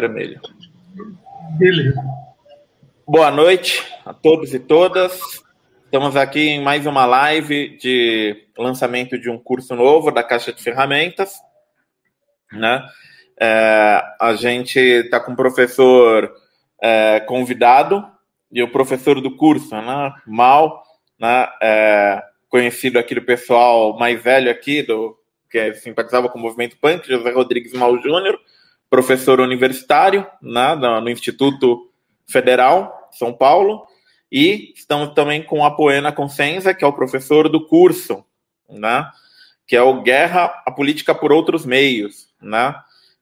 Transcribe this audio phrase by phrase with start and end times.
[0.00, 0.38] Vermelho.
[1.58, 2.04] Beleza.
[3.08, 5.18] Boa noite a todos e todas.
[5.86, 10.62] Estamos aqui em mais uma live de lançamento de um curso novo da Caixa de
[10.62, 11.36] Ferramentas.
[12.52, 12.86] Né?
[13.40, 16.30] É, a gente está com um professor
[16.82, 18.06] é, convidado
[18.52, 20.12] e o professor do curso, né?
[20.26, 20.82] Mal,
[21.18, 21.48] né?
[21.62, 25.16] É, conhecido aqui do pessoal mais velho aqui, do
[25.50, 28.38] que simpatizava com o movimento punk, José Rodrigues Mal Júnior,
[28.96, 31.90] professor universitário né, no Instituto
[32.26, 33.86] Federal São Paulo,
[34.32, 38.24] e estamos também com a Poena Consenza, que é o professor do curso,
[38.70, 39.06] né,
[39.66, 42.74] que é o Guerra, a Política por Outros Meios, né,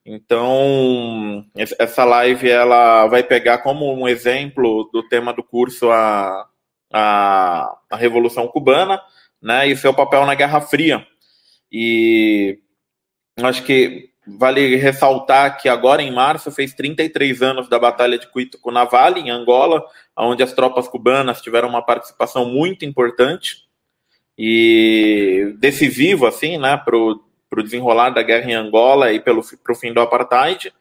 [0.07, 6.47] então, essa live ela vai pegar como um exemplo do tema do curso a,
[6.93, 9.01] a, a Revolução Cubana,
[9.43, 11.05] né, e seu papel na Guerra Fria.
[11.73, 12.61] E
[13.43, 19.21] acho que vale ressaltar que agora em março fez 33 anos da Batalha de Cuito-Cunavale,
[19.21, 19.85] em Angola,
[20.17, 23.65] onde as tropas cubanas tiveram uma participação muito importante
[24.37, 29.93] e decisiva, assim, né, para o desenrolar da guerra em Angola e pelo o fim
[29.93, 30.73] do apartheid.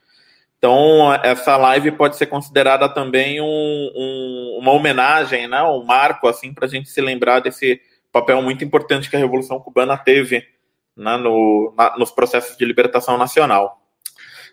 [0.58, 6.54] Então, essa live pode ser considerada também um, um, uma homenagem, né, um marco assim
[6.54, 10.46] para a gente se lembrar desse papel muito importante que a Revolução Cubana teve
[10.96, 13.82] né, no, na, nos processos de libertação nacional.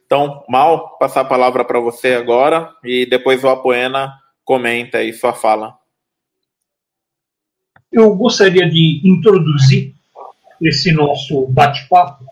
[0.05, 4.13] Então, Mal, passar a palavra para você agora e depois o Apoena
[4.45, 5.77] comenta aí sua fala.
[7.93, 9.95] Eu gostaria de introduzir
[10.61, 12.25] esse nosso bate-papo,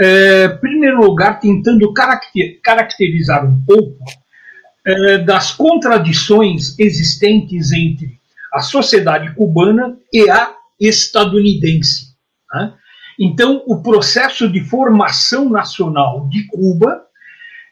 [0.00, 3.98] é, em primeiro lugar, tentando caracter, caracterizar um pouco
[4.86, 8.18] é, das contradições existentes entre
[8.52, 12.14] a sociedade cubana e a estadunidense.
[12.52, 12.74] Né?
[13.18, 17.02] Então, o processo de formação nacional de Cuba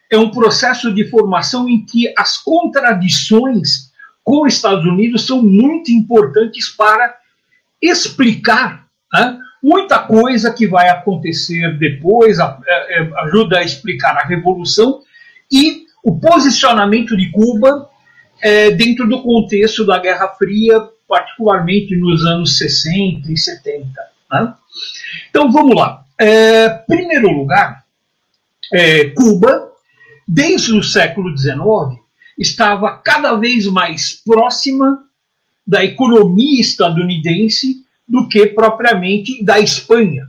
[0.09, 3.91] é um processo de formação em que as contradições
[4.23, 7.15] com os Estados Unidos são muito importantes para
[7.81, 15.01] explicar né, muita coisa que vai acontecer depois, é, é, ajuda a explicar a Revolução
[15.51, 17.89] e o posicionamento de Cuba
[18.41, 24.10] é, dentro do contexto da Guerra Fria, particularmente nos anos 60 e 70.
[24.31, 24.53] Né?
[25.29, 26.05] Então vamos lá.
[26.19, 27.83] É, primeiro lugar,
[28.73, 29.71] é, Cuba,
[30.27, 31.99] desde o século XIX,
[32.37, 35.03] estava cada vez mais próxima
[35.65, 40.27] da economia estadunidense do que propriamente da Espanha,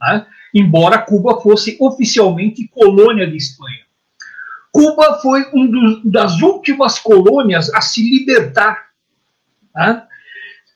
[0.00, 0.26] né?
[0.54, 3.80] embora Cuba fosse oficialmente colônia de Espanha.
[4.70, 8.86] Cuba foi uma das últimas colônias a se libertar.
[9.74, 10.02] Né?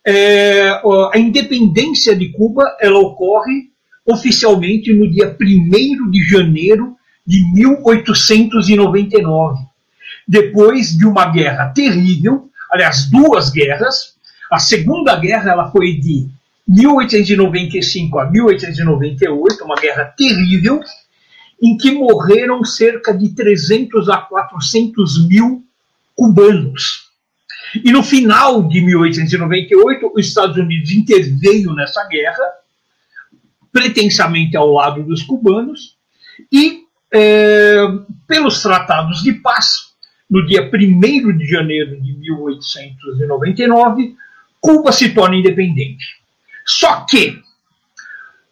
[0.09, 0.81] É,
[1.13, 3.73] a independência de Cuba ela ocorre
[4.07, 6.97] oficialmente no dia 1 de janeiro
[7.27, 9.59] de 1899,
[10.29, 14.15] depois de uma guerra terrível, aliás, duas guerras.
[14.49, 16.29] A Segunda Guerra ela foi de
[16.69, 20.79] 1895 a 1898, uma guerra terrível,
[21.61, 25.65] em que morreram cerca de 300 a 400 mil
[26.15, 27.06] cubanos.
[27.75, 32.45] E no final de 1898, os Estados Unidos interveio nessa guerra,
[33.73, 35.97] pretensamente ao lado dos cubanos,
[36.51, 37.77] e é,
[38.27, 39.95] pelos tratados de paz,
[40.29, 44.17] no dia 1 de janeiro de 1899,
[44.61, 46.05] Cuba se torna independente.
[46.65, 47.41] Só que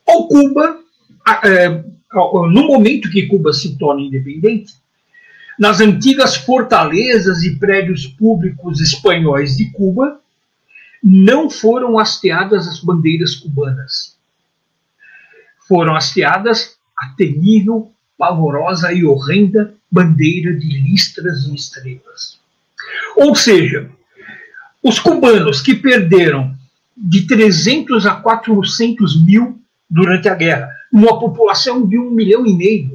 [0.07, 0.79] o Cuba,
[1.43, 4.75] é, no momento que Cuba se torna independente,
[5.59, 10.21] nas antigas fortalezas e prédios públicos espanhóis de Cuba,
[11.03, 14.17] não foram hasteadas as bandeiras cubanas.
[15.69, 22.39] Foram hasteadas a temível, pavorosa e horrenda bandeira de listras e estrelas.
[23.17, 23.91] Ou seja,
[24.83, 26.55] os cubanos que perderam
[26.97, 32.94] de 300 a 400 mil durante a guerra, uma população de um milhão e meio.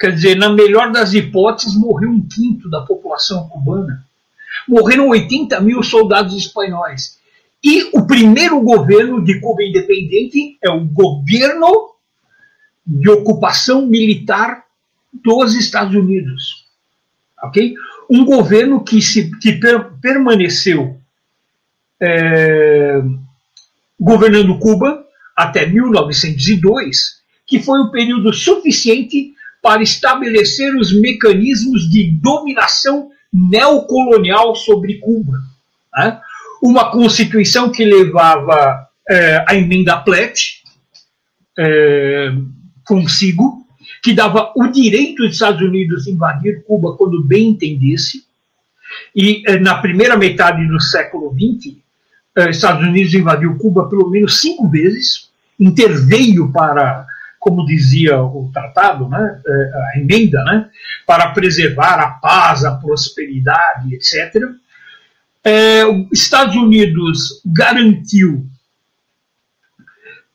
[0.00, 4.02] Quer dizer, na melhor das hipóteses, morreu um quinto da população cubana.
[4.66, 7.18] Morreram 80 mil soldados espanhóis.
[7.62, 11.90] E o primeiro governo de Cuba independente é o governo
[12.86, 14.64] de ocupação militar
[15.12, 16.64] dos Estados Unidos.
[17.42, 17.74] Ok?
[18.08, 20.98] Um governo que, se, que per, permaneceu
[22.00, 23.02] é,
[24.00, 25.04] governando Cuba
[25.36, 34.98] até 1902, que foi um período suficiente para estabelecer os mecanismos de dominação neocolonial sobre
[34.98, 35.40] Cuba.
[35.94, 36.20] Né?
[36.62, 40.62] Uma constituição que levava é, a emenda Platt
[41.58, 42.32] é,
[42.84, 43.66] consigo,
[44.02, 48.24] que dava o direito dos Estados Unidos invadir Cuba quando bem entendesse.
[49.14, 51.76] E eh, na primeira metade do século XX,
[52.36, 55.28] eh, Estados Unidos invadiu Cuba pelo menos cinco vezes,
[55.58, 57.06] interveio para,
[57.40, 60.68] como dizia o tratado, né, eh, a emenda, né,
[61.06, 64.44] para preservar a paz, a prosperidade, etc.
[65.42, 68.46] É, os Estados Unidos garantiu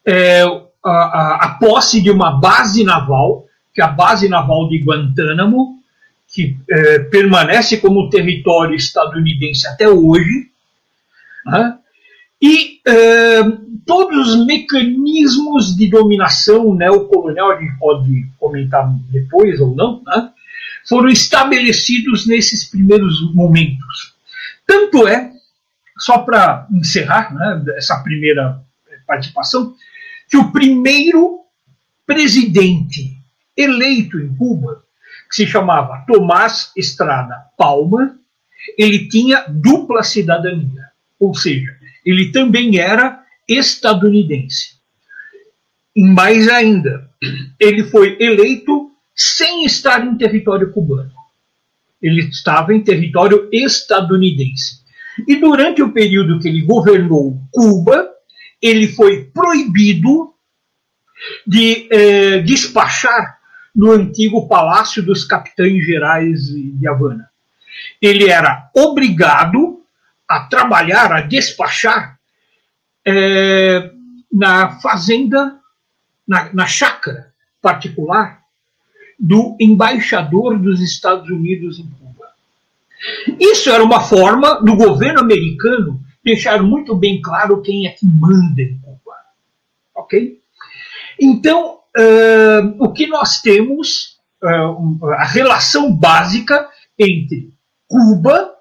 [0.04, 0.42] é,
[0.84, 5.80] a, a, a, posse de uma base naval, que é a base naval de Guantánamo,
[6.28, 10.50] que é, permanece como território estadunidense até hoje,
[11.46, 11.78] né?
[12.42, 13.44] e é,
[13.86, 20.32] todos os mecanismos de dominação neocolonial, a gente pode comentar depois ou não, né?
[20.88, 24.14] foram estabelecidos nesses primeiros momentos.
[24.66, 25.32] Tanto é,
[25.98, 28.62] só para encerrar né, essa primeira
[29.08, 29.76] participação,
[30.30, 31.42] que o primeiro
[32.06, 33.16] presidente
[33.56, 34.84] eleito em Cuba,
[35.30, 38.18] que se chamava Tomás Estrada Palma,
[38.78, 40.90] ele tinha dupla cidadania,
[41.20, 44.76] ou seja, ele também era estadunidense.
[45.96, 47.10] Mais ainda,
[47.60, 51.12] ele foi eleito sem estar em território cubano.
[52.02, 54.84] Ele estava em território estadunidense.
[55.28, 58.10] E durante o período que ele governou Cuba,
[58.62, 60.34] ele foi proibido
[61.48, 63.40] de eh, despachar
[63.74, 67.30] no antigo Palácio dos Capitães Gerais de Havana.
[68.02, 69.82] Ele era obrigado
[70.28, 72.15] a trabalhar, a despachar
[73.06, 73.92] eh,
[74.32, 75.60] na fazenda,
[76.28, 77.32] na, na chácara
[77.62, 78.42] particular
[79.20, 82.28] do embaixador dos Estados Unidos em Cuba.
[83.40, 88.62] Isso era uma forma do governo americano deixar muito bem claro quem é que manda
[88.62, 89.16] em Cuba.
[89.94, 90.40] Ok?
[91.20, 96.68] Então, uh, o que nós temos, uh, a relação básica
[96.98, 97.54] entre
[97.88, 98.55] Cuba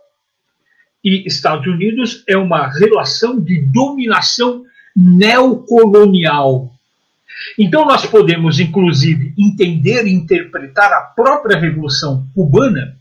[1.04, 4.64] e Estados Unidos é uma relação de dominação
[4.96, 6.74] neocolonial
[7.58, 12.96] então, nós podemos, inclusive, entender e interpretar a própria Revolução Cubana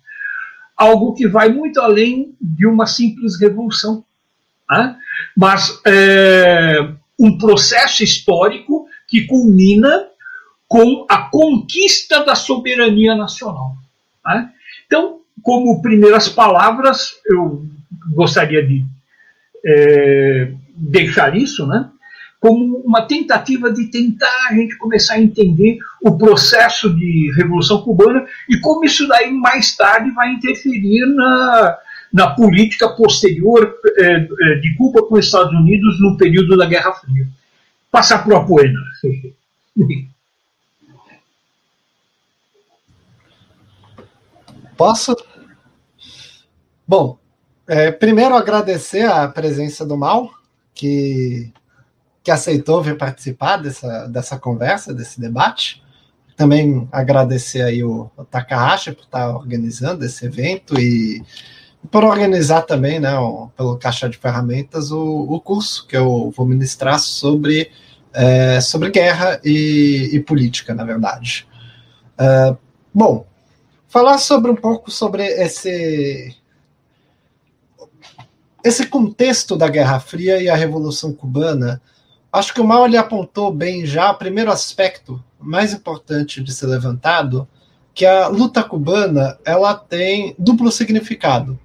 [0.75, 4.03] algo que vai muito além de uma simples revolução,
[4.69, 4.97] né?
[5.37, 10.07] mas é, um processo histórico que culmina
[10.67, 13.75] com a conquista da soberania nacional.
[14.25, 14.49] Né?
[14.87, 17.65] Então, como primeiras palavras, eu
[18.15, 18.83] gostaria de
[19.65, 21.89] é, deixar isso, né?
[22.43, 28.25] como uma tentativa de tentar a gente começar a entender o processo de Revolução Cubana
[28.49, 31.77] e como isso daí mais tarde vai interferir na,
[32.11, 34.19] na política posterior é,
[34.59, 37.25] de Cuba com os Estados Unidos no período da Guerra Fria.
[37.89, 38.79] Passar para o Apoena.
[44.75, 45.15] Posso?
[46.95, 47.17] Bom,
[47.67, 50.29] é, primeiro agradecer a presença do Mal,
[50.75, 51.51] que
[52.21, 55.81] que aceitou vir participar dessa, dessa conversa, desse debate.
[56.37, 61.23] Também agradecer aí o, o Takahashi por estar organizando esse evento e
[61.89, 66.45] por organizar também, né, o, pelo Caixa de Ferramentas, o, o curso que eu vou
[66.45, 67.71] ministrar sobre,
[68.13, 71.47] é, sobre guerra e, e, política, na verdade.
[72.19, 72.55] É,
[72.93, 73.25] bom,
[73.87, 76.42] falar sobre um pouco sobre esse
[78.63, 81.81] esse contexto da Guerra Fria e a Revolução Cubana
[82.33, 86.65] Acho que o Mal ele apontou bem já o primeiro aspecto mais importante de ser
[86.65, 87.47] levantado,
[87.93, 91.59] que a luta cubana ela tem duplo significado.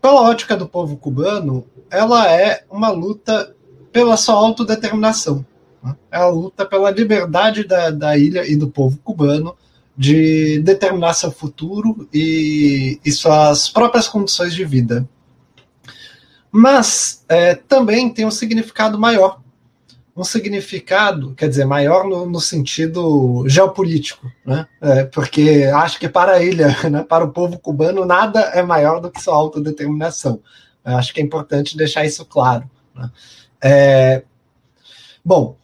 [0.00, 3.54] Pela ótica do povo cubano, ela é uma luta
[3.92, 5.44] pela sua autodeterminação.
[5.82, 5.94] Né?
[6.10, 9.54] É a luta pela liberdade da, da ilha e do povo cubano
[9.94, 15.06] de determinar seu futuro e, e suas próprias condições de vida.
[16.50, 19.40] Mas é, também tem um significado maior,
[20.16, 24.66] um significado, quer dizer, maior no, no sentido geopolítico, né?
[24.80, 29.00] É, porque acho que para a ilha, né, para o povo cubano, nada é maior
[29.00, 30.40] do que sua autodeterminação.
[30.84, 32.68] Eu acho que é importante deixar isso claro.
[32.94, 33.10] Né?
[33.62, 34.22] É,
[35.24, 35.56] bom,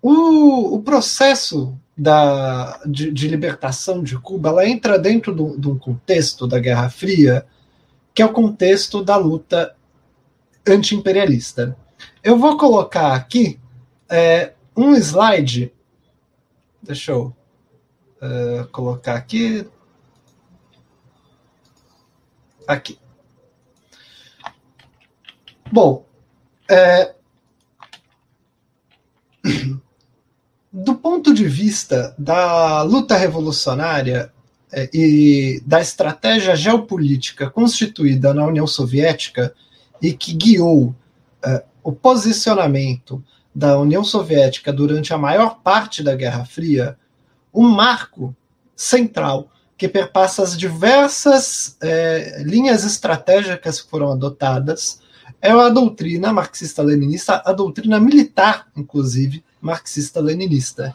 [0.00, 6.46] o, o processo da, de, de, libertação de Cuba ela entra dentro de um contexto
[6.46, 7.44] da Guerra Fria,
[8.14, 9.74] que é o contexto da luta
[10.68, 11.76] anti-imperialista.
[12.22, 13.58] Eu vou colocar aqui
[14.08, 15.72] é, um slide.
[16.82, 17.34] Deixa eu
[18.22, 19.66] uh, colocar aqui.
[22.66, 22.98] Aqui.
[25.72, 26.06] Bom,
[26.70, 27.14] é,
[30.72, 34.32] do ponto de vista da luta revolucionária
[34.72, 39.54] é, e da estratégia geopolítica constituída na União Soviética
[40.00, 40.94] e que guiou
[41.44, 43.22] é, o posicionamento
[43.54, 46.96] da União Soviética durante a maior parte da Guerra Fria,
[47.52, 48.34] um marco
[48.76, 55.00] central que perpassa as diversas é, linhas estratégicas que foram adotadas
[55.40, 60.94] é a doutrina marxista-leninista, a doutrina militar, inclusive, marxista-leninista.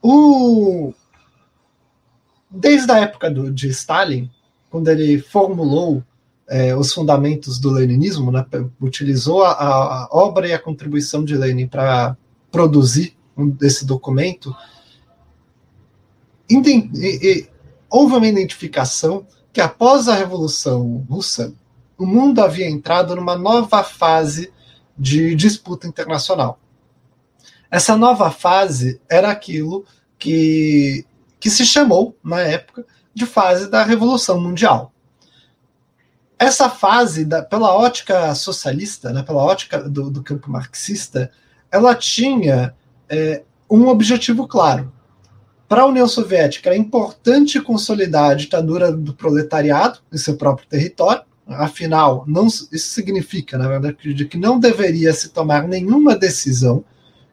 [0.00, 0.92] O...
[2.48, 4.30] Desde a época do, de Stalin,
[4.70, 6.04] quando ele formulou
[6.48, 8.44] é, os fundamentos do leninismo, né,
[8.80, 12.16] utilizou a, a, obra e a contribuição de Lenin para
[12.50, 14.54] produzir um, esse documento,
[16.50, 17.48] e, e,
[17.88, 21.54] houve uma identificação que após a Revolução Russa,
[21.96, 24.52] o mundo havia entrado numa nova fase
[24.98, 26.58] de disputa internacional.
[27.70, 29.84] Essa nova fase era aquilo
[30.18, 31.06] que,
[31.40, 32.84] que se chamou, na época,
[33.14, 34.92] de fase da Revolução Mundial.
[36.42, 41.30] Essa fase, da, pela ótica socialista, né, pela ótica do, do campo marxista,
[41.70, 42.74] ela tinha
[43.08, 44.92] é, um objetivo claro.
[45.68, 51.22] Para a União Soviética, era importante consolidar a ditadura do proletariado em seu próprio território,
[51.46, 56.84] Afinal, não, isso significa, na verdade, de que não deveria se tomar nenhuma decisão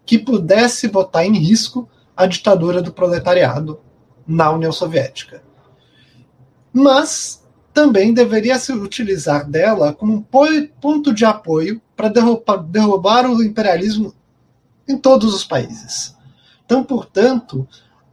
[0.06, 1.88] que pudesse botar em risco
[2.18, 3.80] a ditadura do proletariado
[4.28, 5.44] na União Soviética.
[6.74, 7.39] Mas
[7.74, 10.22] também deveria se utilizar dela como um
[10.82, 14.14] ponto de apoio para derrubar o imperialismo
[14.88, 16.16] em todos os países.
[16.66, 17.68] Então, portanto,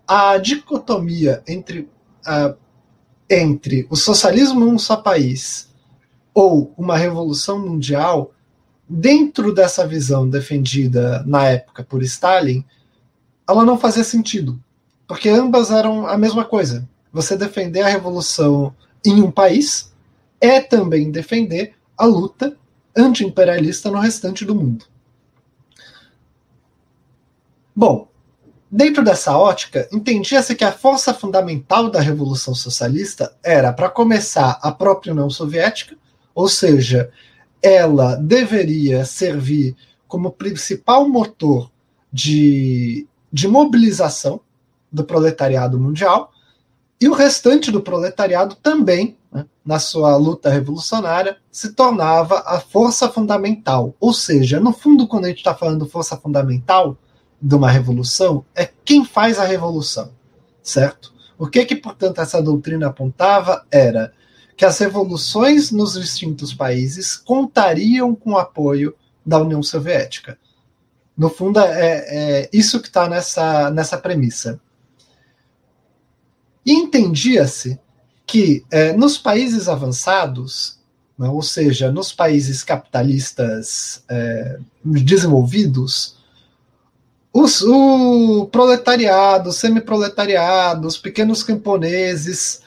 [0.06, 1.88] a dicotomia entre,
[2.26, 2.56] uh,
[3.28, 5.68] entre o socialismo em um só país
[6.32, 8.32] ou uma revolução mundial,
[8.88, 12.64] dentro dessa visão defendida na época por Stalin,
[13.48, 14.60] ela não fazia sentido,
[15.08, 16.88] porque ambas eram a mesma coisa.
[17.12, 18.74] Você defender a revolução
[19.04, 19.92] em um país
[20.40, 22.56] é também defender a luta
[22.96, 24.86] anti-imperialista no restante do mundo.
[27.74, 28.08] Bom,
[28.70, 34.72] dentro dessa ótica, entendia-se que a força fundamental da Revolução Socialista era, para começar, a
[34.72, 35.96] própria União Soviética,
[36.34, 37.10] ou seja,
[37.62, 39.76] ela deveria servir
[40.08, 41.70] como principal motor
[42.12, 44.40] de, de mobilização
[44.90, 46.32] do proletariado mundial,
[47.00, 53.08] e o restante do proletariado também, né, na sua luta revolucionária, se tornava a força
[53.08, 53.94] fundamental.
[54.00, 56.96] Ou seja, no fundo, quando a gente está falando força fundamental
[57.40, 60.10] de uma revolução, é quem faz a revolução,
[60.62, 61.12] certo?
[61.38, 64.12] O que que, portanto, essa doutrina apontava era
[64.56, 70.38] que as revoluções nos distintos países contariam com o apoio da União Soviética.
[71.16, 74.58] No fundo, é, é isso que está nessa, nessa premissa.
[76.66, 77.78] E entendia-se
[78.26, 80.80] que é, nos países avançados,
[81.16, 86.16] né, ou seja, nos países capitalistas é, desenvolvidos,
[87.32, 92.62] os, o proletariado, semi-proletariado, os pequenos camponeses,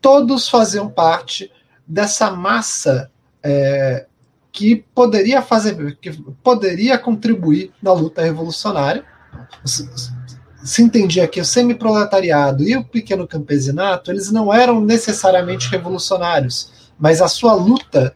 [0.00, 1.50] todos faziam parte
[1.86, 3.10] dessa massa
[3.42, 4.06] é,
[4.52, 6.12] que poderia fazer, que
[6.44, 9.04] poderia contribuir na luta revolucionária.
[10.62, 17.20] Se, entendia que o semi-proletariado e o pequeno campesinato eles não eram necessariamente revolucionários, mas
[17.20, 18.14] a sua luta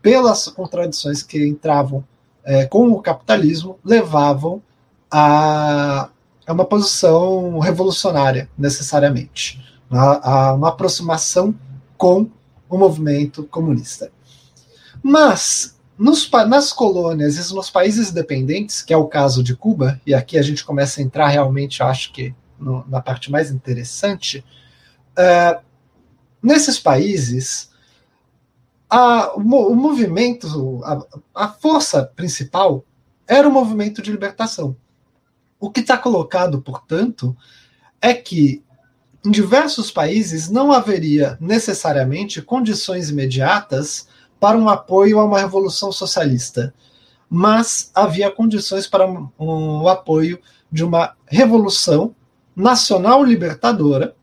[0.00, 2.04] pelas contradições que entravam
[2.44, 4.62] é, com o capitalismo levavam
[5.10, 6.08] a,
[6.46, 11.54] a uma posição revolucionária necessariamente a, a uma aproximação
[11.96, 12.30] com
[12.68, 14.12] o movimento comunista.
[15.02, 20.14] Mas nos, nas colônias e nos países dependentes, que é o caso de Cuba, e
[20.14, 24.42] aqui a gente começa a entrar realmente, acho que no, na parte mais interessante,
[25.10, 25.60] uh,
[26.42, 27.68] nesses países,
[28.88, 32.82] a, o, o, movimento, a, a, força principal
[33.28, 34.74] era o movimento de libertação.
[35.60, 37.36] O que está colocado, portanto,
[38.00, 38.64] é que
[39.22, 44.08] em diversos países não haveria necessariamente condições imediatas
[44.40, 46.74] para um apoio a uma revolução socialista,
[47.28, 50.40] mas havia condições para um, um apoio
[50.72, 52.14] de uma revolução
[52.56, 54.16] nacional libertadora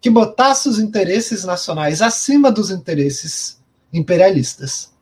[0.00, 4.92] que botasse os interesses nacionais acima dos interesses imperialistas.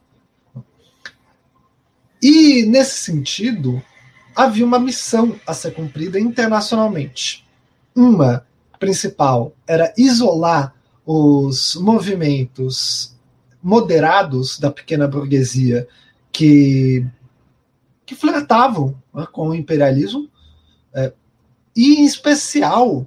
[2.23, 3.83] E, nesse sentido,
[4.37, 7.47] havia uma missão a ser cumprida internacionalmente.
[7.97, 8.45] Uma
[8.79, 10.75] principal era isolar
[11.07, 13.17] os movimentos
[13.63, 15.87] moderados da pequena burguesia
[16.33, 17.07] que,
[18.07, 20.29] que flertavam né, com o imperialismo,
[20.95, 21.13] é,
[21.77, 23.07] e em especial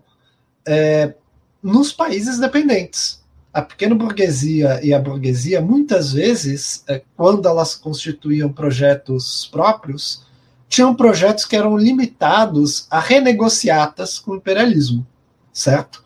[0.65, 1.13] é,
[1.61, 3.21] nos países dependentes.
[3.53, 10.23] A pequena burguesia e a burguesia, muitas vezes, é, quando elas constituíam projetos próprios,
[10.67, 15.05] tinham projetos que eram limitados a renegociatas com o imperialismo,
[15.51, 16.02] certo?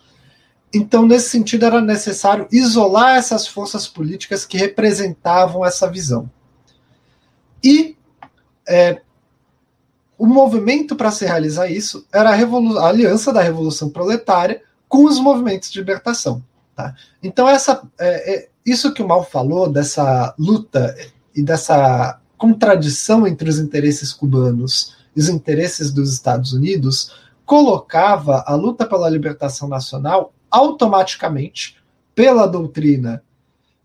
[0.77, 6.29] Então, nesse sentido, era necessário isolar essas forças políticas que representavam essa visão.
[7.63, 7.98] E
[8.67, 9.01] é,
[10.19, 15.19] o movimento para se realizar isso era a, a, aliança da Revolução Proletária com os
[15.19, 16.43] movimentos de libertação.
[16.75, 16.93] Tá?
[17.24, 20.96] Então, essa, é, é, isso que o Mal falou, dessa luta
[21.36, 27.13] e dessa contradição entre os interesses cubanos e os interesses dos Estados Unidos,
[27.48, 31.77] colocava a luta pela libertação nacional automaticamente
[32.13, 33.24] pela doutrina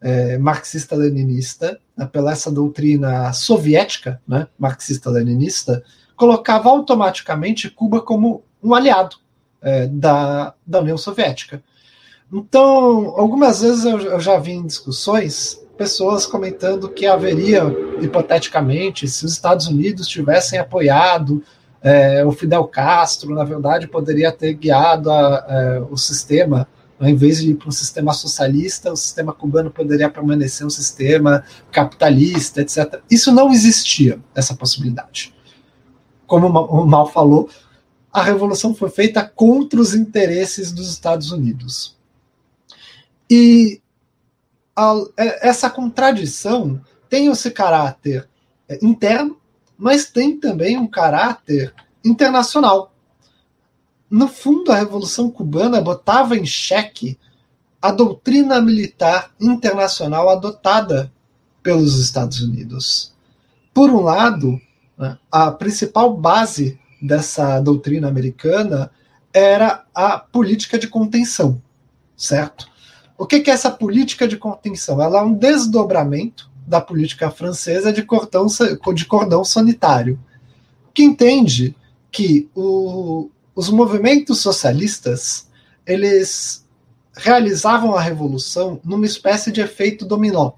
[0.00, 5.82] é, marxista-leninista, né, pela essa doutrina soviética, né, marxista-leninista,
[6.16, 9.16] colocava automaticamente Cuba como um aliado
[9.60, 11.62] é, da, da União Soviética.
[12.32, 17.62] Então, algumas vezes eu, eu já vi em discussões pessoas comentando que haveria,
[18.00, 21.42] hipoteticamente, se os Estados Unidos tivessem apoiado
[21.82, 26.68] é, o Fidel Castro, na verdade, poderia ter guiado a, a, é, o sistema,
[27.00, 31.44] em vez de ir para um sistema socialista, o sistema cubano poderia permanecer um sistema
[31.72, 33.00] capitalista, etc.
[33.10, 35.34] Isso não existia, essa possibilidade.
[36.26, 37.50] Como o Mal falou,
[38.12, 41.96] a revolução foi feita contra os interesses dos Estados Unidos.
[43.28, 43.80] E
[44.76, 48.28] a, é, essa contradição tem esse caráter
[48.68, 49.41] é, interno
[49.82, 51.74] mas tem também um caráter
[52.04, 52.94] internacional.
[54.08, 57.18] No fundo, a Revolução Cubana botava em xeque
[57.80, 61.12] a doutrina militar internacional adotada
[61.64, 63.12] pelos Estados Unidos.
[63.74, 64.60] Por um lado,
[64.96, 68.88] né, a principal base dessa doutrina americana
[69.34, 71.60] era a política de contenção,
[72.16, 72.68] certo?
[73.18, 75.02] O que é essa política de contenção?
[75.02, 78.46] Ela é um desdobramento da política francesa de cordão,
[78.94, 80.18] de cordão sanitário,
[80.94, 81.74] que entende
[82.10, 85.48] que o, os movimentos socialistas
[85.86, 86.64] eles
[87.14, 90.52] realizavam a revolução numa espécie de efeito dominó.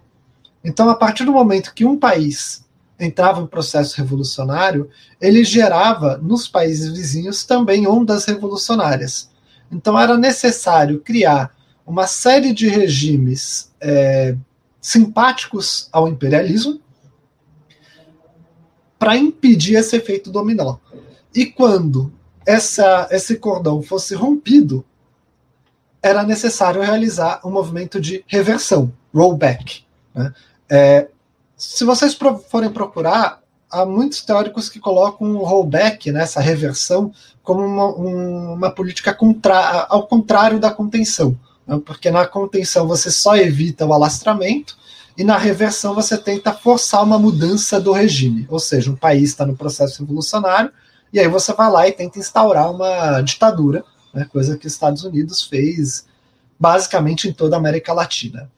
[0.63, 2.65] Então, a partir do momento que um país
[2.99, 4.89] entrava em processo revolucionário,
[5.21, 9.31] ele gerava nos países vizinhos também ondas revolucionárias.
[9.71, 11.55] Então, era necessário criar
[11.87, 14.37] uma série de regimes é,
[14.85, 16.79] simpáticos ao imperialismo
[18.99, 20.77] para impedir esse efeito dominó.
[21.35, 22.13] E quando
[22.45, 24.85] essa, esse cordão fosse rompido,
[26.03, 29.85] era necessário realizar um movimento de reversão, rollback.
[30.15, 30.35] Né?
[30.69, 31.09] É,
[31.57, 32.15] se vocês
[32.51, 37.11] forem procurar, há muitos teóricos que colocam o rollback, né, essa reversão,
[37.43, 41.35] como uma, um, uma política contra, ao contrário da contenção.
[41.67, 41.81] Né?
[41.85, 44.77] porque na contenção você só evita o alastramento
[45.17, 49.47] e na reversão você tenta forçar uma mudança do regime, ou seja, um país está
[49.47, 50.73] no processo revolucionário
[51.13, 55.05] e aí você vai lá e tenta instaurar uma ditadura, né, coisa que os Estados
[55.05, 56.07] Unidos fez
[56.59, 58.51] basicamente em toda a América Latina.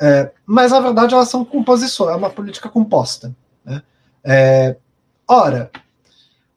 [0.00, 3.34] É, mas na verdade elas são composições, é uma política composta.
[3.64, 3.82] Né?
[4.24, 4.76] É,
[5.26, 5.70] ora,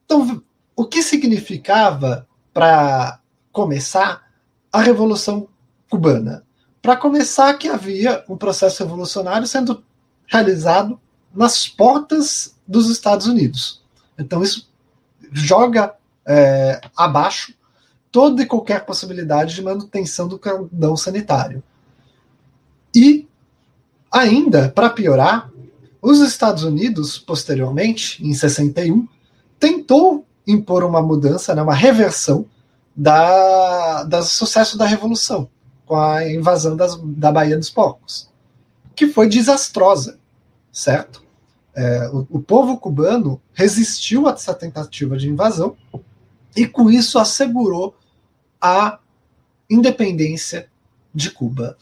[0.05, 0.41] então
[0.75, 3.19] o que significava para
[3.51, 4.23] começar
[4.71, 5.47] a Revolução
[5.91, 6.43] cubana.
[6.81, 9.83] Para começar, que havia um processo revolucionário sendo
[10.25, 10.99] realizado
[11.35, 13.83] nas portas dos Estados Unidos.
[14.17, 14.69] Então, isso
[15.33, 15.93] joga
[16.25, 17.53] é, abaixo
[18.11, 21.61] toda e qualquer possibilidade de manutenção do cordão sanitário.
[22.95, 23.27] E,
[24.11, 25.51] ainda, para piorar,
[26.01, 29.07] os Estados Unidos, posteriormente, em 61,
[29.59, 32.45] tentou impor uma mudança, né, uma reversão
[32.95, 35.47] da, do sucesso da Revolução
[35.91, 38.29] com a invasão das, da Baía dos Porcos,
[38.95, 40.17] que foi desastrosa,
[40.71, 41.21] certo?
[41.75, 45.75] É, o, o povo cubano resistiu a essa tentativa de invasão
[46.55, 47.93] e, com isso, assegurou
[48.61, 48.99] a
[49.69, 50.69] independência
[51.13, 51.75] de Cuba.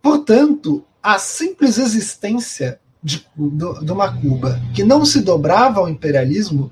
[0.00, 6.70] Portanto, a simples existência de, de, uma Cuba que não se dobrava ao imperialismo,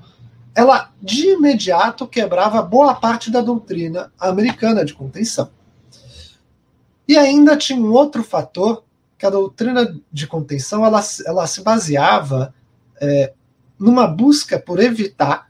[0.55, 5.56] ela de imediato quebrava boa parte da doutrina americana de contenção.
[7.07, 8.83] E ainda tinha um outro fator,
[9.17, 12.53] que a doutrina de contenção ela, ela se baseava
[13.01, 13.33] é,
[13.79, 15.47] numa busca por evitar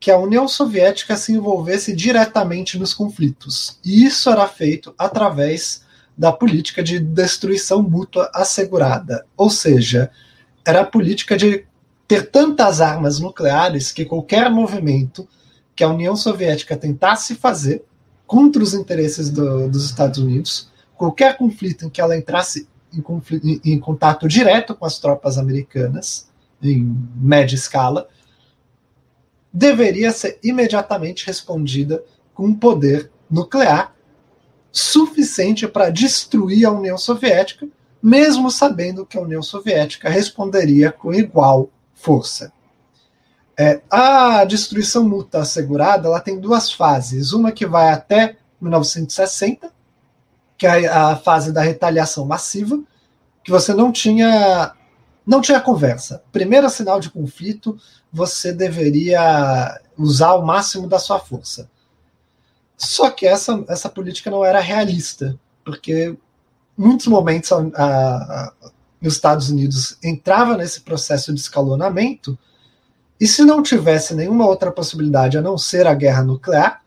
[0.00, 3.78] que a União Soviética se envolvesse diretamente nos conflitos.
[3.84, 5.82] E isso era feito através
[6.16, 9.24] da política de destruição mútua assegurada.
[9.36, 10.10] Ou seja,
[10.64, 11.64] era a política de
[12.06, 15.28] ter tantas armas nucleares que qualquer movimento
[15.74, 17.84] que a União Soviética tentasse fazer
[18.26, 23.46] contra os interesses do, dos Estados Unidos, qualquer conflito em que ela entrasse em, conflito,
[23.46, 26.28] em, em contato direto com as tropas americanas,
[26.60, 28.08] em média escala,
[29.52, 32.02] deveria ser imediatamente respondida
[32.34, 33.94] com um poder nuclear
[34.72, 37.66] suficiente para destruir a União Soviética,
[38.02, 42.52] mesmo sabendo que a União Soviética responderia com igual força.
[43.56, 47.32] É, a destruição mútua assegurada ela tem duas fases.
[47.32, 49.72] Uma que vai até 1960,
[50.58, 52.78] que é a fase da retaliação massiva,
[53.44, 54.74] que você não tinha
[55.24, 56.22] não tinha conversa.
[56.32, 57.78] Primeiro sinal de conflito,
[58.10, 61.70] você deveria usar o máximo da sua força.
[62.78, 66.16] Só que essa, essa política não era realista, porque
[66.76, 68.52] muitos momentos a, a,
[69.02, 72.38] os Estados Unidos entrava nesse processo de escalonamento
[73.20, 76.82] e se não tivesse nenhuma outra possibilidade a não ser a guerra nuclear,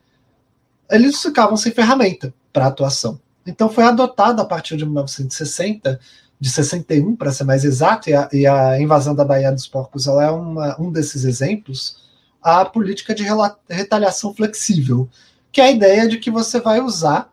[0.89, 3.19] eles ficavam sem ferramenta para atuação.
[3.45, 5.99] Então foi adotado a partir de 1960,
[6.39, 10.07] de 61 para ser mais exato, e a, e a, invasão da Baía dos Porcos
[10.07, 11.97] é uma, um desses exemplos,
[12.41, 13.23] a política de
[13.69, 15.07] retaliação flexível,
[15.51, 17.29] que é a ideia de que você vai usar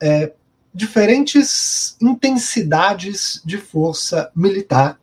[0.00, 0.32] é,
[0.72, 4.98] diferentes intensidades de força militar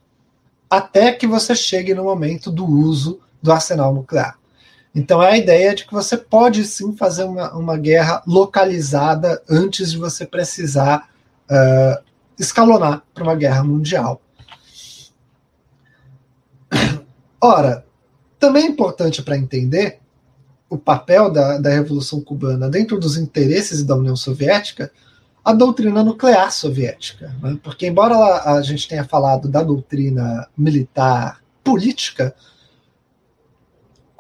[0.70, 4.40] até que você chegue no momento do uso do arsenal nuclear.
[4.96, 9.92] Então é a ideia de que você pode sim fazer uma, uma guerra localizada antes
[9.92, 11.10] de você precisar
[11.50, 12.04] uh,
[12.38, 14.22] escalonar para uma guerra mundial.
[17.42, 17.86] Ora,
[18.40, 20.00] também é importante para entender
[20.70, 24.92] o papel da, da Revolução Cubana dentro dos interesses da União Soviética,
[25.44, 27.36] a doutrina nuclear soviética.
[27.42, 27.60] Né?
[27.62, 32.34] Porque, embora a, gente tenha falado da doutrina militar política,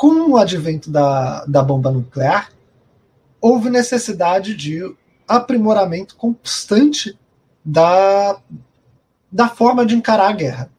[0.03, 2.49] com o advento da, da bomba nuclear,
[3.39, 4.81] houve necessidade de
[5.25, 7.17] aprimoramento constante
[7.63, 8.37] da,
[9.31, 10.69] da forma de encarar a guerra.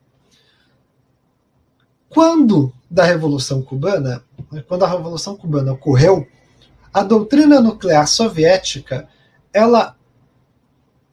[2.10, 4.22] Quando da Revolução Cubana,
[4.68, 6.28] quando a Revolução Cubana ocorreu,
[6.92, 9.08] a doutrina nuclear soviética
[9.54, 9.96] ela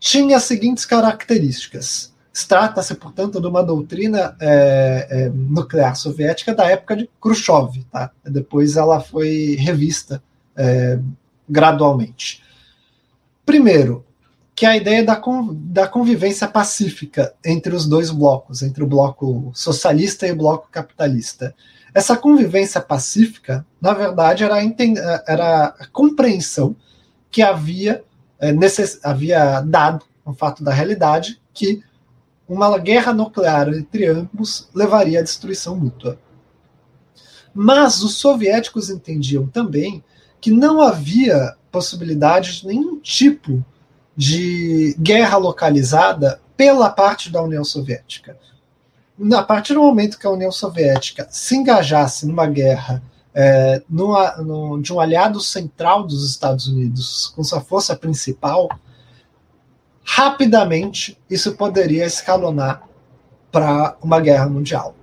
[0.02, 2.11] tinha as seguintes características.
[2.48, 7.84] Trata-se, portanto, de uma doutrina é, é, nuclear soviética da época de Khrushchev.
[7.92, 8.12] Tá?
[8.24, 10.24] Depois ela foi revista
[10.56, 10.98] é,
[11.48, 12.42] gradualmente.
[13.46, 14.06] Primeiro,
[14.56, 15.20] que é a ideia da,
[15.54, 21.54] da convivência pacífica entre os dois blocos, entre o bloco socialista e o bloco capitalista.
[21.94, 26.76] Essa convivência pacífica, na verdade, era a, era a compreensão
[27.30, 28.04] que havia,
[28.40, 28.54] é,
[29.04, 31.84] havia dado, um fato da realidade, que
[32.54, 36.20] uma guerra nuclear entre ambos levaria à destruição mútua.
[37.54, 40.04] Mas os soviéticos entendiam também
[40.40, 43.64] que não havia possibilidade de nenhum tipo
[44.18, 48.38] de guerra localizada pela parte da União Soviética.
[49.34, 53.02] A partir do momento que a União Soviética se engajasse numa guerra
[53.34, 54.36] é, numa,
[54.82, 58.68] de um aliado central dos Estados Unidos com sua força principal,
[60.14, 62.84] rapidamente isso poderia escalonar
[63.50, 64.94] para uma guerra mundial.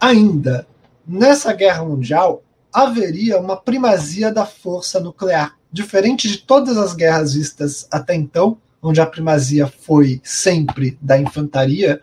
[0.00, 0.66] Ainda,
[1.06, 2.42] nessa guerra mundial,
[2.72, 9.02] haveria uma primazia da força nuclear, diferente de todas as guerras vistas até então, onde
[9.02, 12.00] a primazia foi sempre da infantaria.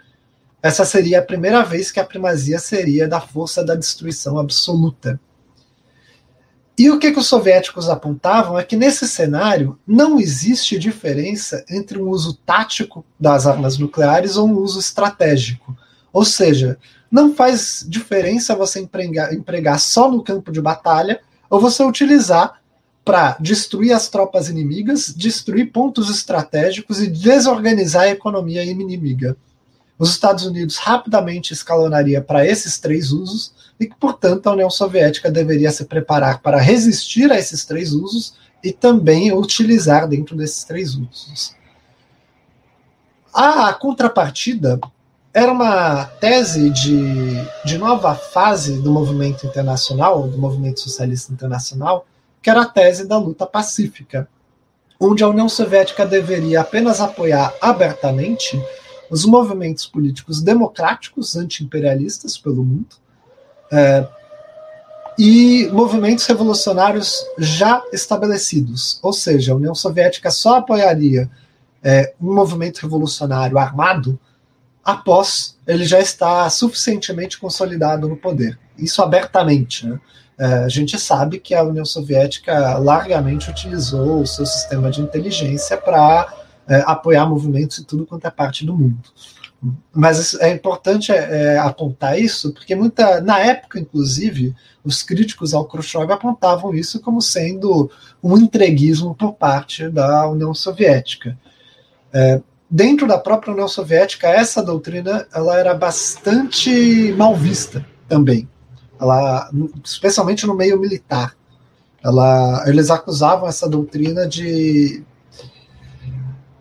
[0.61, 5.19] Essa seria a primeira vez que a primazia seria da força da destruição absoluta.
[6.79, 12.01] E o que, que os soviéticos apontavam é que nesse cenário não existe diferença entre
[12.01, 15.75] um uso tático das armas nucleares ou um uso estratégico.
[16.13, 16.79] Ou seja,
[17.11, 22.61] não faz diferença você empregar, empregar só no campo de batalha ou você utilizar
[23.03, 29.35] para destruir as tropas inimigas, destruir pontos estratégicos e desorganizar a economia inimiga.
[29.97, 35.31] Os Estados Unidos rapidamente escalonaria para esses três usos e que, portanto, a União Soviética
[35.31, 40.95] deveria se preparar para resistir a esses três usos e também utilizar dentro desses três
[40.95, 41.55] usos.
[43.33, 44.79] A contrapartida
[45.33, 52.05] era uma tese de, de nova fase do movimento internacional, do movimento socialista internacional,
[52.41, 54.27] que era a tese da luta pacífica,
[54.99, 58.61] onde a União Soviética deveria apenas apoiar abertamente
[59.09, 62.97] os movimentos políticos democráticos anti-imperialistas pelo mundo
[63.71, 64.07] é,
[65.17, 68.99] e movimentos revolucionários já estabelecidos.
[69.03, 71.29] Ou seja, a União Soviética só apoiaria
[71.83, 74.17] é, um movimento revolucionário armado
[74.83, 78.57] após ele já estar suficientemente consolidado no poder.
[78.77, 79.85] Isso abertamente.
[79.85, 79.99] Né?
[80.37, 85.75] É, a gente sabe que a União Soviética largamente utilizou o seu sistema de inteligência
[85.75, 86.33] para
[86.67, 89.09] é, apoiar movimentos e tudo quanto é parte do mundo.
[89.93, 96.09] Mas é importante é, apontar isso, porque muita, na época, inclusive, os críticos ao Khrushchev
[96.11, 97.91] apontavam isso como sendo
[98.23, 101.37] um entreguismo por parte da União Soviética.
[102.13, 108.47] É, dentro da própria União Soviética, essa doutrina ela era bastante mal vista também,
[108.99, 109.49] ela,
[109.83, 111.35] especialmente no meio militar.
[112.01, 115.03] Ela, eles acusavam essa doutrina de,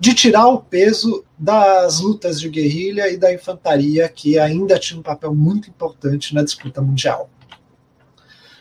[0.00, 5.02] de tirar o peso das lutas de guerrilha e da infantaria, que ainda tinha um
[5.02, 7.28] papel muito importante na disputa mundial.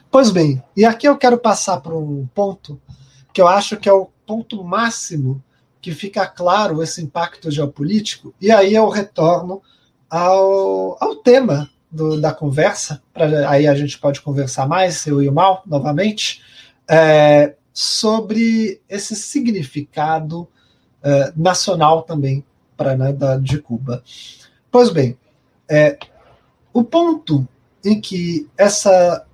[0.10, 2.82] Pois bem, e aqui eu quero passar para um ponto
[3.34, 5.43] que eu acho que é o ponto máximo
[5.82, 9.62] que fica claro esse impacto geopolítico, e aí eu retorno
[10.10, 15.30] ao, ao tema do, da conversa, pra, aí a gente pode conversar mais, eu e
[15.30, 16.41] o Mal, novamente,
[16.89, 20.47] é, sobre esse significado
[21.08, 22.43] é, nacional também
[22.76, 24.04] para né, de Cuba.
[24.70, 25.17] Pois bem,
[25.70, 25.98] é,
[26.74, 27.48] o ponto
[27.84, 29.26] em que essa,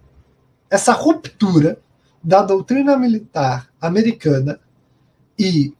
[0.70, 1.80] essa ruptura
[2.24, 4.60] da doutrina militar americana
[5.38, 5.74] e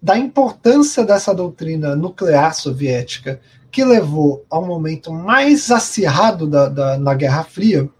[0.00, 7.14] da importância dessa doutrina nuclear soviética, que levou ao momento mais acirrado da, da, na
[7.14, 7.90] Guerra Fria,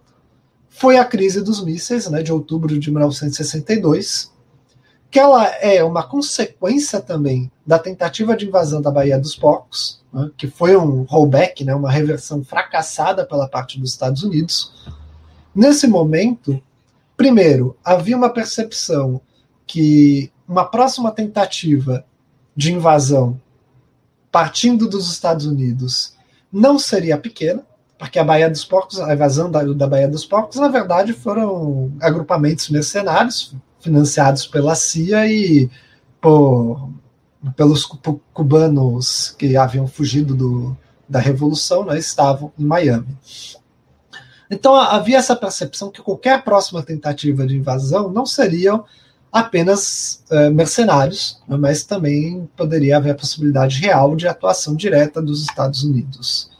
[0.69, 4.32] foi a crise dos mísseis, né, de outubro de 1962,
[5.13, 10.31] que ela é uma consequência também da tentativa de invasão da Baía dos Porcos, né,
[10.35, 14.73] que foi um rollback, né, uma reversão fracassada pela parte dos Estados Unidos.
[15.53, 16.59] Nesse momento,
[17.15, 19.21] primeiro, havia uma percepção
[19.67, 22.03] que uma próxima tentativa
[22.55, 23.39] de invasão
[24.31, 26.15] partindo dos Estados Unidos
[26.51, 27.63] não seria pequena,
[27.99, 31.91] porque a Baía dos Porcos, a invasão da, da Baía dos Porcos, na verdade, foram
[32.01, 35.69] agrupamentos mercenários financiados pela CIA e
[36.21, 36.89] por,
[37.55, 37.85] pelos
[38.33, 43.17] cubanos que haviam fugido do, da Revolução, né, estavam em Miami.
[44.49, 48.85] Então havia essa percepção que qualquer próxima tentativa de invasão não seriam
[49.31, 55.41] apenas uh, mercenários, né, mas também poderia haver a possibilidade real de atuação direta dos
[55.41, 56.51] Estados Unidos.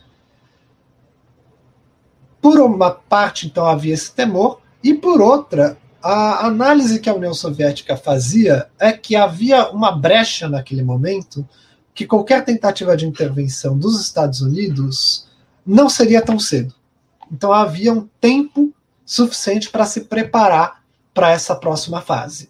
[2.41, 7.33] Por uma parte, então, havia esse temor, e por outra, a análise que a União
[7.33, 11.47] Soviética fazia é que havia uma brecha naquele momento
[11.93, 15.29] que qualquer tentativa de intervenção dos Estados Unidos
[15.65, 16.75] não seria tão cedo.
[17.31, 18.73] Então havia um tempo
[19.05, 22.49] suficiente para se preparar para essa próxima fase.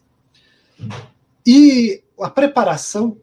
[1.46, 3.16] E a preparação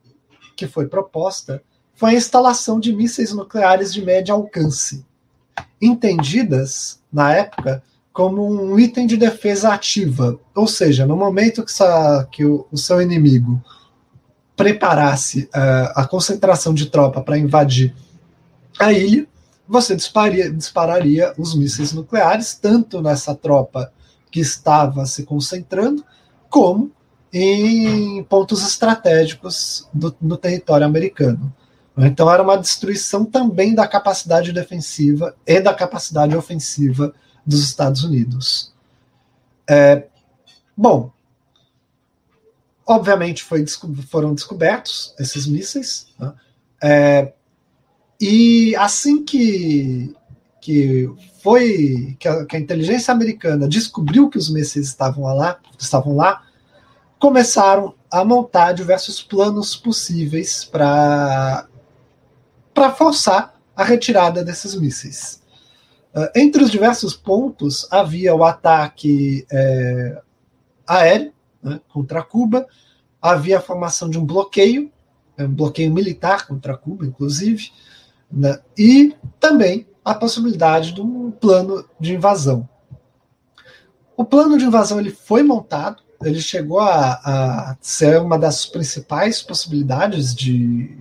[0.54, 1.60] que foi proposta
[1.92, 5.04] foi a instalação de mísseis nucleares de médio alcance,
[5.82, 10.38] entendidas, na época, como um item de defesa ativa.
[10.54, 13.62] Ou seja, no momento que, essa, que o, o, seu inimigo
[14.56, 17.94] preparasse uh, a concentração de tropa para invadir
[18.78, 19.26] a ilha,
[19.66, 23.92] você dispararia, os mísseis nucleares, tanto nessa tropa
[24.30, 26.04] que estava se concentrando,
[26.48, 26.90] como
[27.32, 31.54] em pontos estratégicos do, no território americano.
[31.96, 37.14] Então era uma destruição também da capacidade defensiva e da capacidade ofensiva
[37.50, 38.72] dos Estados Unidos.
[39.68, 40.06] É,
[40.76, 41.12] bom,
[42.86, 43.64] obviamente foi,
[44.08, 46.32] foram descobertos esses mísseis, né?
[46.82, 47.32] é,
[48.20, 50.14] e assim que,
[50.60, 51.10] que
[51.42, 56.42] foi que a, que a, inteligência americana descobriu que os mísseis estavam lá, estavam lá,
[57.18, 61.66] começaram a montar diversos planos possíveis para
[62.72, 65.40] para forçar a retirada desses mísseis.
[66.14, 70.20] Uh, entre os diversos pontos havia o ataque é,
[70.86, 72.66] aéreo né, contra Cuba,
[73.22, 74.90] havia a formação de um bloqueio,
[75.38, 77.70] um bloqueio militar contra Cuba, inclusive,
[78.30, 82.68] né, e também a possibilidade de um plano de invasão.
[84.16, 89.40] O plano de invasão ele foi montado, ele chegou a, a ser uma das principais
[89.40, 90.98] possibilidades de,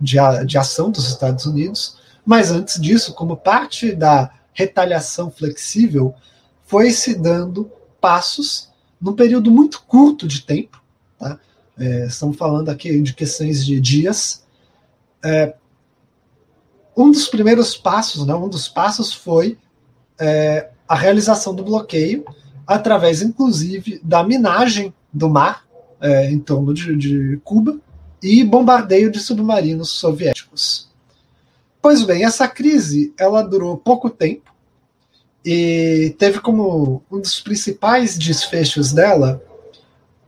[0.00, 6.14] de, de ação dos Estados Unidos, mas antes disso, como parte da retaliação flexível,
[6.64, 10.82] foi se dando passos num período muito curto de tempo,
[11.18, 11.38] tá?
[11.78, 14.44] É, estamos falando aqui de questões de dias.
[15.24, 15.54] É,
[16.94, 19.56] um dos primeiros passos, né, um dos passos foi
[20.18, 22.24] é, a realização do bloqueio
[22.66, 25.64] através, inclusive, da minagem do mar
[26.00, 27.78] é, em torno de, de, Cuba
[28.22, 30.89] e bombardeio de submarinos soviéticos.
[31.82, 34.52] Pois bem, essa crise ela durou pouco tempo
[35.44, 39.42] e teve como um dos principais desfechos dela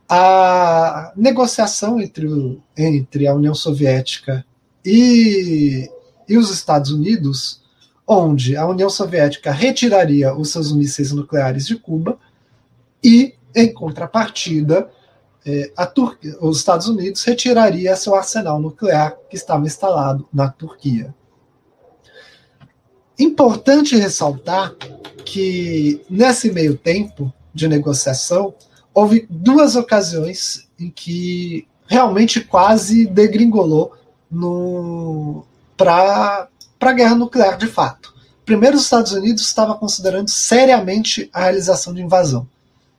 [0.09, 4.45] a negociação entre, entre a União Soviética
[4.83, 5.89] e,
[6.27, 7.61] e os Estados Unidos,
[8.05, 12.17] onde a União Soviética retiraria os seus mísseis nucleares de Cuba
[13.03, 14.89] e, em contrapartida,
[15.45, 15.71] eh,
[16.41, 21.13] os Estados Unidos retiraria seu arsenal nuclear que estava instalado na Turquia.
[23.23, 24.75] Importante ressaltar
[25.23, 28.53] que, nesse meio tempo de negociação,
[28.93, 33.93] houve duas ocasiões em que realmente quase degringolou
[35.77, 36.49] para
[36.81, 38.13] a guerra nuclear de fato.
[38.45, 42.45] Primeiro, os Estados Unidos estava considerando seriamente a realização de invasão,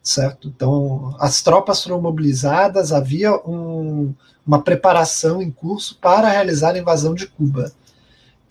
[0.02, 0.48] certo?
[0.48, 4.14] Então, as tropas foram mobilizadas, havia um,
[4.46, 7.70] uma preparação em curso para realizar a invasão de Cuba.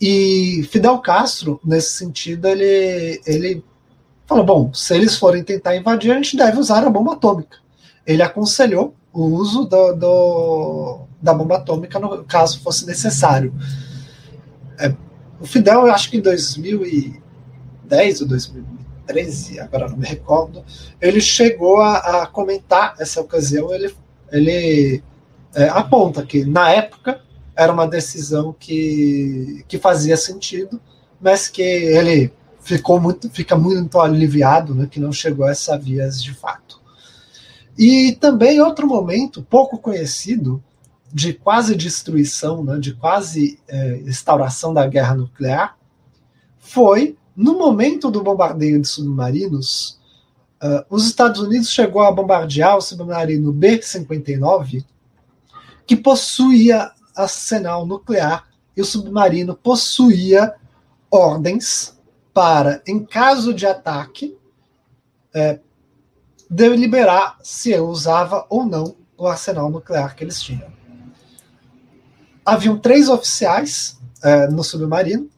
[0.00, 3.64] E Fidel Castro, nesse sentido, ele, ele
[4.26, 7.58] falou: bom, se eles forem tentar invadir, a gente deve usar a bomba atômica.
[8.06, 13.54] Ele aconselhou o uso do, do da bomba atômica no caso fosse necessário.
[14.78, 14.94] É,
[15.40, 20.64] o Fidel, eu acho que em 2010 ou 2013, agora não me recordo,
[21.00, 23.72] ele chegou a, a comentar essa ocasião.
[23.72, 23.94] Ele,
[24.30, 25.02] ele
[25.54, 27.23] é, aponta que, na época,
[27.56, 30.80] era uma decisão que, que fazia sentido,
[31.20, 36.22] mas que ele ficou muito, fica muito aliviado né, que não chegou a essa vias
[36.22, 36.80] de fato.
[37.78, 40.62] E também outro momento pouco conhecido
[41.12, 45.76] de quase destruição, né, de quase é, instauração da guerra nuclear,
[46.58, 50.00] foi no momento do bombardeio de submarinos.
[50.62, 54.84] Uh, os Estados Unidos chegou a bombardear o submarino B-59,
[55.86, 58.46] que possuía arsenal nuclear
[58.76, 60.54] e o submarino possuía
[61.10, 61.98] ordens
[62.32, 64.36] para, em caso de ataque,
[65.32, 65.60] é,
[66.50, 70.72] deliberar se usava ou não o arsenal nuclear que eles tinham.
[72.44, 75.28] Haviam três oficiais é, no submarino,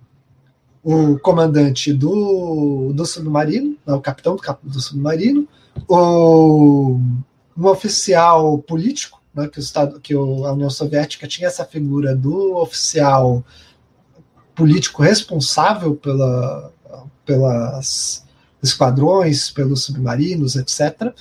[0.82, 5.46] o comandante do, do submarino, o capitão do, do submarino,
[5.88, 6.98] o,
[7.56, 12.56] um oficial político né, que, o Estado, que a União Soviética tinha essa figura do
[12.56, 13.44] oficial
[14.54, 16.72] político responsável pela,
[17.26, 18.24] pelas
[18.62, 21.12] esquadrões, pelos submarinos, etc.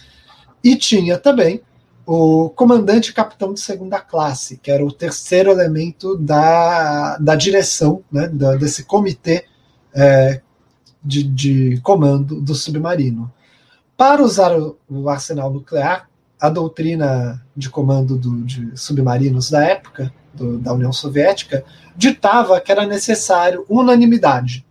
[0.64, 1.62] E tinha também
[2.06, 8.28] o comandante capitão de segunda classe, que era o terceiro elemento da, da direção né,
[8.28, 9.46] da, desse comitê
[9.94, 10.42] é,
[11.04, 13.32] de, de comando do submarino.
[13.98, 16.08] Para usar o, o arsenal nuclear,
[16.40, 21.64] a doutrina de comando do, de submarinos da época, do, da União Soviética,
[21.96, 24.66] ditava que era necessário unanimidade.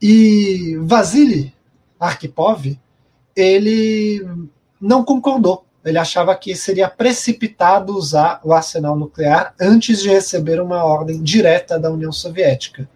[0.00, 1.52] E Vasily
[1.98, 2.78] Arkhipov,
[3.36, 4.26] ele
[4.80, 5.64] não concordou.
[5.84, 11.78] Ele achava que seria precipitado usar o arsenal nuclear antes de receber uma ordem direta
[11.78, 12.88] da União Soviética.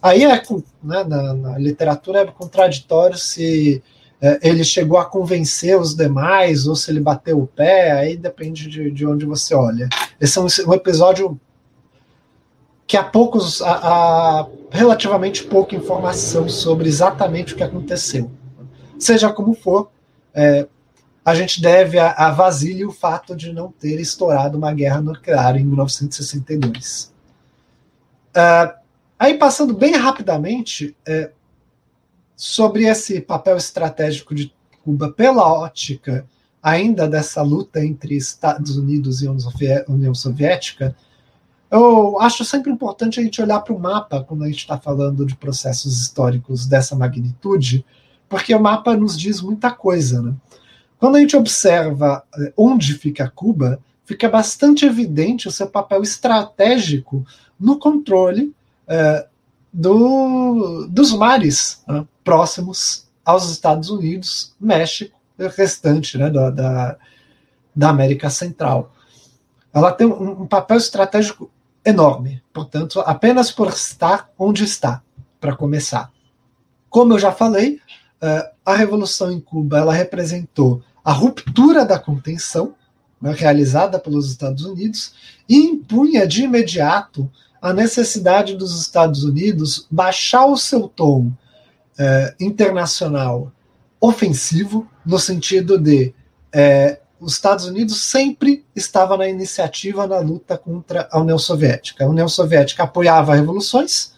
[0.00, 0.42] Aí é,
[0.82, 3.82] né, na, na literatura é contraditório se
[4.40, 8.90] ele chegou a convencer os demais, ou se ele bateu o pé, aí depende de,
[8.90, 9.88] de onde você olha.
[10.20, 11.40] Esse é um, um episódio
[12.86, 18.30] que há poucos, há, há, relativamente pouca informação sobre exatamente o que aconteceu.
[18.98, 19.90] Seja como for,
[20.32, 20.68] é,
[21.24, 25.56] a gente deve a, a Vasílio o fato de não ter estourado uma guerra nuclear
[25.56, 27.12] em 1962.
[28.36, 28.72] Uh,
[29.18, 31.30] aí, passando bem rapidamente, é,
[32.36, 34.52] sobre esse papel estratégico de
[34.84, 36.26] Cuba pela ótica
[36.62, 39.28] ainda dessa luta entre Estados Unidos e
[39.88, 40.94] União Soviética,
[41.70, 45.24] eu acho sempre importante a gente olhar para o mapa quando a gente está falando
[45.24, 47.84] de processos históricos dessa magnitude,
[48.28, 50.20] porque o mapa nos diz muita coisa.
[50.20, 50.34] Né?
[50.98, 57.24] Quando a gente observa eh, onde fica Cuba, fica bastante evidente o seu papel estratégico
[57.58, 58.54] no controle
[58.86, 59.26] eh,
[59.72, 66.96] do, dos mares né, próximos aos Estados Unidos, México e o restante né, da, da,
[67.74, 68.92] da, América Central.
[69.72, 71.50] Ela tem um, um papel estratégico
[71.84, 75.02] enorme, portanto, apenas por estar onde está,
[75.40, 76.10] para começar.
[76.88, 77.80] Como eu já falei,
[78.22, 82.74] uh, a Revolução em Cuba ela representou a ruptura da contenção
[83.20, 85.14] né, realizada pelos Estados Unidos
[85.48, 91.32] e impunha de imediato a necessidade dos Estados Unidos baixar o seu tom
[92.02, 93.52] é, internacional
[94.00, 96.12] ofensivo, no sentido de
[96.52, 102.04] é, os Estados Unidos sempre estava na iniciativa na luta contra a União Soviética.
[102.04, 104.14] A União Soviética apoiava revoluções,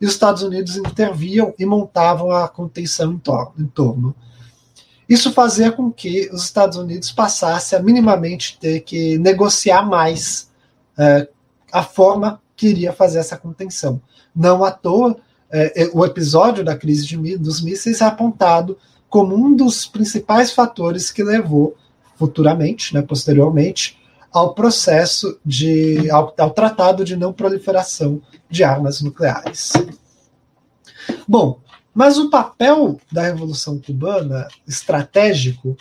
[0.00, 3.52] e os Estados Unidos interviam e montavam a contenção em, torno.
[3.58, 4.14] Em torno.
[5.08, 10.50] Isso fazia com que os Estados Unidos passassem a minimamente ter que negociar mais
[10.96, 11.28] é,
[11.72, 14.00] a forma que iria fazer essa contenção.
[14.34, 15.16] Não à toa,
[15.50, 18.78] é, é o episódio da crise de, dos mísseis é apontado
[19.08, 21.76] como um dos principais fatores que levou
[22.16, 23.98] futuramente, né, posteriormente,
[24.32, 28.20] ao processo de ao, ao tratado de não proliferação
[28.50, 29.72] de armas nucleares.
[31.28, 31.60] Bom,
[31.94, 35.76] mas o papel da Revolução Cubana, estratégico,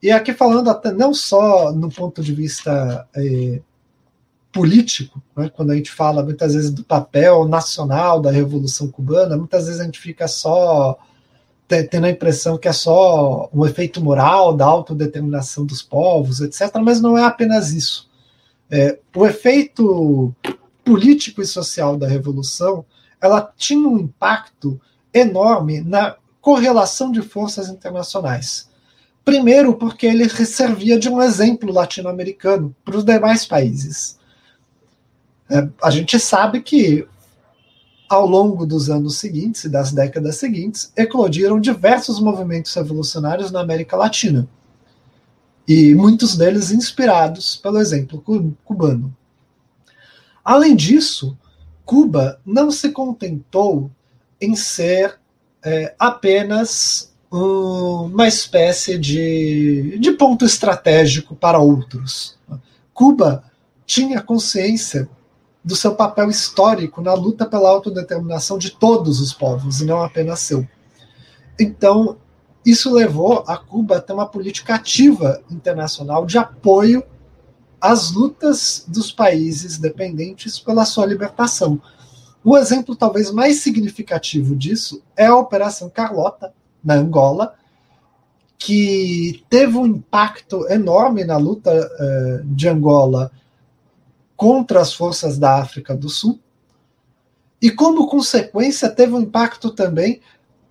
[0.00, 3.60] e aqui falando até não só no ponto de vista é,
[4.58, 9.66] político, né, quando a gente fala muitas vezes do papel nacional da Revolução Cubana, muitas
[9.66, 10.98] vezes a gente fica só
[11.68, 17.00] tendo a impressão que é só um efeito moral da autodeterminação dos povos, etc., mas
[17.00, 18.08] não é apenas isso.
[18.68, 20.34] É, o efeito
[20.84, 22.84] político e social da Revolução
[23.20, 24.80] ela tinha um impacto
[25.14, 28.68] enorme na correlação de forças internacionais.
[29.24, 34.17] Primeiro, porque ele servia de um exemplo latino-americano para os demais países.
[35.50, 37.06] É, a gente sabe que,
[38.08, 43.96] ao longo dos anos seguintes e das décadas seguintes, eclodiram diversos movimentos revolucionários na América
[43.96, 44.48] Latina.
[45.66, 48.22] E muitos deles inspirados pelo exemplo
[48.64, 49.14] cubano.
[50.44, 51.36] Além disso,
[51.84, 53.90] Cuba não se contentou
[54.40, 55.18] em ser
[55.62, 62.38] é, apenas uma espécie de, de ponto estratégico para outros.
[62.94, 63.44] Cuba
[63.84, 65.08] tinha consciência
[65.64, 70.40] do seu papel histórico na luta pela autodeterminação de todos os povos, e não apenas
[70.40, 70.66] seu.
[71.58, 72.16] Então,
[72.64, 77.02] isso levou a Cuba a ter uma política ativa internacional de apoio
[77.80, 81.80] às lutas dos países dependentes pela sua libertação.
[82.44, 86.52] O exemplo talvez mais significativo disso é a Operação Carlota,
[86.82, 87.54] na Angola,
[88.58, 93.30] que teve um impacto enorme na luta uh, de Angola
[94.38, 96.38] contra as forças da África do Sul,
[97.60, 100.20] e como consequência teve um impacto também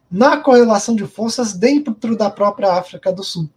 [0.09, 3.49] na correlação de forças dentro da própria África do Sul.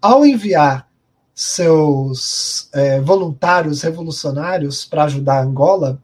[0.00, 0.88] Ao enviar
[1.32, 6.02] seus é, voluntários revolucionários para ajudar Angola,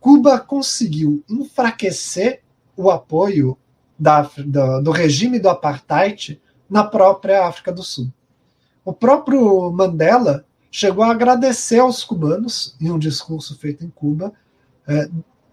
[0.00, 2.40] Cuba conseguiu enfraquecer
[2.74, 3.58] o apoio
[3.98, 8.10] da, da, do regime do apartheid na própria África do Sul.
[8.82, 14.32] O próprio Mandela chegou a agradecer aos cubanos, em um discurso feito em Cuba,
[14.86, 15.08] é,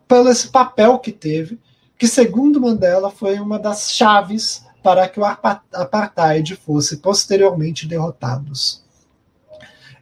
[0.07, 1.59] pelo esse papel que teve,
[1.97, 8.84] que, segundo Mandela, foi uma das chaves para que o apartheid fosse posteriormente derrotados.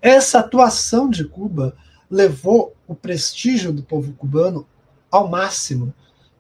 [0.02, 1.76] Essa atuação de Cuba
[2.10, 4.68] levou o prestígio do povo cubano
[5.12, 5.94] ao máximo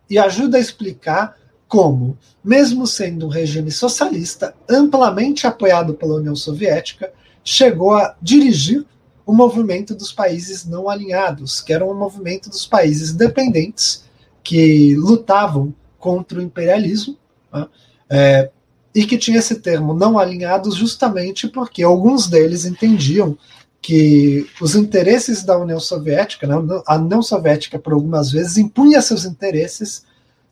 [0.10, 7.14] e ajuda a explicar como, mesmo sendo um regime socialista amplamente apoiado pela União Soviética,
[7.44, 8.86] chegou a dirigir
[9.26, 14.04] o movimento dos países não alinhados, que era um movimento dos países dependentes
[14.44, 17.18] que lutavam contra o imperialismo,
[17.54, 17.68] né,
[18.10, 18.50] é,
[18.94, 23.38] e que tinha esse termo não alinhados justamente porque alguns deles entendiam
[23.82, 29.26] que os interesses da União Soviética, né, a União Soviética por algumas vezes impunha seus
[29.26, 30.04] interesses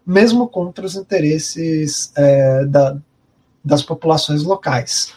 [0.05, 2.97] mesmo contra os interesses é, da,
[3.63, 5.13] das populações locais.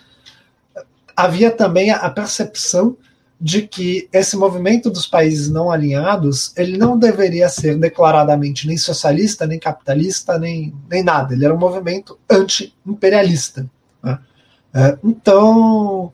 [1.22, 2.96] Havia também a percepção
[3.40, 9.46] de que esse movimento dos países não alinhados ele não deveria ser declaradamente nem socialista,
[9.46, 11.32] nem capitalista, nem, nem nada.
[11.32, 13.70] Ele era um movimento anti-imperialista.
[14.02, 14.18] Né?
[14.74, 16.12] É, então,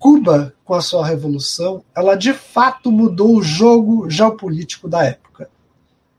[0.00, 5.48] Cuba, com a sua revolução, ela de fato mudou o jogo geopolítico da época.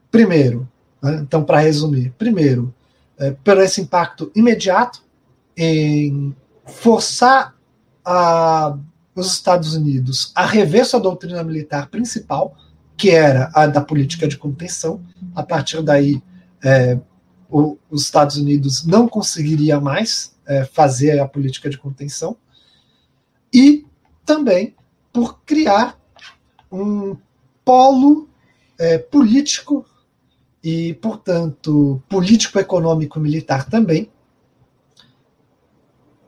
[0.10, 0.66] Primeiro,
[1.02, 2.74] né, então, para resumir, primeiro,
[3.18, 5.04] é, pelo esse impacto imediato
[5.58, 6.34] em
[6.66, 7.59] forçar
[8.12, 8.76] a,
[9.14, 12.58] os Estados Unidos a rever sua doutrina militar principal,
[12.98, 15.00] que era a da política de contenção.
[15.36, 16.20] A partir daí,
[16.64, 17.00] é,
[17.48, 22.36] o, os Estados Unidos não conseguiria mais é, fazer a política de contenção
[23.54, 23.86] e
[24.26, 24.76] também
[25.14, 25.96] por criar
[26.72, 27.16] um
[27.64, 28.28] polo
[28.80, 29.86] é, político
[30.64, 34.12] e, portanto, político, econômico, militar também,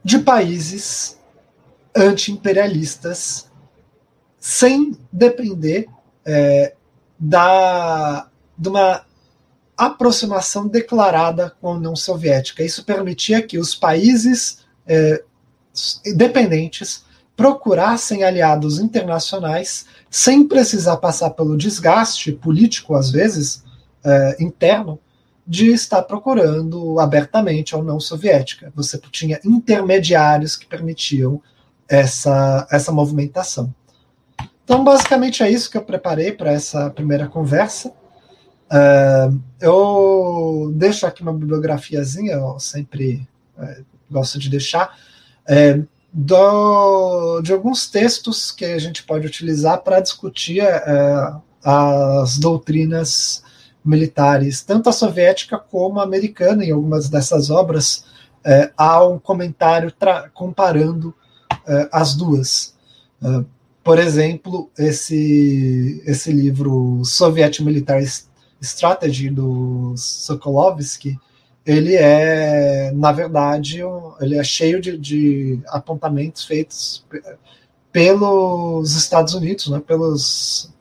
[0.04, 1.20] de países
[1.96, 3.50] anti-imperialistas,
[4.40, 5.88] sem depender
[6.26, 6.74] é,
[7.20, 8.28] da,
[8.58, 9.06] de uma
[9.78, 12.64] aproximação declarada com a União Soviética.
[12.64, 15.24] Isso permitia que os países é,
[16.16, 17.04] dependentes
[17.36, 23.64] procurassem aliados internacionais sem precisar passar pelo desgaste político, às vezes,
[24.04, 25.00] é, interno
[25.48, 28.72] de estar procurando abertamente a União Soviética.
[28.76, 31.42] Você tinha intermediários que permitiam
[31.92, 33.76] essa, essa movimentação.
[34.64, 37.90] Então, basicamente é isso que eu preparei para essa primeira conversa.
[38.72, 43.28] Uh, eu deixo aqui uma bibliografiazinha, eu sempre
[43.58, 44.98] uh, gosto de deixar,
[45.50, 50.62] uh, do, de alguns textos que a gente pode utilizar para discutir
[51.64, 53.44] as doutrinas
[53.84, 58.04] militares, tanto a soviética como a americana, em algumas dessas obras,
[58.76, 59.94] há um comentário
[60.34, 61.16] comparando
[61.92, 62.74] as duas.
[63.84, 68.06] por exemplo, esse, esse livro Soviet Military
[68.62, 71.18] Strategy do Sokolovsky,
[71.66, 73.82] ele é, na verdade,
[74.20, 77.06] ele é cheio de, de apontamentos feitos
[77.92, 80.72] pelos Estados Unidos, né, pelos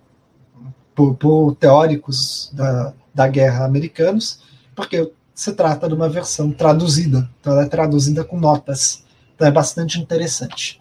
[0.95, 4.41] por, por teóricos da, da guerra americanos,
[4.74, 9.05] porque se trata de uma versão traduzida, então ela é traduzida com notas,
[9.41, 10.80] é bastante interessante.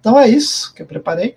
[0.00, 1.36] Então é isso que eu preparei.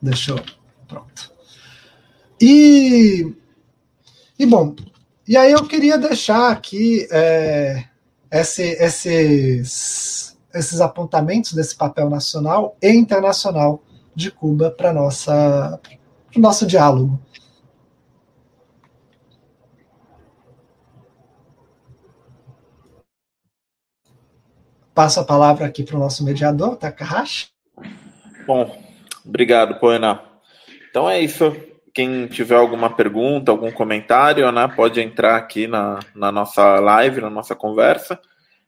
[0.00, 0.42] Deixa eu
[0.86, 1.32] Pronto.
[2.40, 3.34] E,
[4.38, 4.74] e bom,
[5.26, 7.84] e aí eu queria deixar aqui é,
[8.30, 13.82] esse, esses, esses apontamentos desse papel nacional e internacional
[14.14, 17.18] de Cuba para o nosso diálogo.
[24.96, 27.48] Passo a palavra aqui para o nosso mediador, Takahashi.
[28.46, 28.82] Bom,
[29.22, 30.22] obrigado, Poena.
[30.88, 31.54] Então é isso.
[31.92, 37.28] Quem tiver alguma pergunta, algum comentário, né, pode entrar aqui na, na nossa live, na
[37.28, 38.18] nossa conversa.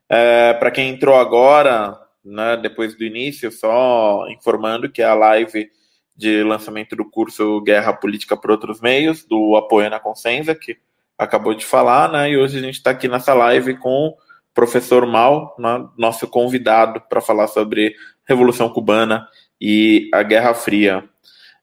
[0.07, 5.71] É, Para quem entrou agora, né, depois do início, só informando que é a live
[6.15, 10.77] de lançamento do curso Guerra Política por Outros Meios, do Apoio na Consenza, que
[11.17, 12.33] acabou de falar, né?
[12.33, 14.15] E hoje a gente está aqui nessa live com
[14.59, 17.95] professor Mal, né, nosso convidado, para falar sobre
[18.27, 19.29] Revolução Cubana
[19.61, 21.09] e a Guerra Fria.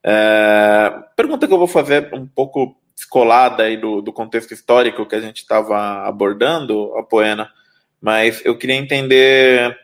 [0.01, 5.13] É, pergunta que eu vou fazer um pouco descolada aí do, do contexto histórico que
[5.13, 7.51] a gente estava abordando, a Poena,
[7.99, 9.77] mas eu queria entender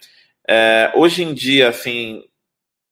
[0.48, 2.24] é, hoje em dia, assim,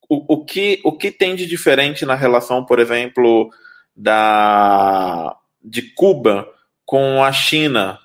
[0.09, 3.49] o, o, que, o que tem de diferente na relação, por exemplo,
[3.95, 6.45] da de Cuba
[6.85, 7.97] com a China,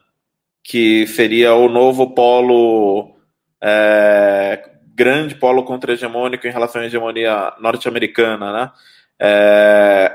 [0.64, 3.14] que seria o novo polo
[3.62, 8.72] é, grande polo contra-hegemônico em relação à hegemonia norte-americana, né?
[9.20, 10.12] É,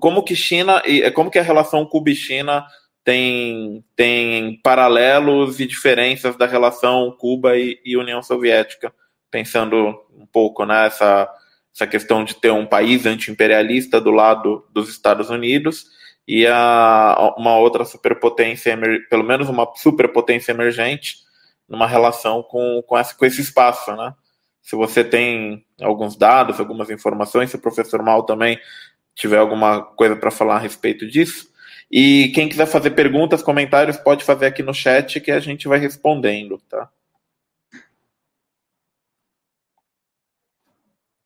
[0.00, 2.64] como que China e como que a relação Cuba e China
[3.04, 8.92] tem, tem paralelos e diferenças da relação Cuba e, e União Soviética,
[9.30, 11.40] pensando um pouco nessa né,
[11.72, 15.86] essa questão de ter um país anti-imperialista do lado dos Estados Unidos
[16.26, 21.16] e a, uma outra superpotência, pelo menos uma superpotência emergente,
[21.68, 24.14] numa relação com, com, esse, com esse espaço, né?
[24.60, 28.58] Se você tem alguns dados, algumas informações, se o professor Mal também
[29.14, 31.50] tiver alguma coisa para falar a respeito disso.
[31.90, 35.78] E quem quiser fazer perguntas, comentários, pode fazer aqui no chat que a gente vai
[35.78, 36.88] respondendo, tá?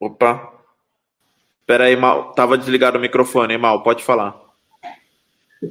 [0.00, 0.52] Opa.
[1.60, 2.32] Espera aí, Mal.
[2.32, 3.82] Tava desligado o microfone, Mal.
[3.82, 4.43] Pode falar.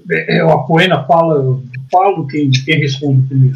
[0.09, 3.55] É, é, a Poena fala, eu falo quem, quem responde primeiro.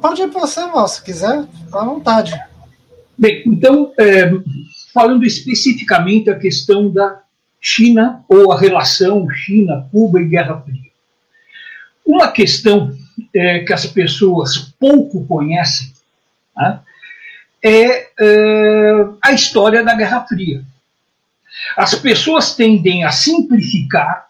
[0.00, 2.32] Pode ir para você, Mal, se quiser, à vontade.
[3.16, 4.30] Bem, então, é,
[4.92, 7.20] falando especificamente a questão da
[7.60, 10.90] China ou a relação China-Cuba e Guerra Fria.
[12.04, 12.94] Uma questão
[13.34, 15.92] é, que as pessoas pouco conhecem
[16.56, 16.80] né,
[17.62, 20.64] é, é a história da Guerra Fria.
[21.76, 24.29] As pessoas tendem a simplificar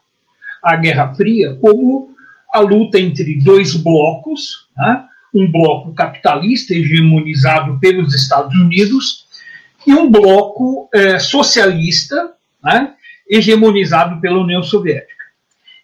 [0.63, 2.15] a Guerra Fria como
[2.53, 9.27] a luta entre dois blocos, né, um bloco capitalista hegemonizado pelos Estados Unidos
[9.87, 12.33] e um bloco é, socialista
[12.63, 12.95] né,
[13.29, 15.25] hegemonizado pela União Soviética.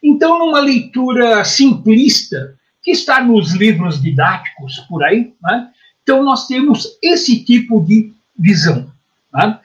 [0.02, 5.68] Então, numa leitura simplista, que está nos livros didáticos por aí, né,
[6.02, 8.90] então nós temos esse tipo de visão.
[9.32, 9.58] Né?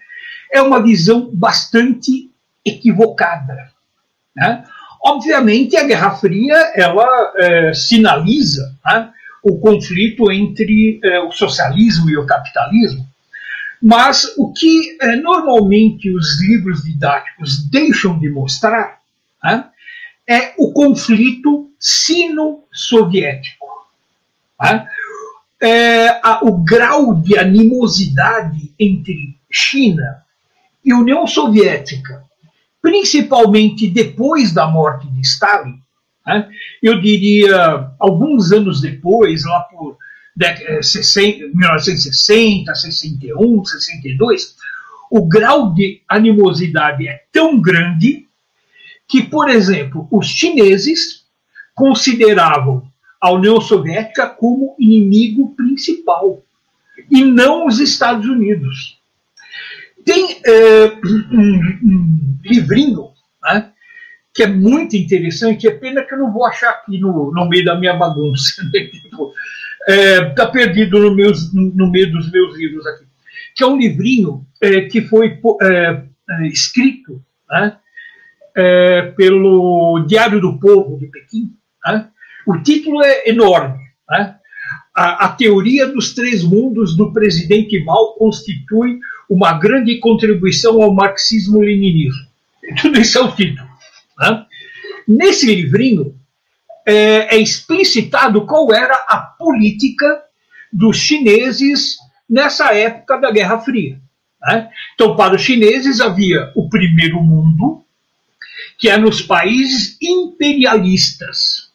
[0.51, 2.31] É uma visão bastante
[2.65, 3.71] equivocada.
[4.35, 4.63] Né?
[5.03, 9.11] Obviamente, a Guerra Fria ela é, sinaliza né,
[9.43, 13.07] o conflito entre eh, o socialismo e o capitalismo.
[13.81, 18.99] Mas o que eh, normalmente os livros didáticos deixam de mostrar
[19.43, 19.65] né,
[20.27, 23.65] é o conflito sino-soviético.
[24.61, 24.87] Né?
[25.63, 30.23] É, o grau de animosidade entre China
[30.83, 32.23] e União Soviética
[32.81, 35.79] principalmente depois da morte de Stalin,
[36.25, 36.49] né,
[36.81, 39.97] eu diria alguns anos depois, lá por
[40.35, 44.55] 1960, 61, 62,
[45.09, 48.27] o grau de animosidade é tão grande
[49.07, 51.25] que, por exemplo, os chineses
[51.75, 56.41] consideravam a União Soviética como inimigo principal
[57.09, 59.00] e não os Estados Unidos.
[60.05, 63.09] Tem é, um, livrinho
[63.43, 63.71] né,
[64.33, 67.65] que é muito interessante, é pena que eu não vou achar aqui no, no meio
[67.65, 68.63] da minha bagunça.
[68.73, 69.33] Né, tipo,
[69.87, 73.05] é, tá perdido no, meus, no meio dos meus livros aqui.
[73.55, 75.39] Que é um livrinho é, que foi
[76.51, 77.77] escrito né,
[79.17, 81.53] pelo Diário do Povo de Pequim.
[81.85, 82.07] Né?
[82.45, 83.79] O título é enorme.
[84.09, 84.35] Né?
[84.95, 88.99] A, a, teoria dos três mundos do presidente Mao constitui
[89.31, 92.27] uma grande contribuição ao marxismo-leninismo.
[92.81, 93.69] Tudo isso é o título.
[94.19, 94.45] Né?
[95.07, 96.13] Nesse livrinho,
[96.85, 100.21] é, é explicitado qual era a política
[100.71, 101.95] dos chineses
[102.29, 104.01] nessa época da Guerra Fria.
[104.41, 104.69] Né?
[104.95, 107.85] Então, para os chineses havia o primeiro mundo,
[108.77, 111.71] que é nos países imperialistas.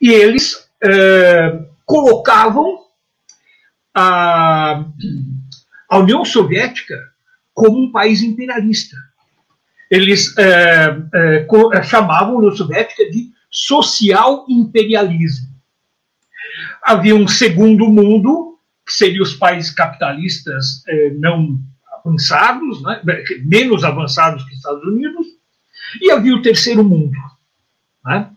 [0.00, 2.84] E eles é, colocavam
[3.94, 4.86] a,
[5.94, 6.98] a, União Soviética
[7.52, 8.96] como um país imperialista.
[9.90, 15.48] Eles é, é, chamavam a União Soviética de social imperialismo.
[16.82, 21.58] Havia um segundo mundo, que seriam os países capitalistas eh, não
[22.04, 23.00] avançados, né,
[23.44, 25.26] menos avançados que os Estados Unidos,
[26.02, 27.16] e havia o terceiro mundo.
[28.04, 28.30] Né?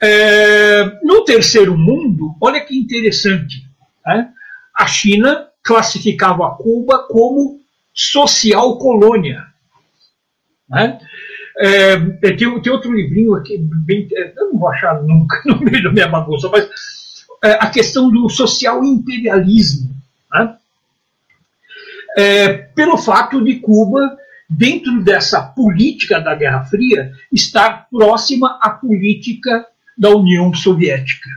[0.00, 3.66] É, no terceiro mundo, olha que interessante,
[4.06, 4.30] né?
[4.74, 7.60] a China classificava Cuba como
[7.94, 9.46] social colônia.
[10.68, 10.98] Né?
[11.58, 15.60] É, é, tem, tem, outro livrinho aqui, bem, é, eu não vou achar nunca no
[15.60, 16.68] meio da minha bagunça, mas
[17.44, 19.94] é, a questão do social imperialismo.
[20.32, 20.56] Né?
[22.16, 24.16] É, pelo fato de Cuba,
[24.48, 31.28] dentro dessa política da Guerra Fria, estar próxima à política da União Soviética.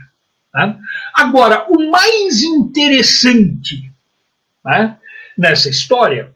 [0.54, 0.76] Né?
[1.14, 3.92] Agora, o mais interessante
[4.66, 4.98] né,
[5.38, 6.34] nessa história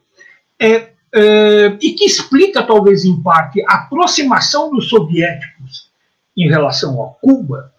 [0.57, 5.89] é uh, e que explica, talvez em parte, a aproximação dos soviéticos
[6.35, 7.73] em relação a Cuba,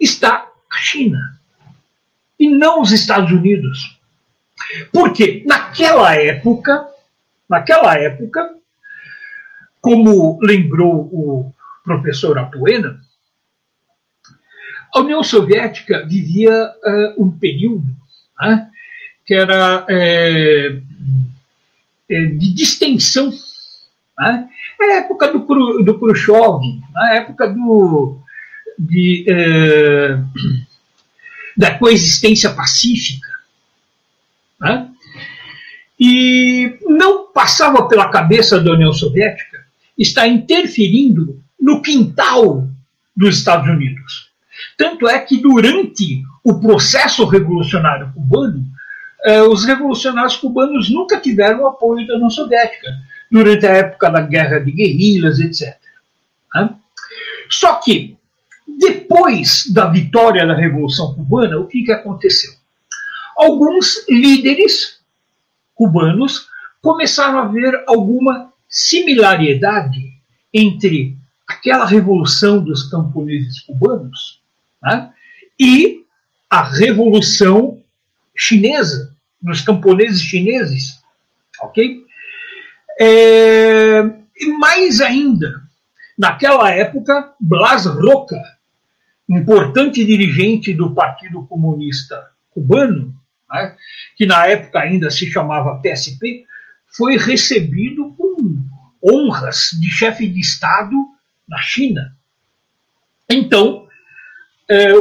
[0.00, 1.38] está a China
[2.38, 3.98] e não os Estados Unidos.
[4.92, 6.86] Porque naquela época,
[7.48, 8.54] naquela época,
[9.80, 11.52] como lembrou o
[11.84, 13.00] professor Apoena,
[14.94, 17.84] a União Soviética vivia uh, um período
[18.40, 18.70] né,
[19.26, 20.80] que era é,
[22.08, 23.32] é, de distensão.
[24.18, 24.48] Né?
[24.80, 25.38] É a época do,
[25.82, 26.60] do Khrushchev,
[26.94, 28.18] a época do,
[28.78, 30.18] de, é,
[31.56, 33.28] da coexistência pacífica.
[34.60, 34.88] Né?
[35.98, 39.64] E não passava pela cabeça da União Soviética
[39.96, 42.68] estar interferindo no quintal
[43.16, 44.28] dos Estados Unidos.
[44.76, 48.64] Tanto é que durante o processo revolucionário cubano,
[49.42, 52.88] os revolucionários cubanos nunca tiveram apoio da União Soviética
[53.30, 55.76] durante a época da guerra de guerrilhas, etc.
[57.48, 58.16] Só que,
[58.66, 62.52] depois da vitória da Revolução Cubana, o que, que aconteceu?
[63.36, 65.00] Alguns líderes
[65.74, 66.48] cubanos
[66.80, 70.12] começaram a ver alguma similaridade
[70.52, 71.16] entre
[71.46, 74.40] aquela revolução dos camponeses cubanos
[74.82, 75.10] né,
[75.58, 76.04] e
[76.48, 77.80] a revolução
[78.36, 79.13] chinesa,
[79.44, 81.02] nos camponeses chineses,
[81.60, 82.02] ok?
[82.98, 84.00] É,
[84.36, 85.62] e mais ainda,
[86.18, 88.40] naquela época, Blas Roca,
[89.28, 93.14] importante dirigente do Partido Comunista Cubano,
[93.50, 93.76] né,
[94.16, 96.46] que na época ainda se chamava PSP,
[96.96, 98.64] foi recebido com
[99.02, 100.94] honras de chefe de Estado
[101.46, 102.16] na China.
[103.28, 103.86] Então,
[104.70, 104.92] é,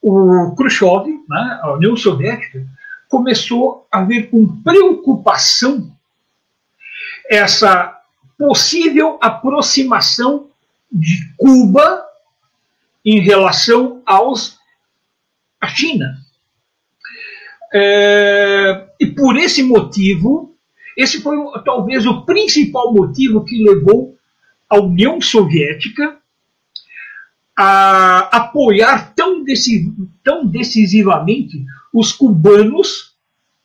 [0.00, 2.66] o Khrushchev, né, a União Soviética,
[3.10, 5.92] começou a ver com preocupação
[7.28, 8.00] essa
[8.38, 10.48] possível aproximação
[10.90, 12.04] de Cuba
[13.04, 14.58] em relação aos
[15.60, 16.16] à China.
[17.74, 20.56] É, e por esse motivo,
[20.96, 24.16] esse foi talvez o principal motivo que levou
[24.68, 26.16] a União Soviética
[27.56, 29.44] a apoiar tão,
[30.22, 33.14] tão decisivamente os cubanos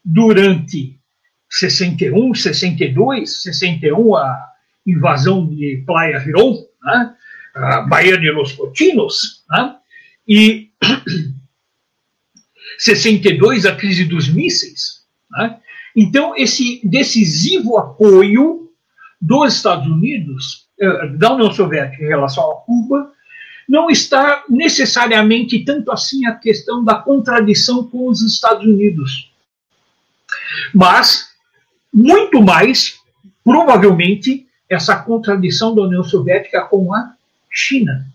[0.04, 1.00] durante
[1.50, 4.48] 61, 62, 61 a
[4.86, 7.16] invasão de Playa Girón, né?
[7.56, 9.76] a Bahia de los Cochinos, né?
[10.28, 10.72] e
[12.78, 15.06] 62 a crise dos mísseis.
[15.32, 15.58] Né?
[15.96, 18.70] Então, esse decisivo apoio
[19.22, 23.12] dos Estados Unidos, eh, da União Soviética em relação a Cuba,
[23.68, 29.32] não está necessariamente tanto assim a questão da contradição com os Estados Unidos,
[30.74, 31.34] mas
[31.94, 33.00] muito mais,
[33.44, 37.14] provavelmente, essa contradição da União Soviética com a
[37.50, 38.06] China.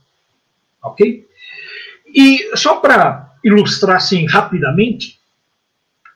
[0.83, 1.27] Ok?
[2.15, 5.19] E só para ilustrar assim rapidamente,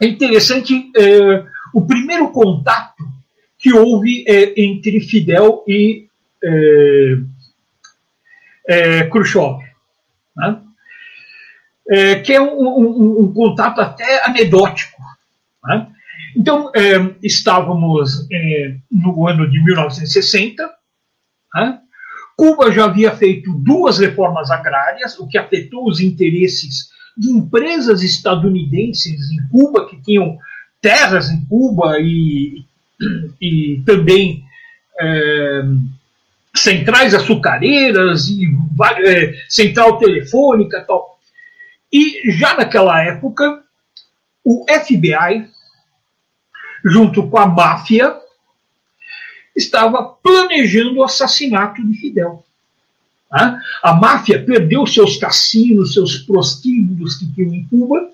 [0.00, 3.02] é interessante é, o primeiro contato
[3.58, 6.06] que houve é, entre Fidel e
[6.42, 7.16] é,
[8.68, 9.58] é, Khrushchev,
[10.36, 10.60] né?
[11.86, 15.02] É, que é um, um, um, contato até anedótico.
[15.64, 15.86] Né?
[16.34, 20.70] Então, é, estávamos é, no ano de 1960,
[21.54, 21.80] né?
[22.36, 29.30] Cuba já havia feito duas reformas agrárias, o que afetou os interesses de empresas estadunidenses
[29.30, 30.36] em Cuba, que tinham
[30.80, 32.64] terras em Cuba e,
[33.40, 34.44] e também
[34.98, 35.62] é,
[36.54, 38.48] centrais açucareiras e
[39.04, 41.18] é, central telefônica tal.
[41.92, 43.62] E já naquela época,
[44.44, 45.48] o FBI,
[46.84, 48.14] junto com a máfia,
[49.56, 52.44] estava planejando o assassinato de Fidel.
[53.30, 53.60] Tá?
[53.82, 58.10] A máfia perdeu seus cassinos, seus prostíbulos que tinham em Cuba.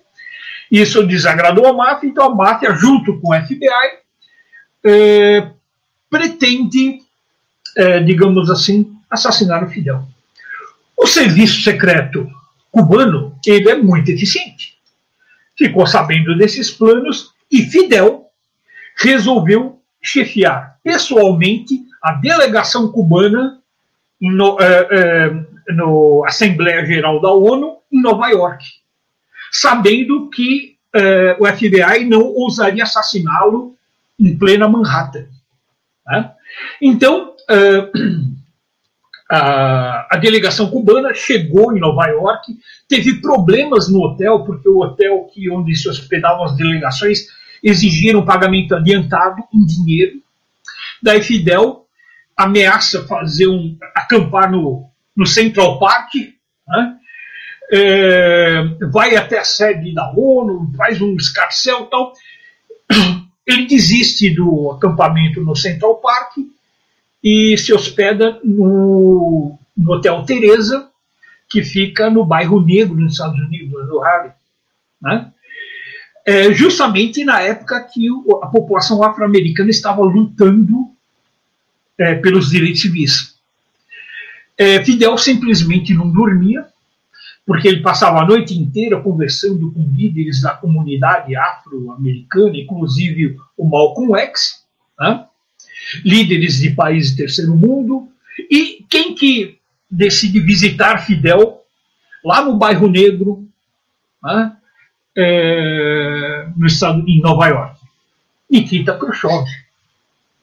[0.70, 3.68] Isso desagradou a máfia, então a máfia, junto com o FBI,
[4.84, 5.51] é,
[6.09, 7.01] pretende
[7.76, 10.06] é, digamos assim, assassinaram Fidel.
[10.96, 12.30] O serviço secreto
[12.70, 14.74] cubano ele é muito eficiente.
[15.56, 18.26] Ficou sabendo desses planos e Fidel
[18.96, 23.60] resolveu chefiar pessoalmente a delegação cubana
[24.20, 28.64] no, é, é, no Assembleia Geral da ONU em Nova York,
[29.50, 33.76] sabendo que é, o FBI não ousaria assassiná-lo
[34.18, 35.26] em plena Manhattan.
[36.06, 36.30] Né?
[36.80, 37.90] Então, uh,
[39.30, 42.53] a, a delegação cubana chegou em Nova York,
[42.88, 47.26] teve problemas no hotel, porque o hotel que onde se hospedavam as delegações
[47.62, 50.20] exigiram pagamento adiantado em dinheiro.
[51.03, 51.86] Daí Fidel
[52.36, 56.14] ameaça fazer um acampar no, no Central Park,
[56.66, 56.96] né?
[57.72, 62.12] é, vai até a sede da ONU, faz um escarcel tal.
[63.46, 66.36] Ele desiste do acampamento no Central Park
[67.22, 70.88] e se hospeda no, no Hotel Teresa,
[71.48, 74.32] que fica no bairro Negro, nos Estados Unidos, no Harlem.
[75.02, 75.32] Né?
[76.24, 78.08] É, justamente na época que
[78.42, 80.90] a população afro-americana estava lutando
[81.98, 83.34] é, pelos direitos civis.
[84.56, 86.66] É, Fidel simplesmente não dormia,
[87.46, 94.14] porque ele passava a noite inteira conversando com líderes da comunidade afro-americana, inclusive o Malcolm
[94.16, 94.64] X,
[94.98, 95.26] né?
[96.05, 98.09] Líderes de países terceiro mundo,
[98.51, 99.59] e quem que
[99.91, 101.61] decide visitar Fidel
[102.24, 103.47] lá no bairro Negro,
[104.22, 104.53] né,
[105.16, 107.80] é, no estado em Nova York,
[108.49, 109.45] Nikita Khrushchev.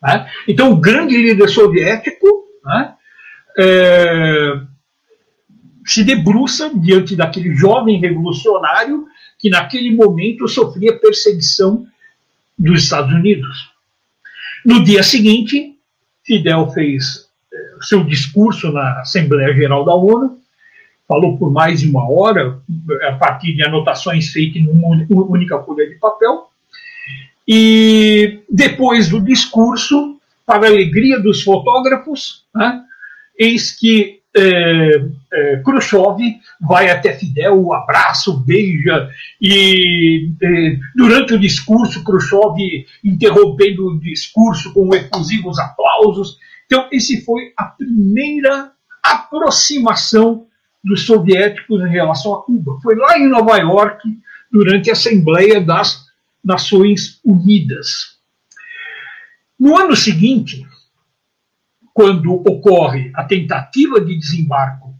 [0.01, 0.29] Né?
[0.47, 2.27] Então, o grande líder soviético
[2.63, 2.93] né,
[3.57, 4.59] é,
[5.85, 9.07] se debruça diante daquele jovem revolucionário
[9.39, 11.87] que, naquele momento, sofria perseguição
[12.57, 13.71] dos Estados Unidos.
[14.67, 15.77] No dia seguinte,
[16.25, 20.39] Fidel fez eh, seu discurso na Assembleia Geral da ONU,
[21.07, 22.59] falou por mais de uma hora,
[23.07, 26.49] a partir de anotações feitas em uma única folha de papel.
[27.47, 32.83] E depois do discurso, para a alegria dos fotógrafos, né,
[33.39, 35.01] eis que é,
[35.33, 36.17] é, Khrushchev
[36.61, 39.09] vai até Fidel, o abraça, o beija,
[39.41, 46.37] e é, durante o discurso, Khrushchev interrompendo o discurso com efusivos aplausos.
[46.65, 48.71] Então, esse foi a primeira
[49.03, 50.45] aproximação
[50.83, 52.79] dos soviéticos em relação a Cuba.
[52.81, 54.07] Foi lá em Nova York,
[54.51, 56.05] durante a Assembleia das
[56.43, 58.17] Nações Unidas.
[59.59, 60.65] No ano seguinte,
[61.97, 64.93] quando ocorre a tentativa de desembarco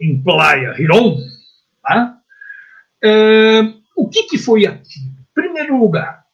[0.00, 0.74] em Playa
[1.80, 2.18] tá?
[3.00, 5.10] é, o que, que foi aquilo?
[5.10, 6.24] Em primeiro lugar,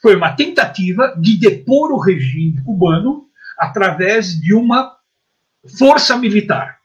[0.00, 3.26] foi uma tentativa de depor o regime cubano
[3.58, 4.94] através de uma
[5.76, 6.78] força militar.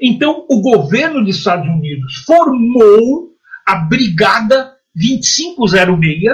[0.00, 6.32] Então, o governo dos Estados Unidos formou a Brigada 2506,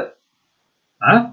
[1.00, 1.32] tá?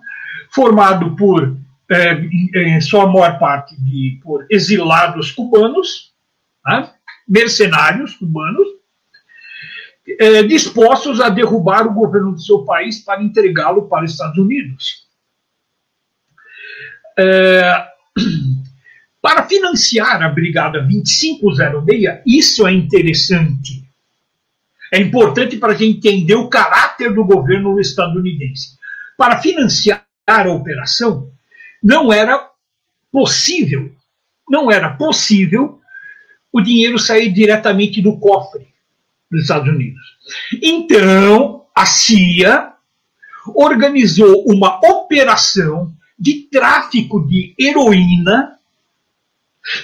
[0.50, 6.14] formado por é, em sua maior parte de, por exilados cubanos,
[6.66, 6.92] né,
[7.28, 8.68] mercenários cubanos,
[10.20, 15.06] é, dispostos a derrubar o governo do seu país para entregá-lo para os Estados Unidos.
[17.18, 17.88] É,
[19.22, 23.88] para financiar a Brigada 2506, isso é interessante.
[24.92, 28.78] É importante para a gente entender o caráter do governo estadunidense.
[29.18, 31.32] Para financiar a operação,
[31.84, 32.50] não era
[33.12, 33.92] possível,
[34.50, 35.80] não era possível
[36.52, 38.68] o dinheiro sair diretamente do cofre
[39.30, 40.02] dos Estados Unidos.
[40.62, 42.74] Então, a CIA
[43.54, 48.58] organizou uma operação de tráfico de heroína,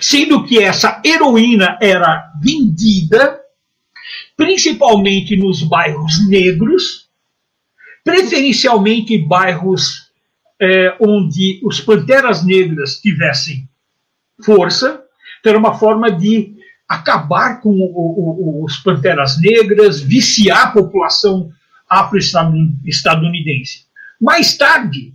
[0.02, 3.44] sendo que essa heroína era vendida
[4.36, 7.08] principalmente nos bairros negros,
[8.04, 10.12] preferencialmente bairros
[10.64, 13.68] é, onde os panteras negras tivessem
[14.46, 15.04] força,
[15.46, 16.56] era uma forma de
[16.88, 21.52] acabar com o, o, os panteras negras, viciar a população
[21.90, 23.88] afro-estadunidense.
[24.22, 25.14] Mais tarde,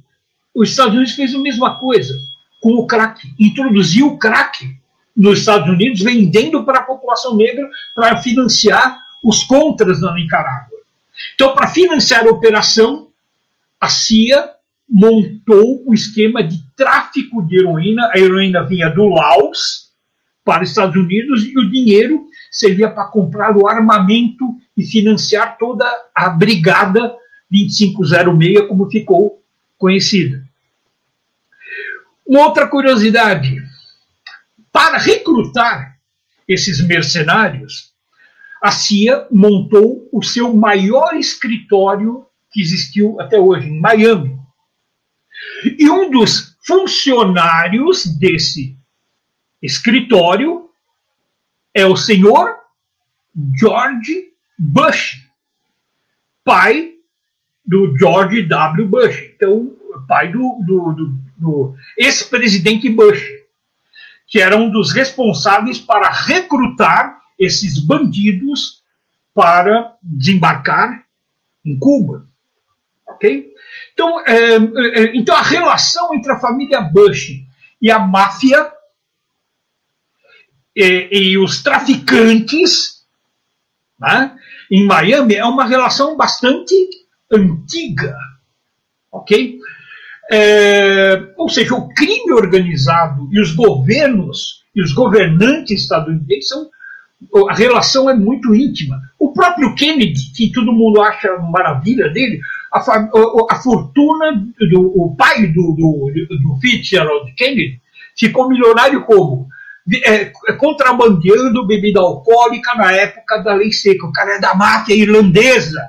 [0.54, 2.12] os Estados Unidos fez a mesma coisa
[2.60, 4.76] com o crack, introduziu o crack
[5.16, 10.78] nos Estados Unidos, vendendo para a população negra para financiar os contras na Nicarágua.
[11.34, 13.08] Então, para financiar a operação,
[13.80, 14.57] a CIA
[14.88, 18.10] montou um esquema de tráfico de heroína.
[18.12, 19.88] A heroína vinha do Laos
[20.44, 25.84] para os Estados Unidos e o dinheiro servia para comprar o armamento e financiar toda
[26.14, 27.14] a brigada
[27.50, 29.42] 2506, como ficou
[29.76, 30.42] conhecida.
[32.26, 33.62] Uma outra curiosidade:
[34.72, 35.98] para recrutar
[36.46, 37.92] esses mercenários,
[38.62, 44.37] a CIA montou o seu maior escritório que existiu até hoje, em Miami.
[45.78, 48.76] E um dos funcionários desse
[49.62, 50.70] escritório
[51.74, 52.56] é o senhor
[53.58, 55.24] George Bush,
[56.44, 56.94] pai
[57.64, 58.88] do George W.
[58.88, 59.30] Bush.
[59.34, 63.22] Então, pai do, do, do do ex-presidente Bush,
[64.26, 68.82] que era um dos responsáveis para recrutar esses bandidos
[69.32, 71.04] para desembarcar
[71.64, 72.26] em Cuba.
[73.06, 73.54] Ok?
[73.98, 77.32] Então, é, é, então a relação entre a família Bush
[77.82, 78.70] e a máfia
[80.76, 83.02] e, e os traficantes
[83.98, 84.36] né,
[84.70, 86.72] em Miami é uma relação bastante
[87.28, 88.16] antiga.
[89.10, 89.58] Ok?
[90.30, 96.70] É, ou seja, o crime organizado e os governos e os governantes estadunidenses são
[97.50, 99.02] a relação é muito íntima.
[99.18, 102.40] O próprio Kennedy, que todo mundo acha maravilha dele,
[102.72, 102.78] a,
[103.50, 107.80] a, fortuna do o pai do, do, do Fitzgerald Kennedy
[108.16, 109.48] ficou milionário como?
[110.04, 110.26] É,
[110.58, 114.06] contrabandeando bebida alcoólica na época da lei seca.
[114.06, 115.82] O cara é da máfia irlandesa.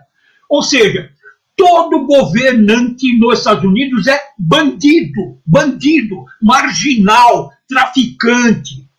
[0.48, 1.12] Ou seja,
[1.58, 8.90] todo governante nos Estados Unidos é bandido, bandido, marginal, traficante.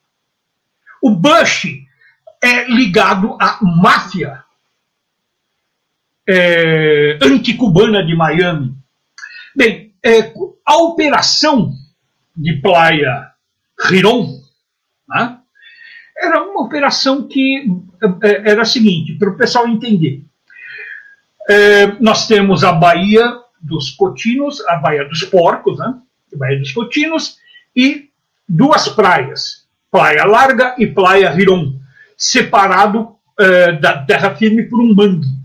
[1.03, 1.67] O Bush
[2.43, 4.45] é ligado à máfia
[6.31, 8.73] é, anticubana de Miami.
[9.57, 10.33] Bem, é,
[10.65, 11.73] a operação
[12.37, 13.33] de Playa
[13.87, 14.41] Riron
[15.09, 15.39] né,
[16.17, 17.67] era uma operação que
[18.23, 20.23] é, era a seguinte, para o pessoal entender.
[21.49, 25.95] É, nós temos a Baía dos Cotinos, a Baía dos Porcos, né?
[26.41, 27.39] A dos Cotinos,
[27.75, 28.09] e
[28.49, 31.75] duas praias, Praia Larga e Praia Riron,
[32.17, 35.40] separado é, da terra firme por um mangue.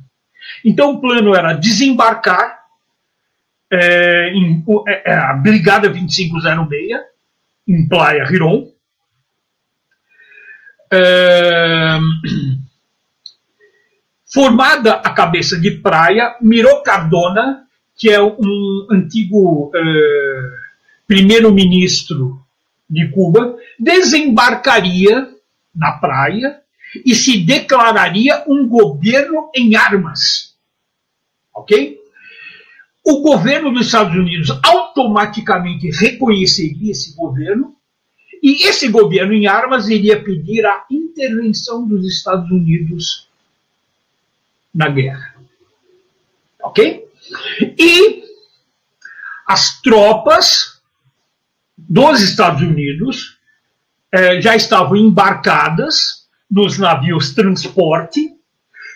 [0.66, 2.66] Então o plano era desembarcar
[3.72, 7.00] é, em, é, é, a Brigada 2506
[7.68, 8.68] em Praia Riron.
[10.92, 11.98] É,
[14.34, 17.64] Formada a cabeça de praia, Miro Cardona,
[17.96, 20.52] que é um antigo uh,
[21.08, 22.44] primeiro-ministro
[22.90, 25.30] de Cuba, desembarcaria
[25.74, 26.60] na praia
[27.06, 30.55] e se declararia um governo em armas.
[31.56, 31.98] Ok?
[33.04, 37.76] O governo dos Estados Unidos automaticamente reconheceria esse governo
[38.44, 43.28] e esse governo em armas iria pedir a intervenção dos Estados Unidos
[44.74, 45.36] na guerra.
[46.62, 47.08] Ok?
[47.80, 48.24] E
[49.48, 50.82] as tropas
[51.78, 53.38] dos Estados Unidos
[54.12, 58.35] eh, já estavam embarcadas nos navios transporte,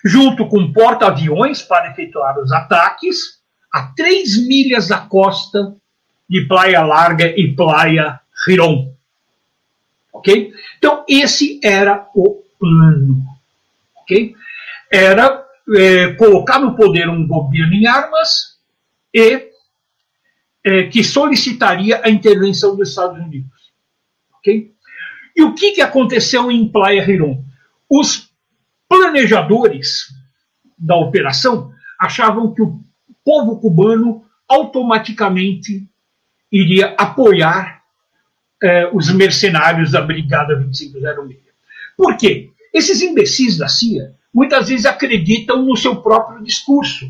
[0.03, 3.39] junto com porta-aviões para efetuar os ataques,
[3.71, 5.75] a três milhas da costa
[6.29, 8.93] de Playa Larga e Playa Giron.
[10.13, 10.53] Ok?
[10.77, 13.23] Então, esse era o plano.
[14.01, 14.35] Ok?
[14.91, 15.45] Era
[15.75, 18.57] é, colocar no poder um governo em armas
[19.13, 19.49] e
[20.63, 23.71] é, que solicitaria a intervenção dos Estados Unidos.
[24.37, 24.71] Ok?
[25.35, 27.43] E o que, que aconteceu em Playa Giron?
[27.89, 28.28] Os
[28.89, 30.07] planejadores
[30.77, 32.79] da operação achavam que o
[33.23, 35.87] povo cubano automaticamente
[36.51, 37.81] iria apoiar
[38.61, 41.39] eh, os mercenários da Brigada 2506.
[41.95, 42.49] Por quê?
[42.73, 47.09] Esses imbecis da CIA muitas vezes acreditam no seu próprio discurso.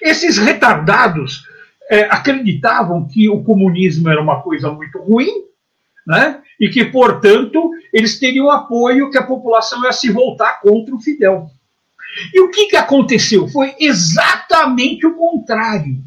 [0.00, 1.46] Esses retardados
[1.90, 5.44] eh, acreditavam que o comunismo era uma coisa muito ruim,
[6.06, 6.40] né?
[6.58, 11.50] e que, portanto, eles teriam apoio que a população ia se voltar contra o Fidel.
[12.32, 13.48] E o que, que aconteceu?
[13.48, 15.98] Foi exatamente o contrário.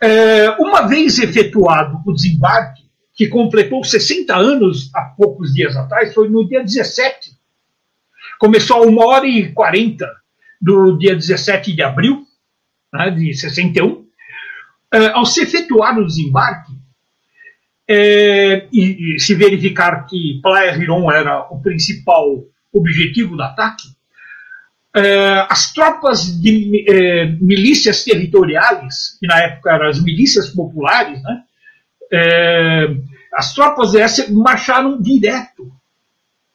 [0.00, 2.82] É, uma vez efetuado o desembarque,
[3.14, 7.32] que completou 60 anos há poucos dias atrás, foi no dia 17.
[8.38, 10.08] Começou a 1 hora e 40
[10.60, 12.24] do dia 17 de abril
[12.92, 14.06] né, de 61.
[14.92, 16.67] É, ao se efetuar o desembarque,
[17.88, 23.88] é, e, e, se verificar que Playa Riron era o principal objetivo do ataque,
[24.94, 31.42] é, as tropas de é, milícias territoriais, que na época eram as milícias populares, né,
[32.12, 32.88] é,
[33.34, 35.72] as tropas dessas marcharam direto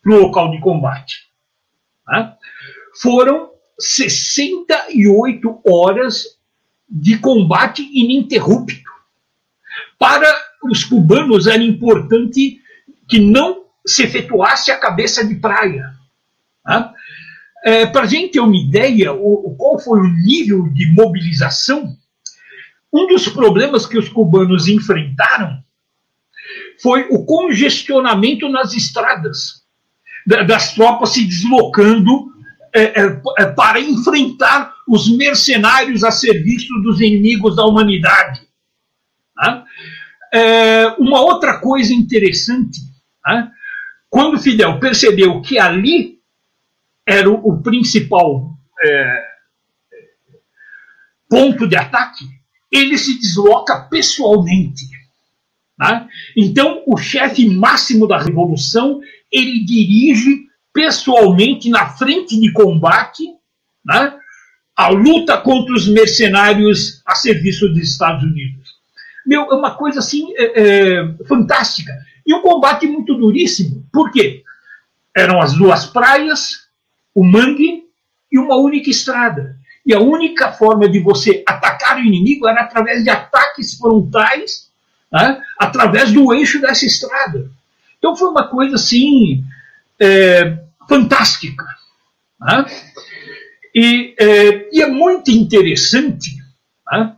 [0.04, 1.28] para o local de combate.
[2.08, 2.34] Né?
[3.02, 6.38] Foram 68 horas
[6.90, 8.92] de combate ininterrupto.
[9.98, 10.28] Para
[10.70, 12.60] os cubanos era importante
[13.08, 15.94] que não se efetuasse a cabeça de praia.
[16.66, 16.90] Né?
[17.66, 21.96] É, Para a gente ter uma ideia, o, qual foi o nível de mobilização,
[22.92, 25.64] um dos problemas que os cubanos enfrentaram
[26.82, 29.64] foi o congestionamento nas estradas,
[30.26, 32.32] das tropas se deslocando
[32.74, 38.43] é, é, é, para enfrentar os mercenários a serviço dos inimigos da humanidade.
[40.34, 42.80] É, uma outra coisa interessante,
[43.26, 43.52] né?
[44.10, 46.20] quando Fidel percebeu que ali
[47.06, 49.24] era o, o principal é,
[51.30, 52.26] ponto de ataque,
[52.72, 54.86] ele se desloca pessoalmente.
[55.78, 56.08] Né?
[56.36, 63.24] Então, o chefe máximo da revolução ele dirige pessoalmente na frente de combate
[63.86, 64.18] né,
[64.76, 68.63] a luta contra os mercenários a serviço dos Estados Unidos.
[69.26, 71.94] Meu, é uma coisa assim é, é, fantástica.
[72.26, 73.86] E um combate muito duríssimo.
[73.92, 74.44] Por quê?
[75.16, 76.68] Eram as duas praias,
[77.14, 77.84] o mangue
[78.32, 79.58] e uma única estrada.
[79.86, 84.70] E a única forma de você atacar o inimigo era através de ataques frontais,
[85.12, 87.50] né, através do eixo dessa estrada.
[87.98, 89.44] Então foi uma coisa assim
[90.00, 90.58] é,
[90.88, 91.66] fantástica.
[92.40, 92.66] Né?
[93.76, 96.44] E, é, e, é, muito interessante
[96.92, 97.16] né?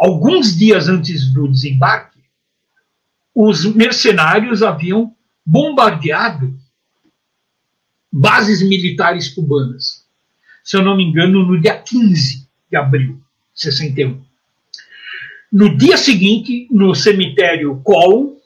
[0.00, 2.18] Alguns dias antes do desembarque,
[3.34, 6.58] os mercenários haviam bombardeado
[8.10, 10.06] bases militares cubanas.
[10.64, 13.20] Se eu não me engano, no dia 15 de abril
[13.54, 14.24] de 61.
[15.52, 18.36] No dia seguinte, no cemitério Colón,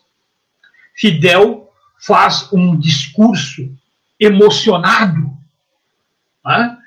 [0.94, 3.70] Fidel faz um discurso
[4.18, 5.30] emocionado
[6.44, 6.78] né,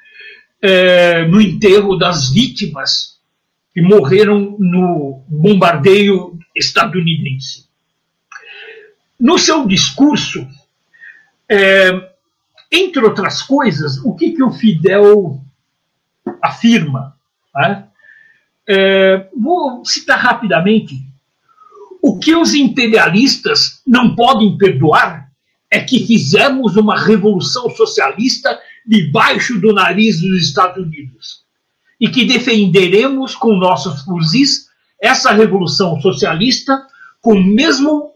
[0.62, 3.17] é, no enterro das vítimas
[3.78, 7.68] que morreram no bombardeio estadunidense.
[9.20, 10.48] No seu discurso,
[11.48, 11.92] é,
[12.72, 15.40] entre outras coisas, o que, que o Fidel
[16.42, 17.16] afirma?
[17.54, 17.86] Né?
[18.68, 20.96] É, vou citar rapidamente.
[22.02, 25.32] O que os imperialistas não podem perdoar
[25.70, 31.46] é que fizemos uma revolução socialista debaixo do nariz dos Estados Unidos
[32.00, 34.68] e que defenderemos com nossos fuzis
[35.02, 36.86] essa revolução socialista
[37.22, 38.12] com mesmo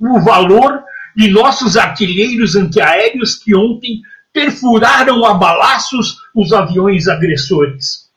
[0.00, 0.82] o valor
[1.16, 8.10] de nossos artilheiros antiaéreos que ontem perfuraram a balaços os aviões agressores.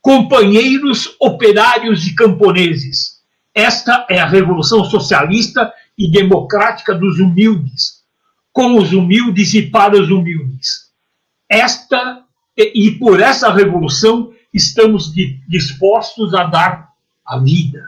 [0.00, 3.20] Companheiros operários e camponeses,
[3.54, 8.02] esta é a revolução socialista e democrática dos humildes,
[8.52, 10.90] com os humildes e para os humildes.
[11.48, 12.22] Esta
[12.56, 15.12] e por essa revolução estamos
[15.48, 16.88] dispostos a dar
[17.26, 17.82] a vida.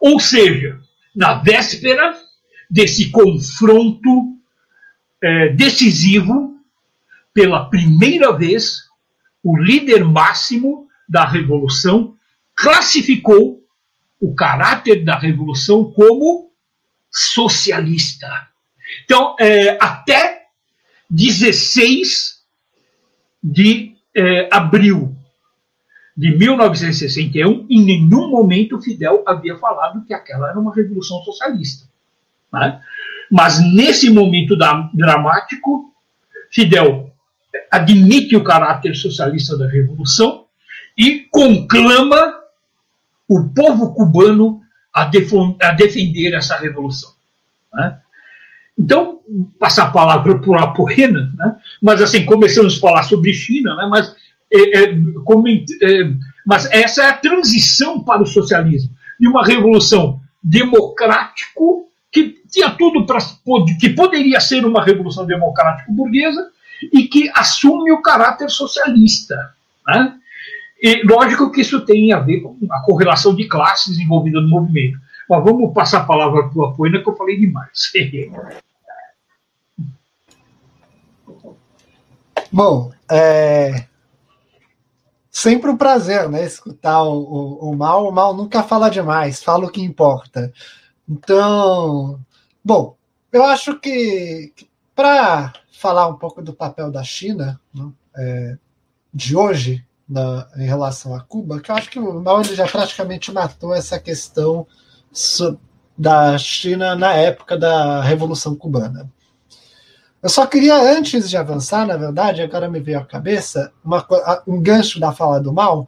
[0.00, 0.80] Ou seja,
[1.14, 2.16] na véspera
[2.70, 4.38] desse confronto
[5.20, 6.54] é, decisivo,
[7.32, 8.84] pela primeira vez,
[9.42, 12.16] o líder máximo da revolução
[12.54, 13.60] classificou
[14.20, 16.52] o caráter da revolução como
[17.10, 18.48] socialista.
[19.04, 20.46] Então, é, até
[21.10, 22.42] 16
[23.42, 25.13] de é, abril
[26.16, 31.86] de 1961, em nenhum momento Fidel havia falado que aquela era uma revolução socialista.
[32.52, 32.80] Né?
[33.30, 35.92] Mas nesse momento da, dramático,
[36.50, 37.12] Fidel
[37.70, 40.44] admite o caráter socialista da revolução
[40.96, 42.34] e conclama
[43.28, 44.60] o povo cubano
[44.94, 45.10] a,
[45.62, 47.10] a defender essa revolução.
[47.72, 47.98] Né?
[48.78, 49.20] Então,
[49.58, 51.56] passar a palavra para o Apoena, né?
[51.82, 53.86] mas assim, começamos a falar sobre China, né?
[53.90, 54.14] mas,
[54.54, 56.10] é, é, é,
[56.46, 63.04] mas essa é a transição para o socialismo, de uma revolução democrático que tinha tudo
[63.04, 63.18] para
[63.80, 66.50] que poderia ser uma revolução democrático burguesa
[66.92, 69.34] e que assume o caráter socialista.
[69.86, 70.14] Né?
[70.80, 74.98] E lógico que isso tem a ver com a correlação de classes envolvida no movimento.
[75.28, 77.90] Mas vamos passar a palavra para o Apoena, que eu falei demais.
[82.52, 83.86] Bom, é
[85.34, 86.44] sempre um prazer, né?
[86.44, 88.08] Escutar o, o, o, Mal.
[88.08, 90.52] O Mal nunca fala demais, fala o que importa.
[91.08, 92.20] Então,
[92.64, 92.96] bom,
[93.32, 98.56] eu acho que, que para falar um pouco do papel da China né, é,
[99.12, 102.68] de hoje na, em relação a Cuba, que eu acho que o Mal ele já
[102.68, 104.64] praticamente matou essa questão
[105.98, 109.10] da China na época da Revolução Cubana.
[110.24, 114.02] Eu só queria, antes de avançar, na verdade, agora me veio à cabeça uma,
[114.46, 115.86] um gancho da fala do mal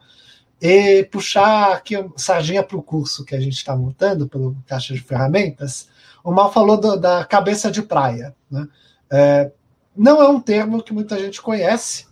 [0.60, 5.00] e puxar aqui sardinha para o curso que a gente está montando pelo Caixa de
[5.00, 5.88] Ferramentas.
[6.22, 8.36] O mal falou do, da cabeça de praia.
[8.50, 8.68] Né?
[9.10, 9.50] É,
[9.96, 12.04] não é um termo que muita gente conhece.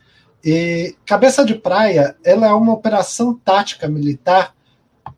[0.42, 4.54] E cabeça de praia ela é uma operação tática militar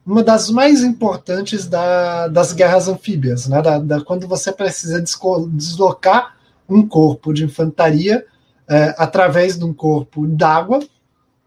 [0.05, 3.63] uma das mais importantes da, das guerras anfíbias, né?
[3.63, 6.36] Da, da, quando você precisa deslocar
[6.69, 8.25] um corpo de infantaria
[8.69, 10.81] é, através de um corpo d'água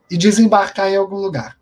[0.10, 1.58] e desembarcar em algum lugar.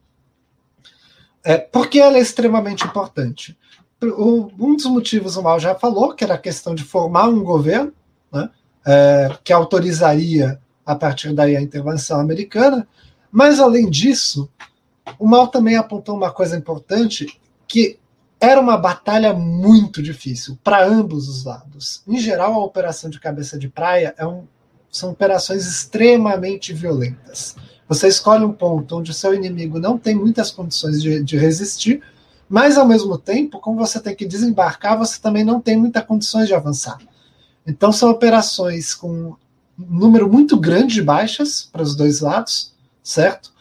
[1.43, 3.57] É, por que ela é extremamente importante?
[4.01, 7.43] O, um dos motivos o Mal já falou, que era a questão de formar um
[7.43, 7.93] governo
[8.31, 8.49] né,
[8.85, 12.87] é, que autorizaria a partir daí a intervenção americana,
[13.31, 14.49] mas além disso,
[15.19, 17.99] o Mal também apontou uma coisa importante, que
[18.39, 22.03] era uma batalha muito difícil para ambos os lados.
[22.07, 24.43] Em geral, a operação de cabeça de praia é um,
[24.91, 27.55] são operações extremamente violentas.
[27.87, 32.01] Você escolhe um ponto onde o seu inimigo não tem muitas condições de, de resistir,
[32.49, 36.47] mas ao mesmo tempo, como você tem que desembarcar, você também não tem muitas condições
[36.47, 36.97] de avançar.
[37.65, 39.35] Então são operações com
[39.77, 42.73] um número muito grande de baixas para os dois lados,
[43.03, 43.51] certo?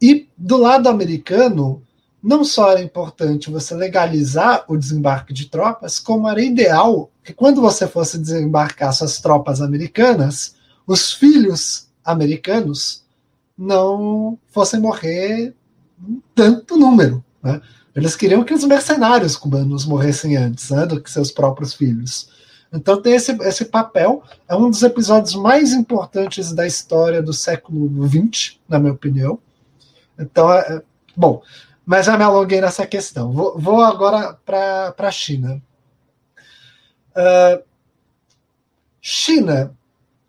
[0.00, 1.82] E do lado americano,
[2.22, 7.60] não só era importante você legalizar o desembarque de tropas, como era ideal que quando
[7.60, 10.56] você fosse desembarcar suas tropas americanas,
[10.86, 13.04] os filhos americanos
[13.56, 15.54] não fossem morrer
[16.34, 17.24] tanto número.
[17.42, 17.60] Né?
[17.94, 22.30] Eles queriam que os mercenários cubanos morressem antes né, do que seus próprios filhos.
[22.72, 27.90] Então tem esse, esse papel, é um dos episódios mais importantes da história do século
[28.06, 29.38] XX, na minha opinião.
[30.18, 30.82] Então, é, é,
[31.16, 31.42] bom,
[31.88, 33.32] mas já me alonguei nessa questão.
[33.32, 35.62] Vou, vou agora para a China.
[37.16, 37.64] Uh,
[39.00, 39.74] China,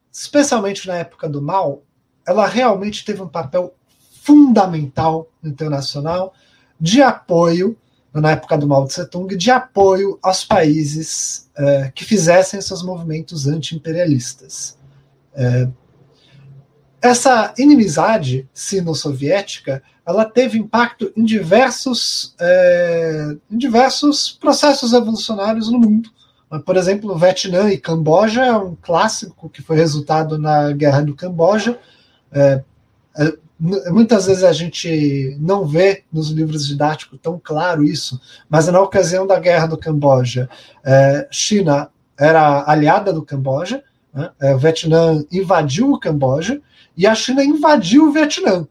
[0.10, 1.84] especialmente na época do Mao,
[2.26, 3.76] ela realmente teve um papel
[4.22, 6.34] fundamental internacional
[6.80, 7.78] de apoio,
[8.14, 13.48] na época do Mao Tse Tung, de apoio aos países uh, que fizessem seus movimentos
[13.48, 14.78] anti-imperialistas.
[15.34, 15.74] Uh,
[17.02, 26.10] essa inimizade sino-soviética ela teve impacto em diversos, é, em diversos processos evolucionários no mundo.
[26.66, 31.78] Por exemplo, Vietnã e Camboja é um clássico que foi resultado na Guerra do Camboja.
[32.32, 32.64] É,
[33.18, 33.34] é,
[33.92, 38.20] muitas vezes a gente não vê nos livros didáticos tão claro isso,
[38.50, 40.50] mas na ocasião da Guerra do Camboja,
[40.84, 44.32] é, China era aliada do Camboja, né?
[44.42, 46.60] É, o Vietnã invadiu o Camboja
[46.98, 48.68] e a China invadiu o Vietnã,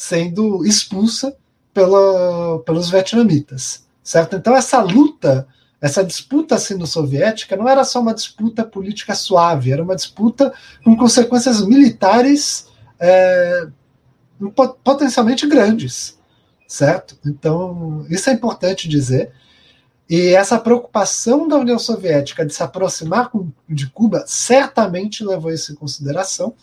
[0.00, 1.36] sendo expulsa
[1.74, 4.34] pela, pelos vietnamitas, certo?
[4.34, 5.46] Então essa luta,
[5.78, 11.60] essa disputa sino-soviética não era só uma disputa política suave, era uma disputa com consequências
[11.60, 12.66] militares
[12.98, 13.68] é,
[14.82, 16.18] potencialmente grandes,
[16.66, 17.18] certo?
[17.26, 19.30] Então isso é importante dizer.
[20.08, 23.30] E essa preocupação da União Soviética de se aproximar
[23.68, 26.54] de Cuba certamente levou isso em consideração.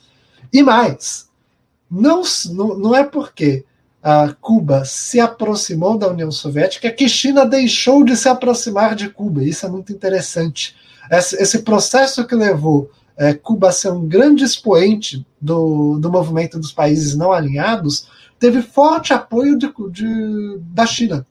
[0.52, 1.27] E mais,
[1.90, 2.22] não,
[2.78, 3.66] não, é porque
[4.04, 9.44] a Cuba se aproximou da União Soviética, que China deixou de se aproximar de Cuba.
[9.44, 10.76] Isso é muito interessante.
[11.10, 16.60] Esse, esse processo que levou é, Cuba a ser um grande expoente do, do movimento
[16.60, 18.08] dos países não alinhados
[18.40, 21.26] teve forte apoio de, de, da China.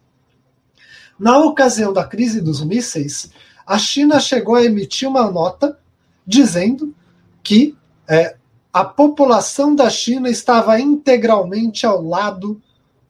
[1.18, 3.30] Na ocasião da crise dos mísseis,
[3.66, 5.78] a China chegou a emitir uma nota
[6.26, 6.94] dizendo
[7.42, 7.76] que
[8.08, 8.35] é,
[8.76, 12.60] a população da China estava integralmente ao lado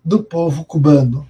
[0.04, 1.28] do povo cubano.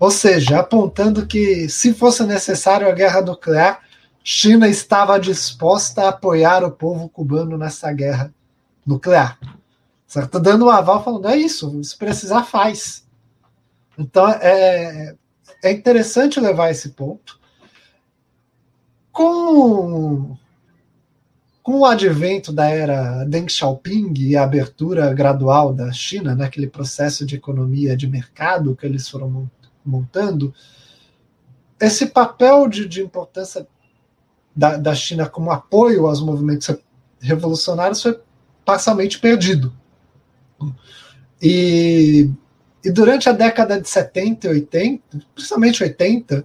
[0.00, 3.82] Ou seja, apontando que, se fosse necessário a guerra nuclear,
[4.24, 8.32] China estava disposta a apoiar o povo cubano nessa guerra
[8.86, 9.38] nuclear.
[10.06, 10.40] Certo?
[10.40, 13.04] Dando um aval falando, é isso, se precisar, faz.
[13.98, 15.14] Então, é,
[15.62, 17.38] é interessante levar esse ponto.
[19.12, 20.34] Com
[21.66, 26.72] com o advento da era Deng Xiaoping e a abertura gradual da China, naquele né,
[26.72, 29.50] processo de economia de mercado que eles foram
[29.84, 30.54] montando,
[31.80, 33.66] esse papel de, de importância
[34.54, 36.72] da, da, China como apoio aos movimentos
[37.18, 38.16] revolucionários foi
[38.64, 39.74] parcialmente perdido.
[41.42, 42.30] E,
[42.84, 45.02] e durante a década de 70 e 80,
[45.34, 46.44] principalmente 80,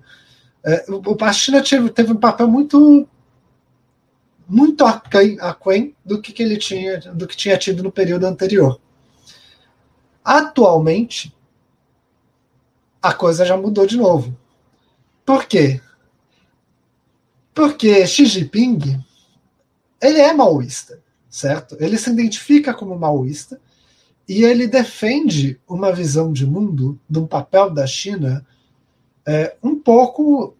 [0.66, 0.86] é,
[1.22, 3.08] a China teve, teve um papel muito
[4.52, 8.82] muito aquém, do que, que ele tinha, do que tinha tido no período anterior.
[10.22, 11.34] Atualmente,
[13.02, 14.38] a coisa já mudou de novo.
[15.26, 15.80] Por quê?
[17.54, 19.02] Porque Xi Jinping
[20.02, 21.78] ele é maoísta, certo?
[21.80, 23.58] Ele se identifica como maoísta
[24.28, 28.46] e ele defende uma visão de mundo, de um papel da China
[29.26, 30.54] é, um pouco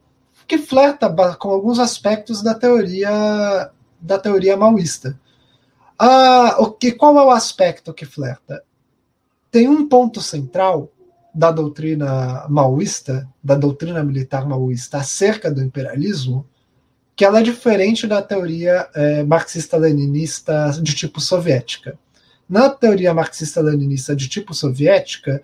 [0.48, 3.70] que flerta com alguns aspectos da teoria
[4.02, 5.20] da teoria maoísta.
[5.98, 8.64] Ah, o que, qual é o aspecto que flerta?
[9.52, 10.90] Tem um ponto central
[11.34, 16.46] da doutrina maoísta, da doutrina militar maoísta acerca do imperialismo,
[17.16, 21.98] que ela é diferente da teoria é, marxista-leninista de tipo soviética.
[22.50, 25.42] Na teoria marxista-leninista de tipo soviética,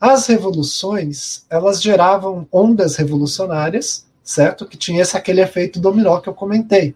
[0.00, 4.66] as revoluções elas geravam ondas revolucionárias, certo?
[4.66, 6.94] Que tinha esse aquele efeito dominó que eu comentei.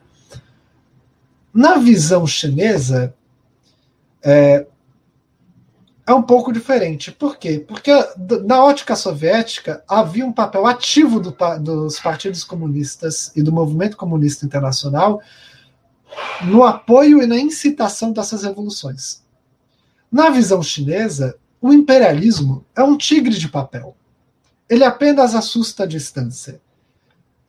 [1.53, 3.15] Na visão chinesa,
[4.23, 4.67] é,
[6.07, 7.11] é um pouco diferente.
[7.13, 7.65] Por quê?
[7.67, 7.93] Porque
[8.45, 14.45] na ótica soviética havia um papel ativo do, dos partidos comunistas e do movimento comunista
[14.45, 15.21] internacional
[16.45, 19.23] no apoio e na incitação dessas revoluções.
[20.11, 23.97] Na visão chinesa, o imperialismo é um tigre de papel.
[24.69, 26.61] Ele apenas assusta a distância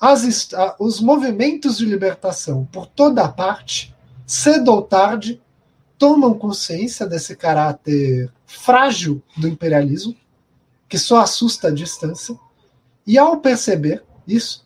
[0.02, 0.49] as,
[0.80, 3.95] os movimentos de libertação por toda a parte,
[4.26, 5.40] cedo ou tarde,
[5.95, 10.15] tomam consciência desse caráter frágil do imperialismo,
[10.90, 12.36] que só assusta a distância,
[13.06, 14.65] e ao perceber isso,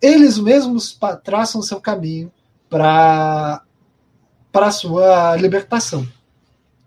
[0.00, 2.32] eles mesmos traçam seu caminho
[2.70, 3.62] para
[4.54, 6.08] a sua libertação,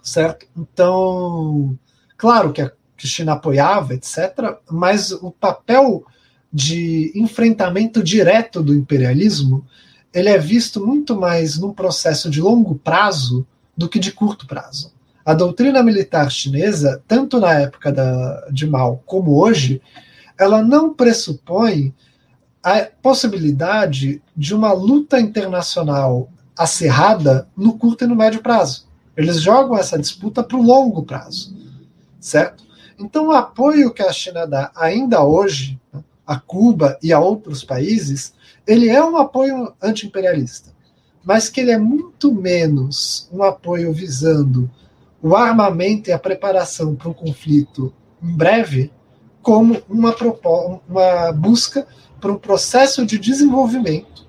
[0.02, 0.48] certo?
[0.58, 1.78] Então,
[2.18, 6.04] claro que a China apoiava, etc., mas o papel
[6.54, 9.66] de enfrentamento direto do imperialismo,
[10.14, 14.94] ele é visto muito mais num processo de longo prazo do que de curto prazo.
[15.26, 19.82] A doutrina militar chinesa, tanto na época da, de Mao como hoje,
[20.38, 21.94] ela não pressupõe
[22.62, 28.88] a possibilidade de uma luta internacional acirrada no curto e no médio prazo.
[29.18, 31.56] Eles jogam essa disputa para o longo prazo,
[32.20, 32.64] certo?
[32.98, 37.64] Então, o apoio que a China dá ainda hoje né, a Cuba e a outros
[37.64, 38.34] países,
[38.66, 40.72] ele é um apoio anti-imperialista,
[41.24, 44.70] mas que ele é muito menos um apoio visando
[45.22, 48.92] o armamento e a preparação para um conflito em breve,
[49.42, 50.16] como uma,
[50.88, 51.86] uma busca
[52.20, 54.26] para um processo de desenvolvimento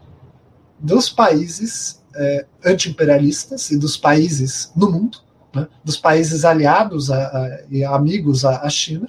[0.79, 5.19] dos países é, anti-imperialistas e dos países no mundo,
[5.55, 9.07] né, dos países aliados a, a, e amigos à China,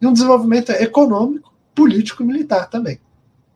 [0.00, 1.49] e um desenvolvimento econômico
[1.80, 3.00] político militar também.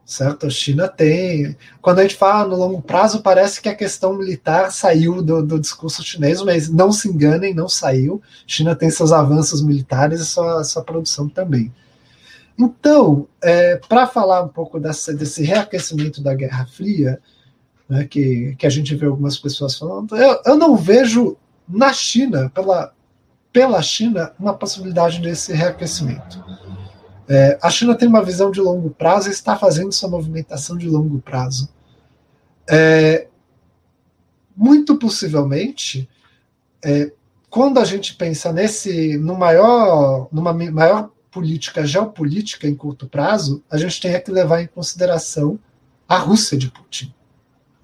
[0.06, 0.46] Certo?
[0.46, 1.54] A China tem.
[1.82, 5.60] Quando a gente fala no longo prazo, parece que a questão militar saiu do, do
[5.60, 8.22] discurso chinês, mas não se enganem, não saiu.
[8.24, 11.72] A China tem seus avanços militares e sua, sua produção também.
[12.58, 17.20] Então, é, para falar um pouco dessa, desse reaquecimento da Guerra Fria,
[17.88, 21.36] né, que, que a gente vê algumas pessoas falando, eu, eu não vejo
[21.68, 22.92] na China, pela,
[23.52, 26.42] pela China, uma possibilidade desse reaquecimento.
[27.28, 30.88] É, a China tem uma visão de longo prazo e está fazendo sua movimentação de
[30.88, 31.68] longo prazo.
[32.68, 33.28] É,
[34.56, 36.08] muito possivelmente,
[36.84, 37.12] é,
[37.48, 43.76] quando a gente pensa nesse, no maior, numa maior política geopolítica em curto prazo, a
[43.76, 45.58] gente tem que levar em consideração
[46.08, 47.12] a Rússia de Putin,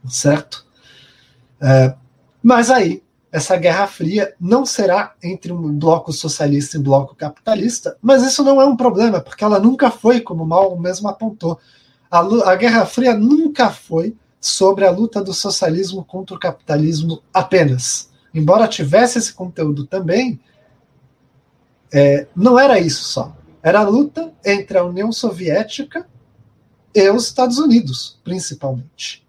[0.09, 0.67] certo?
[1.61, 1.95] É,
[2.43, 7.97] mas aí, essa Guerra Fria não será entre um bloco socialista e um bloco capitalista,
[8.02, 11.59] mas isso não é um problema, porque ela nunca foi, como Mal mesmo apontou.
[12.11, 18.11] A, a Guerra Fria nunca foi sobre a luta do socialismo contra o capitalismo apenas.
[18.35, 20.40] Embora tivesse esse conteúdo também,
[21.93, 23.36] é, não era isso só.
[23.62, 26.07] Era a luta entre a União Soviética
[26.94, 29.24] e os Estados Unidos, principalmente.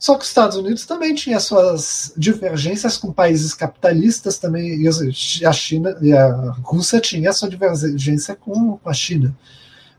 [0.00, 5.52] Só que os Estados Unidos também tinha suas divergências com países capitalistas também, e a
[5.52, 9.36] China e a Rússia tinha sua divergência com a China.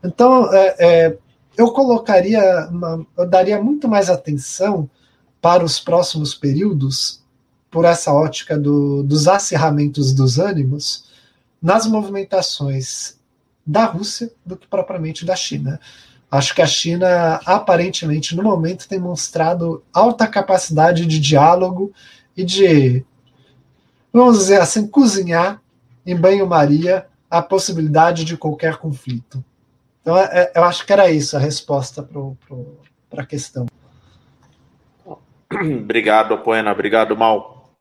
[0.02, 1.18] Então, é, é,
[1.56, 4.90] eu colocaria, uma, eu daria muito mais atenção
[5.40, 7.22] para os próximos períodos,
[7.70, 11.04] por essa ótica do, dos acirramentos dos ânimos,
[11.62, 13.14] nas movimentações
[13.64, 15.78] da Rússia do que propriamente da China.
[16.32, 21.92] Acho que a China, aparentemente, no momento, tem mostrado alta capacidade de diálogo
[22.34, 23.04] e de,
[24.10, 25.60] vamos dizer assim, cozinhar
[26.06, 29.44] em banho-maria a possibilidade de qualquer conflito.
[30.00, 32.02] Então, é, é eu acho que era isso a resposta
[33.10, 33.66] para a questão.
[35.52, 36.72] Obrigado, Poena.
[36.72, 37.74] Obrigado, Mal.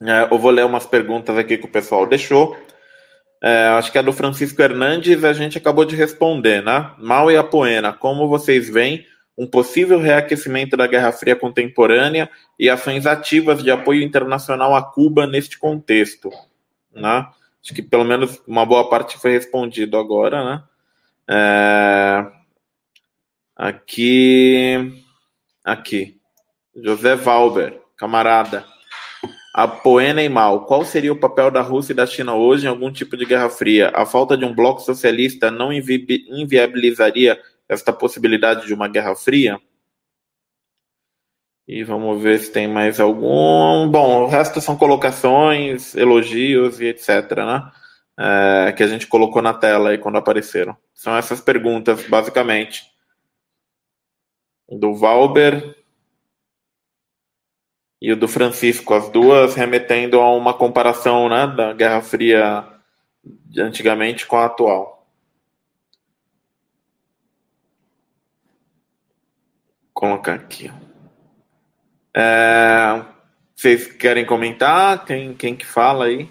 [0.00, 2.56] É, eu vou ler umas perguntas aqui que o pessoal deixou.
[3.42, 6.92] É, acho que a do Francisco Hernandes a gente acabou de responder, né?
[6.98, 9.06] Mal e Apoena, como vocês veem
[9.36, 15.26] um possível reaquecimento da Guerra Fria contemporânea e ações ativas de apoio internacional a Cuba
[15.26, 16.30] neste contexto,
[16.92, 17.26] né?
[17.62, 20.62] Acho que pelo menos uma boa parte foi respondido agora, né?
[21.28, 22.26] É...
[23.54, 25.02] Aqui,
[25.64, 26.20] aqui,
[26.74, 28.64] José Valber, camarada.
[29.56, 32.68] A Poena e Mal, qual seria o papel da Rússia e da China hoje em
[32.68, 33.90] algum tipo de guerra fria?
[33.94, 39.58] A falta de um bloco socialista não invi inviabilizaria esta possibilidade de uma guerra fria?
[41.66, 43.88] E vamos ver se tem mais algum.
[43.88, 47.08] Bom, o resto são colocações, elogios e etc,
[47.38, 47.72] né?
[48.68, 50.76] É, que a gente colocou na tela aí quando apareceram.
[50.92, 52.82] São essas perguntas, basicamente.
[54.68, 55.74] Do Valber,
[58.06, 62.64] e o do Francisco, as duas remetendo a uma comparação né, da Guerra Fria
[63.24, 65.04] de antigamente com a atual.
[69.82, 70.70] Vou colocar aqui.
[72.14, 73.04] É,
[73.56, 75.04] vocês querem comentar?
[75.04, 76.30] Quem, quem que fala aí?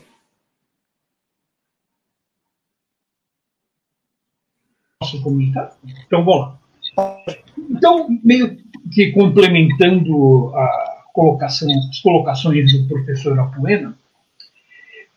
[5.02, 5.76] Posso comentar?
[6.08, 6.58] Então, vamos
[6.96, 7.26] lá.
[7.70, 8.56] Então, meio
[8.94, 13.98] que complementando a colocação, as colocações do professor Apuena,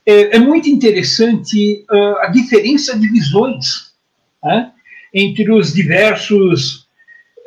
[0.07, 3.93] é, é muito interessante uh, a diferença de visões
[4.43, 4.71] né,
[5.13, 6.87] entre os diversos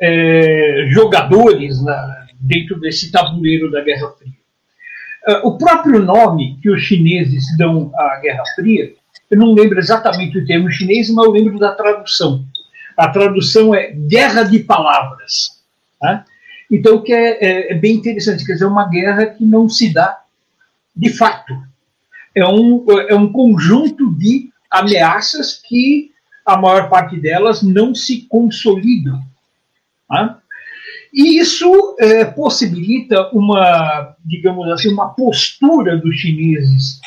[0.00, 4.32] é, jogadores na, dentro desse tabuleiro da Guerra Fria.
[5.26, 8.92] Uh, o próprio nome que os chineses dão à Guerra Fria,
[9.30, 12.44] eu não lembro exatamente o termo chinês, mas eu lembro da tradução.
[12.96, 15.62] A tradução é guerra de palavras.
[16.02, 16.24] Né?
[16.70, 19.92] Então, que é, é, é, bem interessante, quer dizer, é uma guerra que não se
[19.92, 20.20] dá
[20.94, 21.54] de fato.
[22.34, 26.10] É um, é um conjunto de ameaças que
[26.46, 29.22] a maior parte delas não se consolidam.
[30.08, 30.38] Tá?
[31.12, 37.00] E isso é, possibilita uma, digamos assim, uma postura dos chineses.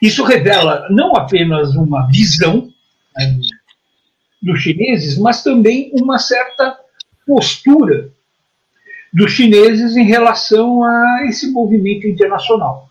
[0.00, 2.72] Isso revela não apenas uma visão
[3.16, 3.36] né,
[4.40, 6.78] dos chineses, mas também uma certa
[7.26, 8.12] postura
[9.12, 12.88] dos chineses em relação a esse movimento internacional.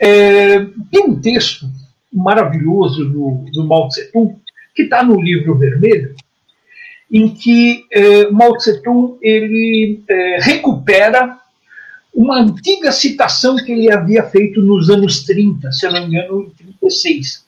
[0.00, 0.60] É,
[0.90, 1.66] tem um texto
[2.12, 4.36] maravilhoso do, do Mao Tse Tung,
[4.74, 6.14] que está no livro vermelho,
[7.10, 11.38] em que é, Mao Tse Tung ele é, recupera
[12.14, 16.50] uma antiga citação que ele havia feito nos anos 30, se não me engano, em
[16.50, 17.44] 36,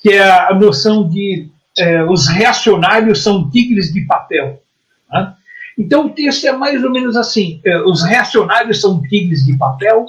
[0.00, 4.62] que é a noção de é, os reacionários são tigres de papel.
[5.10, 5.34] Né?
[5.82, 10.06] Então o texto é mais ou menos assim: é, os reacionários são tigres de papel,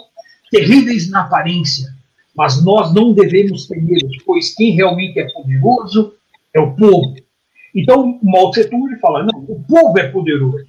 [0.52, 1.92] terríveis na aparência,
[2.36, 6.14] mas nós não devemos temê-los, pois quem realmente é poderoso
[6.54, 7.16] é o povo.
[7.74, 10.66] Então Mao Tse Tung fala: não, o povo é poderoso.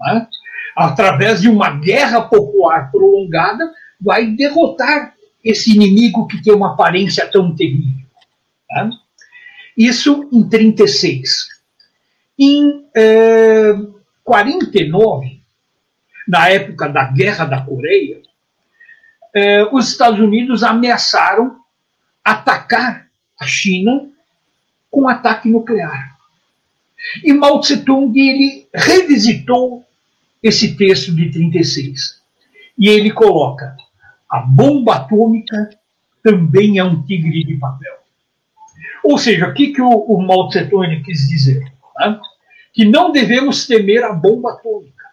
[0.00, 0.28] Né?
[0.76, 7.54] Através de uma guerra popular prolongada, vai derrotar esse inimigo que tem uma aparência tão
[7.56, 8.06] terrível.
[8.70, 8.90] Né?
[9.76, 11.48] Isso em 36.
[12.38, 13.76] Em eh,
[14.24, 15.40] 49,
[16.26, 18.22] na época da Guerra da Coreia,
[19.34, 21.60] eh, os Estados Unidos ameaçaram
[22.24, 23.06] atacar
[23.38, 24.08] a China
[24.90, 26.16] com ataque nuclear.
[27.22, 29.84] E Mao Tse-tung ele revisitou
[30.42, 32.22] esse texto de 36.
[32.78, 33.76] E ele coloca:
[34.30, 35.70] a bomba atômica
[36.22, 37.94] também é um tigre de papel.
[39.02, 41.62] Ou seja, o que, que o, o Mao Tse-tung quis dizer?
[41.98, 42.20] Né?
[42.74, 45.04] Que não devemos temer a bomba atômica.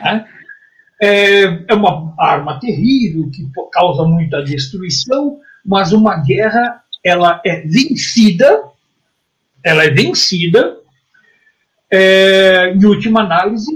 [0.00, 0.26] Né?
[1.00, 8.64] É, é uma arma terrível que causa muita destruição, mas uma guerra ela é vencida,
[9.62, 10.76] ela é vencida,
[11.90, 13.70] é, em última análise,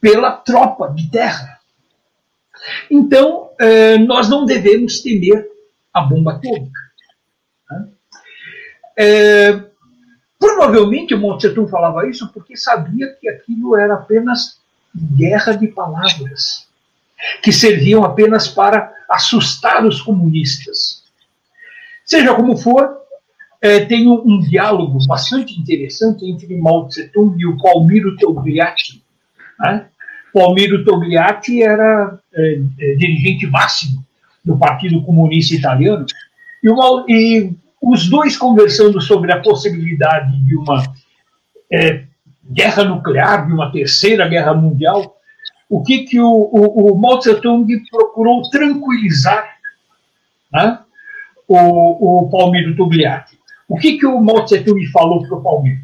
[0.00, 1.60] pela tropa de terra.
[2.90, 5.46] Então, é, nós não devemos temer
[5.92, 6.80] a bomba atômica.
[7.70, 7.88] Né?
[8.98, 9.65] É,
[10.46, 14.60] provavelmente o Mao Tse Tung falava isso porque sabia que aquilo era apenas
[14.94, 16.68] guerra de palavras,
[17.42, 21.02] que serviam apenas para assustar os comunistas.
[22.04, 22.96] Seja como for,
[23.60, 29.02] é, tem um, um, diálogo bastante interessante entre Mao Tse Tung e o Palmiro Togliatti.
[29.58, 29.86] Né?
[30.32, 34.04] Palmiro Togliatti era é, é, dirigente máximo
[34.44, 36.06] do Partido Comunista Italiano
[36.62, 37.52] e, uma, e,
[37.86, 40.82] os dois conversando sobre a possibilidade de uma
[41.72, 42.04] é,
[42.50, 45.16] guerra nuclear, de uma terceira guerra mundial,
[45.70, 47.20] o que, que o, o, o Mao
[47.90, 49.56] procurou tranquilizar
[50.52, 50.80] né,
[51.46, 53.38] o, o Palmiro Togliatti.
[53.68, 54.46] O que, que o Mao
[54.92, 55.82] falou para o Palmiro?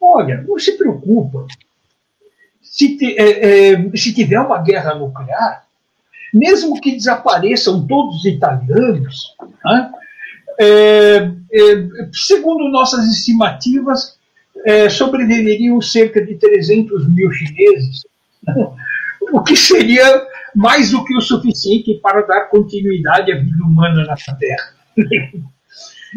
[0.00, 1.46] Olha, não se preocupa.
[2.60, 5.64] Se, te, é, é, se tiver uma guerra nuclear,
[6.32, 9.92] mesmo que desapareçam todos os italianos, né,
[10.60, 14.18] é, é segundo nossas estimativas,
[14.64, 18.02] é, sobreviveriam cerca de 300 mil chineses.
[19.32, 24.16] O que seria mais do que o suficiente para dar continuidade à vida humana na
[24.16, 24.74] Terra.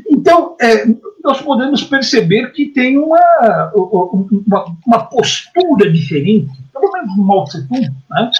[0.09, 0.85] Então, é,
[1.23, 7.65] nós podemos perceber que tem uma, uma, uma, postura diferente, pelo menos no Mao Tse
[7.71, 8.31] né,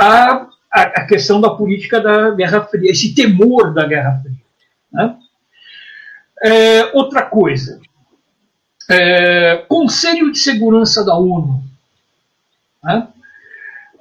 [0.00, 4.41] a, a, questão da política da Guerra Fria, esse temor da Guerra Fria.
[4.92, 5.16] Né.
[6.44, 7.80] É, outra coisa,
[8.90, 11.62] é, Conselho de Segurança da ONU.
[12.82, 13.08] Né,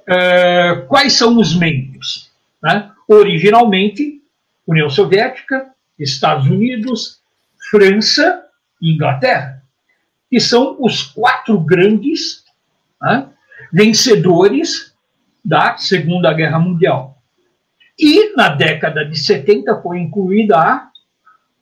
[0.08, 2.32] é, quais são os membros?
[2.62, 2.92] Né?
[3.08, 4.22] Originalmente,
[4.68, 7.20] União Soviética, Estados Unidos,
[7.70, 8.46] França
[8.82, 9.64] e Inglaterra,
[10.30, 12.44] que são os quatro grandes
[13.02, 13.30] né,
[13.72, 14.94] vencedores
[15.44, 17.21] da Segunda Guerra Mundial.
[18.02, 20.90] E na década de 70 foi incluída a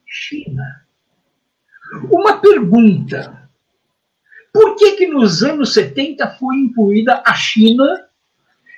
[0.07, 0.85] China.
[2.09, 3.49] Uma pergunta:
[4.53, 8.05] por que, que nos anos 70 foi incluída a China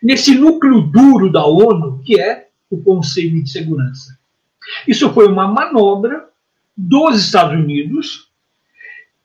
[0.01, 4.17] nesse núcleo duro da ONU, que é o Conselho de Segurança.
[4.87, 6.27] Isso foi uma manobra
[6.75, 8.31] dos Estados Unidos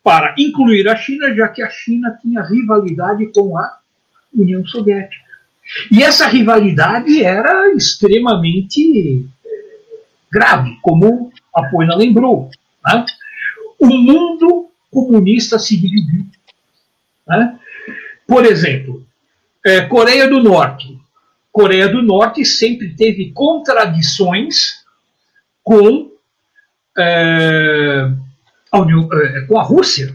[0.02, 3.78] para incluir a China, já que a China tinha rivalidade com a
[4.34, 5.26] União Soviética.
[5.90, 9.51] E essa rivalidade era extremamente eh,
[10.30, 12.51] grave, como a Poina lembrou.
[12.84, 13.05] Né?
[13.78, 16.26] O mundo comunista se dividiu.
[17.26, 17.59] Né?
[18.26, 19.05] Por exemplo,
[19.64, 20.98] é, Coreia do Norte.
[21.51, 24.84] Coreia do Norte sempre teve contradições
[25.62, 26.10] com,
[26.97, 28.09] é,
[28.70, 30.14] a, União, é, com a Rússia.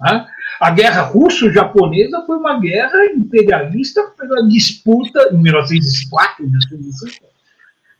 [0.00, 0.26] Né?
[0.60, 6.46] A guerra russo-japonesa foi uma guerra imperialista pela disputa, em 1904,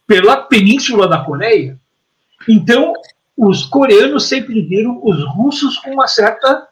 [0.06, 1.78] pela Península da Coreia.
[2.48, 2.94] Então,
[3.36, 6.66] os coreanos sempre viram os russos com uma certa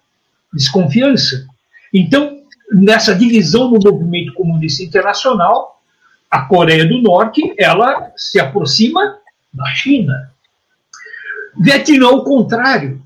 [0.52, 1.46] desconfiança.
[1.94, 2.42] Então,
[2.72, 5.80] nessa divisão do movimento comunista internacional,
[6.28, 9.18] a Coreia do Norte ela se aproxima
[9.52, 10.32] da China.
[11.56, 13.05] Vietnã, o contrário.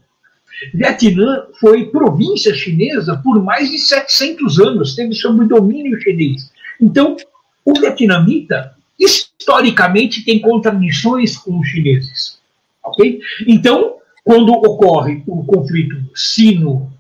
[0.75, 6.51] Vietnã foi província chinesa por mais de 700 anos, teve sob domínio chinês.
[6.81, 7.17] Então,
[7.65, 12.41] o vietnamita, historicamente, tem contradições com os chineses.
[12.85, 13.21] Okay?
[13.47, 16.93] Então, quando ocorre o conflito sino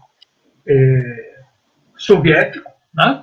[0.66, 1.30] é,
[2.94, 3.22] né?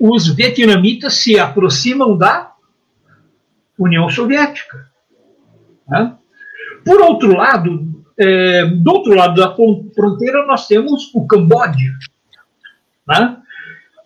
[0.00, 2.52] os vietnamitas se aproximam da
[3.78, 4.88] União Soviética.
[5.88, 6.14] Né?
[6.84, 11.92] Por outro lado, é, do outro lado da fronteira, nós temos o Camboja.
[13.06, 13.36] Né?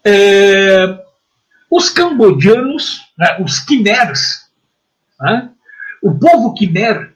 [0.05, 0.99] É,
[1.71, 4.49] os cambodianos, né, os Khmers,
[5.21, 5.51] né,
[6.03, 7.15] o povo Khmer,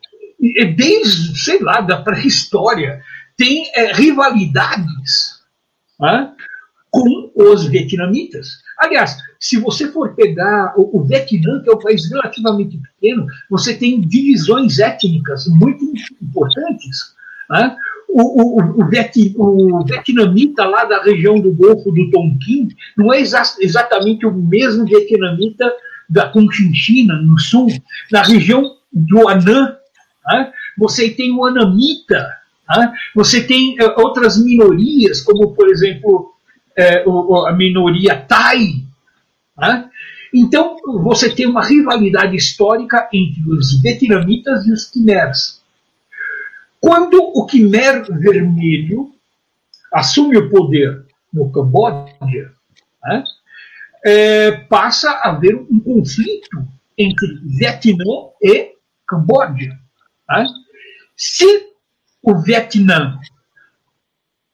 [0.76, 3.02] desde, sei lá, da pré-história,
[3.36, 5.40] tem é, rivalidades
[5.98, 6.32] né,
[6.92, 8.58] com os vietnamitas.
[8.78, 13.74] Aliás, se você for pegar o, o Vietnã, que é um país relativamente pequeno, você
[13.74, 15.84] tem divisões étnicas muito
[16.22, 17.14] importantes.
[17.48, 17.74] Né?
[18.10, 23.22] O, o, o, Viet, o, vietnamita lá da região do Golfo do Tonkin não é
[23.22, 25.72] exa exatamente o mesmo vietnamita
[26.10, 27.68] da Conchinchina, no sul,
[28.10, 29.76] na região do Anã.
[30.26, 30.52] Né?
[30.76, 32.28] Você tem o Anamita,
[32.68, 32.92] né?
[33.14, 36.31] você tem uh, outras minorias, como, por exemplo,
[37.06, 38.84] uh, a minoria Thai,
[39.56, 39.90] né?
[40.34, 45.62] Então, você tem uma rivalidade histórica entre os vietnamitas e os khmers.
[46.80, 49.12] Quando o Khmer Vermelho
[49.92, 52.52] assume o poder no Camboja,
[53.04, 53.24] né,
[54.04, 56.66] é, passa a haver um conflito
[56.96, 58.72] entre Vietnã e
[59.06, 59.78] Camboja.
[60.28, 60.46] Né?
[61.16, 61.68] Se
[62.22, 63.20] o Vietnã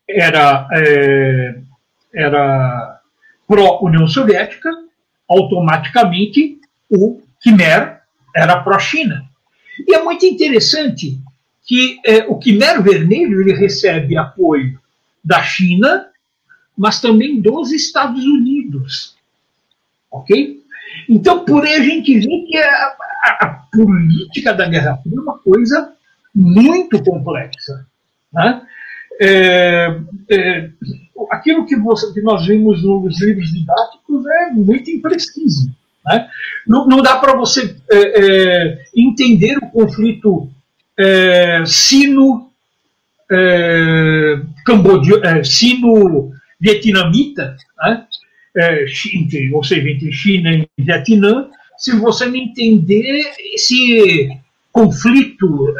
[0.09, 1.61] era, é,
[2.15, 3.01] era
[3.47, 4.71] pró-União Soviética,
[5.29, 6.59] automaticamente
[6.91, 8.01] o Khmer
[8.35, 9.25] era pró-China.
[9.87, 11.19] E é muito interessante
[11.65, 14.81] que é, o Khmer Vermelho ele recebe apoio
[15.23, 16.07] da China,
[16.77, 19.17] mas também dos Estados Unidos.
[20.11, 20.63] Ok?
[21.09, 25.21] Então, por aí a gente vê que a, a, a política da Guerra Fria é
[25.21, 25.93] uma coisa
[26.35, 27.87] muito complexa.
[28.33, 28.67] Né?
[29.21, 29.99] É,
[30.31, 30.71] é,
[31.31, 35.71] aquilo que, você, que, nós vimos nos livros didáticos é muito impreciso.
[36.07, 36.29] Né?
[36.67, 40.49] Não, não, dá para você é, é, entender o conflito
[40.97, 42.51] é, sino
[43.31, 44.41] é,
[45.23, 48.07] é, sino vietnamita, né?
[49.53, 53.23] ou seja, entre China e Vietnã, se você não entender
[53.55, 54.29] esse
[54.73, 55.75] conflito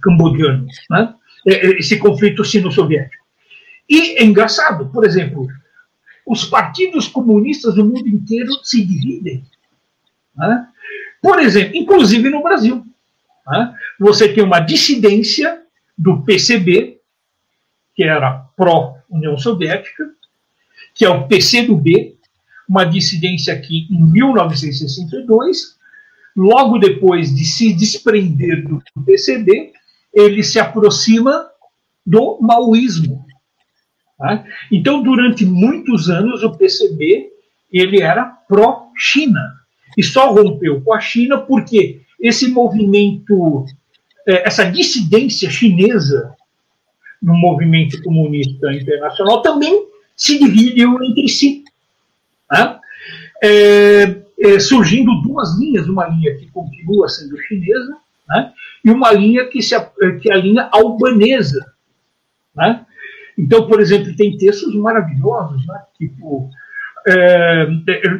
[0.00, 0.66] cambodiano.
[0.90, 1.14] Né?
[1.48, 3.24] É, é, esse conflito sino-soviético.
[3.88, 5.48] E é engraçado, por exemplo,
[6.26, 9.42] os partidos comunistas do mundo inteiro se dividem.
[10.36, 10.68] Né?
[11.22, 12.84] Por exemplo, inclusive no Brasil.
[13.46, 13.74] Né?
[13.98, 15.62] Você tem uma dissidência
[15.96, 16.98] do PCB,
[17.94, 20.06] que era pró-União Soviética,
[20.94, 22.14] que é o PCdoB,
[22.68, 25.78] uma dissidência aqui em 1962.
[26.36, 29.72] Logo depois de se desprender do PCB,
[30.18, 31.46] ele se aproxima
[32.04, 33.24] do maoísmo.
[34.18, 34.44] Tá?
[34.72, 37.30] Então, durante muitos anos, o PCB
[37.72, 39.40] ele era pró-China
[39.96, 43.64] e só rompeu com a China porque esse movimento,
[44.26, 46.34] é, essa dissidência chinesa
[47.22, 49.86] no movimento comunista internacional também
[50.16, 51.64] se dividiu entre si.
[52.48, 52.80] Tá?
[53.42, 57.96] É, é, surgindo duas linhas, uma linha que continua sendo chinesa
[58.28, 58.52] né?
[58.84, 59.74] e uma linha que, se,
[60.20, 61.72] que é a linha albanesa.
[62.54, 62.84] Né?
[63.36, 65.80] Então, por exemplo, tem textos maravilhosos, né?
[65.96, 66.50] tipo,
[67.06, 67.66] é,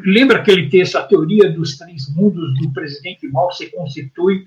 [0.05, 4.44] lembra aquele texto, A Teoria dos Três Mundos, do presidente Mao, se constitui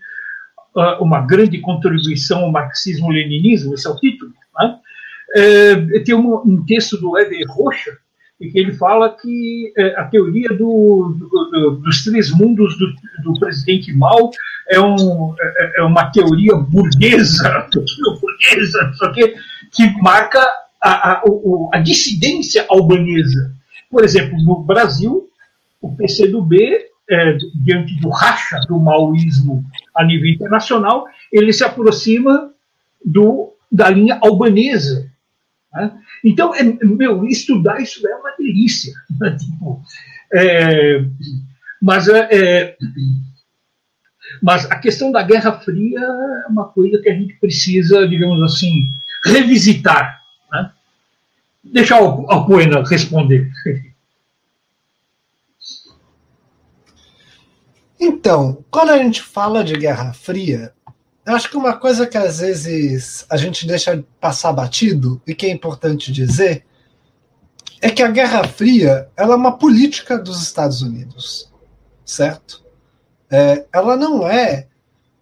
[0.75, 4.33] uh, uma grande contribuição ao marxismo-leninismo, esse é o título.
[4.57, 4.79] Né?
[5.35, 7.97] É, tem um, um, texto do Eber Rocha,
[8.41, 12.87] em que ele fala que é, a teoria do, do, dos três mundos do,
[13.23, 14.31] do presidente Mao
[14.67, 19.35] é, um, é, é uma teoria burguesa, burguesa só que,
[19.71, 20.39] que marca
[20.81, 21.23] a, a,
[21.73, 23.53] a dissidência albanesa.
[23.89, 25.29] Por exemplo, no Brasil,
[25.79, 26.57] o PCdoB,
[27.09, 29.63] é, diante do racha do maoísmo
[29.95, 32.51] a nível internacional, ele se aproxima
[33.03, 35.11] do, da linha albanesa.
[35.73, 35.91] Né?
[36.23, 38.93] Então, é, meu, estudar isso é uma delícia.
[39.19, 39.37] Né?
[39.39, 39.81] Tipo,
[40.33, 41.03] é,
[41.81, 42.77] mas é, é
[44.41, 48.85] mas a questão da Guerra Fria é uma coisa que a gente precisa, digamos assim,
[49.23, 50.21] revisitar.
[50.51, 50.71] Né?
[51.63, 53.51] Deixar o Alcoena responder.
[57.99, 60.73] Então, quando a gente fala de Guerra Fria,
[61.25, 65.45] eu acho que uma coisa que às vezes a gente deixa passar batido e que
[65.45, 66.65] é importante dizer
[67.81, 71.51] é que a Guerra Fria ela é uma política dos Estados Unidos,
[72.05, 72.61] certo?
[73.31, 74.67] é, ela não é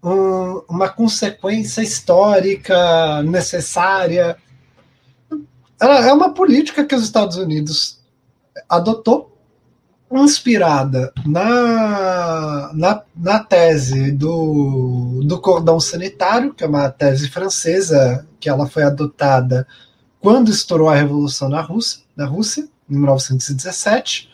[0.02, 4.36] um, uma consequência histórica necessária.
[5.80, 8.00] Ela é uma política que os Estados Unidos
[8.68, 9.39] adotou,
[10.18, 18.48] inspirada na, na, na tese do, do cordão sanitário, que é uma tese francesa que
[18.48, 19.66] ela foi adotada
[20.20, 24.28] quando estourou a revolução na Rússia, na Rússia em 1917,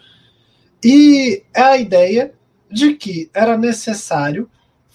[0.83, 2.33] e é a ideia
[2.71, 4.51] de que era necessário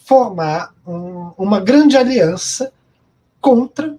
[0.05, 2.73] formar um, uma grande aliança
[3.39, 3.97] contra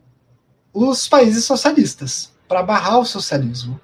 [0.72, 3.80] os países socialistas, para barrar o socialismo.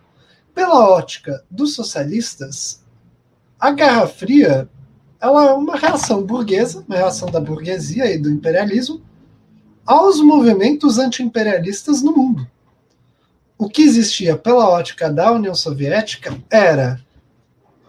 [0.55, 2.83] pela ótica dos socialistas,
[3.59, 4.69] a Guerra Fria
[5.21, 9.03] ela é uma reação burguesa, uma reação da burguesia e do imperialismo
[9.85, 12.47] aos movimentos anti-imperialistas no mundo.
[13.57, 17.01] O que existia pela ótica da União Soviética era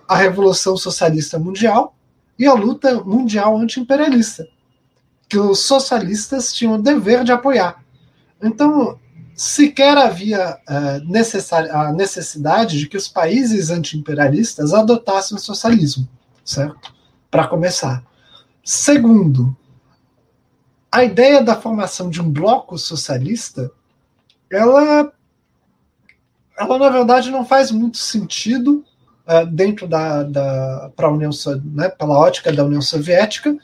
[0.07, 1.95] a Revolução Socialista Mundial
[2.37, 4.47] e a luta mundial anti-imperialista,
[5.27, 7.83] que os socialistas tinham o dever de apoiar.
[8.41, 8.97] Então,
[9.39, 16.05] sequer havia uh, a necessidade de que os países anti-imperialistas adotassem o socialismo,
[16.43, 16.93] certo?
[17.31, 18.03] Para começar.
[18.61, 19.55] Segundo,
[20.91, 23.71] a ideia da formação de um bloco socialista,
[24.51, 25.09] ela,
[26.57, 28.83] ela na verdade não faz muito sentido
[29.25, 31.31] uh, dentro da, da para União,
[31.63, 33.57] né, pela ótica da União Soviética,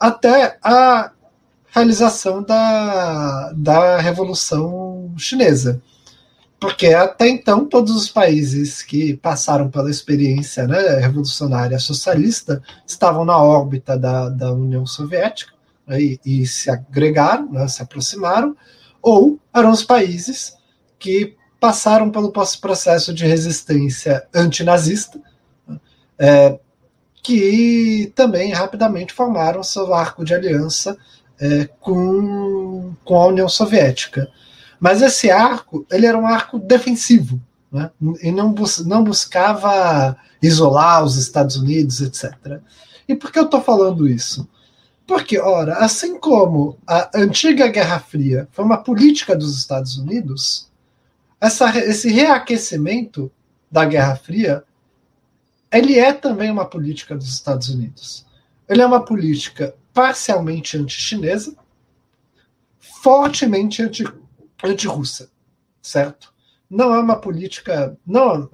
[0.00, 1.12] até a
[1.72, 5.80] realização da, da Revolução Chinesa.
[6.62, 13.36] Porque até então, todos os países que passaram pela experiência né, revolucionária socialista estavam na
[13.36, 15.52] órbita da, da União Soviética
[15.84, 18.56] né, e, e, se agregaram, né, se aproximaram,
[19.02, 20.56] ou eram os países
[21.00, 25.20] que passaram pelo processo de resistência antinazista,
[26.16, 26.58] é,
[27.22, 30.96] que também rapidamente formaram seu arco de aliança
[31.40, 34.28] é, com, com a União Soviética.
[34.82, 37.40] Mas esse arco ele era um arco defensivo,
[37.70, 37.88] né?
[38.20, 42.60] e não, bus não buscava isolar os Estados Unidos, etc.
[43.06, 44.48] E por que eu estou falando isso?
[45.06, 50.68] Porque, ora, assim como a antiga Guerra Fria foi uma política dos Estados Unidos,
[51.40, 53.30] essa, esse reaquecimento
[53.70, 54.64] da Guerra Fria
[55.70, 58.26] ele é também uma política dos Estados Unidos.
[58.68, 61.54] Ele é uma política parcialmente anti-chinesa,
[62.80, 63.80] fortemente
[64.62, 65.28] anti-russa,
[65.80, 66.32] certo?
[66.70, 67.96] Não é uma política.
[68.06, 68.48] Não,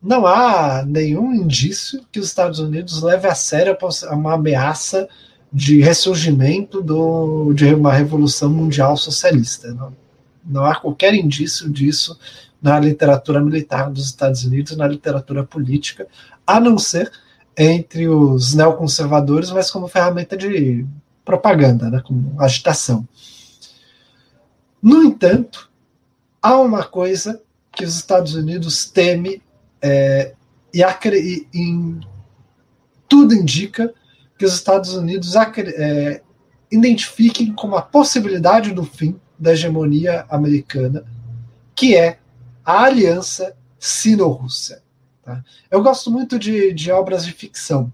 [0.00, 3.76] não há nenhum indício que os Estados Unidos leve a sério
[4.10, 5.08] uma ameaça
[5.52, 9.72] de ressurgimento do, de uma revolução mundial socialista.
[9.74, 9.94] Não,
[10.44, 12.18] não há qualquer indício disso
[12.60, 16.06] na literatura militar dos Estados Unidos, na literatura política,
[16.46, 17.10] a não ser
[17.58, 20.86] entre os neoconservadores, mas como ferramenta de
[21.24, 23.06] propaganda, né, como agitação.
[24.82, 25.70] No entanto,
[26.42, 27.40] há uma coisa
[27.70, 29.40] que os Estados Unidos teme
[29.80, 30.34] é,
[30.74, 32.00] e, em,
[33.08, 33.94] tudo indica
[34.38, 36.22] que os Estados Unidos é,
[36.70, 41.04] identifiquem como a possibilidade do fim da hegemonia americana,
[41.74, 42.18] que é
[42.64, 44.82] a aliança sino-russa.
[45.22, 45.44] Tá?
[45.70, 47.92] Eu gosto muito de, de obras de ficção.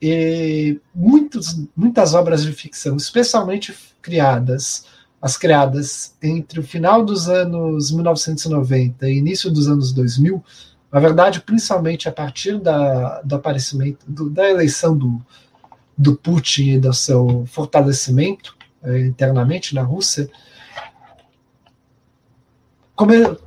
[0.00, 4.86] E muitos, muitas obras de ficção, especialmente criadas,
[5.24, 10.44] as criadas entre o final dos anos 1990 e início dos anos 2000,
[10.92, 15.18] na verdade, principalmente a partir da, do aparecimento, do, da eleição do,
[15.96, 20.28] do Putin e do seu fortalecimento é, internamente na Rússia,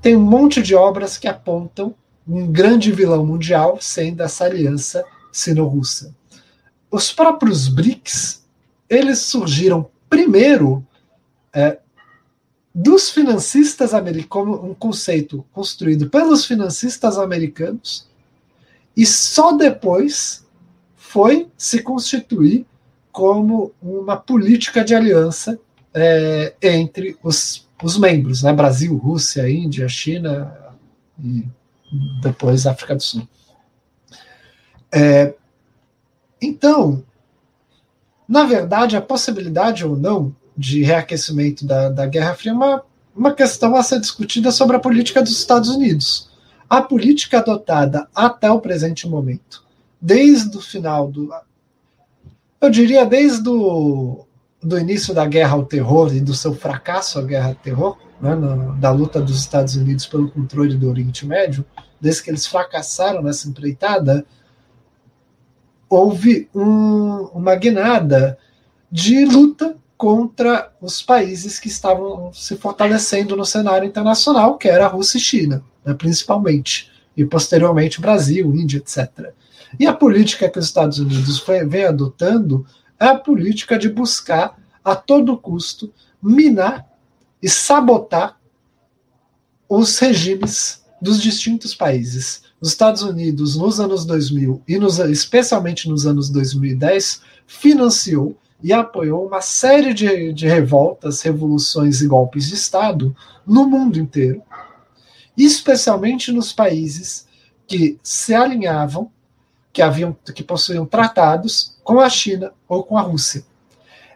[0.01, 1.93] tem um monte de obras que apontam
[2.27, 6.11] um grande vilão mundial sendo essa aliança sino-russa.
[6.89, 8.43] Os próprios BRICS,
[8.89, 10.83] eles surgiram primeiro
[11.57, 11.79] é,
[12.73, 18.07] dos financistas americanos, um conceito construído pelos financistas americanos,
[18.95, 20.45] e só depois
[20.95, 22.63] foi se constituir
[23.11, 25.59] como uma política de aliança
[25.91, 28.53] é, entre os, os membros, né?
[28.53, 30.55] Brasil, Rússia, Índia, China
[31.19, 31.43] e
[32.21, 33.27] depois África do Sul.
[34.91, 35.33] É,
[36.39, 37.03] então,
[38.27, 42.83] na verdade, a possibilidade ou não de reaquecimento da, da Guerra Fria uma,
[43.15, 46.29] uma questão a ser discutida sobre a política dos Estados Unidos.
[46.69, 49.67] A política adotada até o presente momento
[50.01, 51.29] desde o final do.
[52.61, 54.25] Eu diria desde o
[54.61, 58.33] do início da guerra ao terror e do seu fracasso à guerra ao terror, né,
[58.33, 61.63] no, da luta dos Estados Unidos pelo controle do Oriente Médio,
[62.01, 64.25] desde que eles fracassaram nessa empreitada,
[65.87, 68.37] houve um, uma guinada
[68.91, 74.89] de luta contra os países que estavam se fortalecendo no cenário internacional, que era a
[74.89, 79.33] Rússia e China, né, principalmente, e posteriormente Brasil, Índia, etc.
[79.79, 82.65] E a política que os Estados Unidos vem adotando
[82.99, 85.91] é a política de buscar, a todo custo,
[86.21, 86.87] minar
[87.41, 88.39] e sabotar
[89.67, 92.43] os regimes dos distintos países.
[92.61, 99.27] Os Estados Unidos, nos anos 2000 e nos, especialmente nos anos 2010, financiou e apoiou
[99.27, 103.15] uma série de, de revoltas, revoluções e golpes de Estado
[103.45, 104.41] no mundo inteiro.
[105.37, 107.27] especialmente nos países
[107.67, 109.11] que se alinhavam,
[109.71, 113.45] que haviam, que possuíam tratados com a China ou com a Rússia.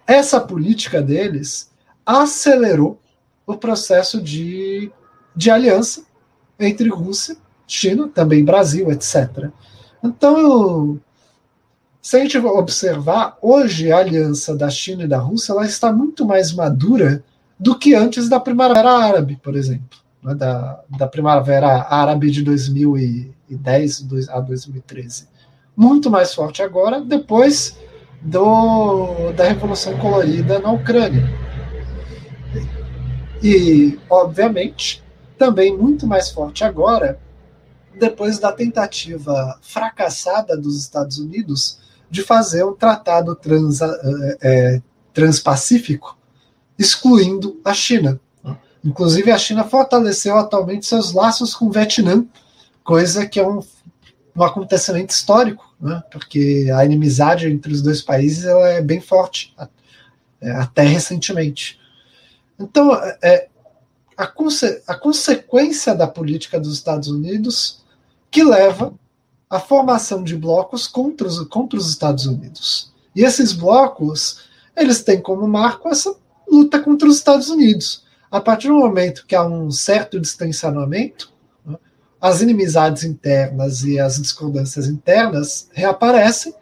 [0.07, 1.69] Essa política deles
[2.03, 2.99] acelerou
[3.45, 4.91] o processo de,
[5.35, 6.03] de aliança
[6.59, 7.37] entre Rússia,
[7.67, 9.49] China, também Brasil, etc.
[10.03, 10.99] Então,
[12.01, 16.25] se a gente observar, hoje a aliança da China e da Rússia ela está muito
[16.25, 17.23] mais madura
[17.59, 24.07] do que antes da Primavera Árabe, por exemplo, né, da, da Primavera Árabe de 2010
[24.29, 25.27] a 2013.
[25.77, 27.77] Muito mais forte agora, depois
[28.19, 31.23] do, da Revolução Colorida na Ucrânia.
[33.43, 35.03] E, obviamente,
[35.37, 37.19] também muito mais forte agora,
[37.99, 41.80] depois da tentativa fracassada dos Estados Unidos
[42.11, 43.79] de fazer um tratado trans,
[44.41, 44.81] é,
[45.13, 46.17] transpacífico,
[46.77, 48.19] excluindo a China.
[48.83, 52.25] Inclusive, a China fortaleceu atualmente seus laços com o Vietnã,
[52.83, 53.63] coisa que é um,
[54.35, 56.03] um acontecimento histórico, né?
[56.11, 59.55] porque a inimizade entre os dois países ela é bem forte,
[60.41, 61.79] é, até recentemente.
[62.59, 63.47] Então, é,
[64.17, 67.81] a, conse a consequência da política dos Estados Unidos
[68.29, 68.93] que leva
[69.51, 72.89] a formação de blocos contra os, contra os Estados Unidos.
[73.13, 74.39] E esses blocos,
[74.77, 76.15] eles têm como marco essa
[76.49, 78.05] luta contra os Estados Unidos.
[78.31, 81.33] A partir do momento que há um certo distanciamento,
[81.65, 81.75] né,
[82.21, 86.53] as inimizades internas e as discordâncias internas reaparecem,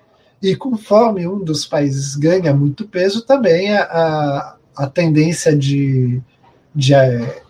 [0.41, 6.19] e conforme um dos países ganha muito peso, também a, a, a tendência de,
[6.73, 7.43] de é,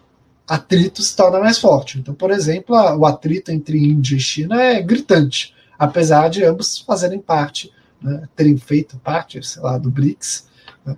[0.50, 2.00] atrito se torna mais forte.
[2.00, 7.20] Então, por exemplo, o atrito entre Índia e China é gritante, apesar de ambos fazerem
[7.20, 7.72] parte,
[8.02, 10.48] né, terem feito parte, sei lá, do BRICS.
[10.84, 10.98] Né.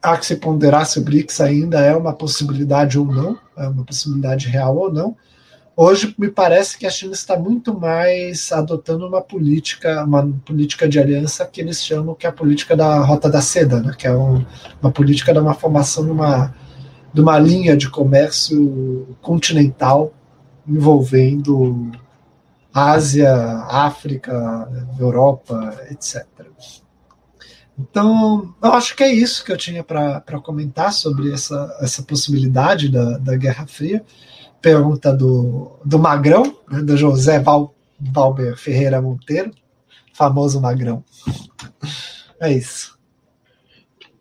[0.00, 3.84] Há que se ponderar se o BRICS ainda é uma possibilidade ou não, é uma
[3.84, 5.14] possibilidade real ou não.
[5.76, 10.98] Hoje me parece que a China está muito mais adotando uma política, uma política de
[10.98, 14.12] aliança que eles chamam que é a política da rota da seda, né, que é
[14.12, 14.44] um,
[14.80, 16.54] uma política de uma formação de uma
[17.12, 20.12] de uma linha de comércio continental
[20.66, 21.90] envolvendo
[22.72, 23.34] Ásia,
[23.68, 24.68] África,
[24.98, 26.24] Europa, etc.
[27.78, 32.90] Então, eu acho que é isso que eu tinha para comentar sobre essa, essa possibilidade
[32.90, 34.04] da, da Guerra Fria.
[34.60, 39.50] Pergunta do, do Magrão, né, do José Val, Valber Ferreira Monteiro,
[40.12, 41.02] famoso Magrão.
[42.38, 42.99] É isso.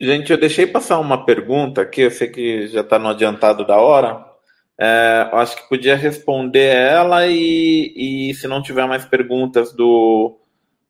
[0.01, 3.77] Gente, eu deixei passar uma pergunta aqui, eu sei que já está no adiantado da
[3.77, 4.25] hora.
[4.77, 10.39] É, acho que podia responder ela e, e se não tiver mais perguntas do,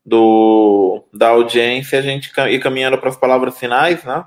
[0.06, 4.26] do da audiência, a gente ir caminhando para as palavras finais, né?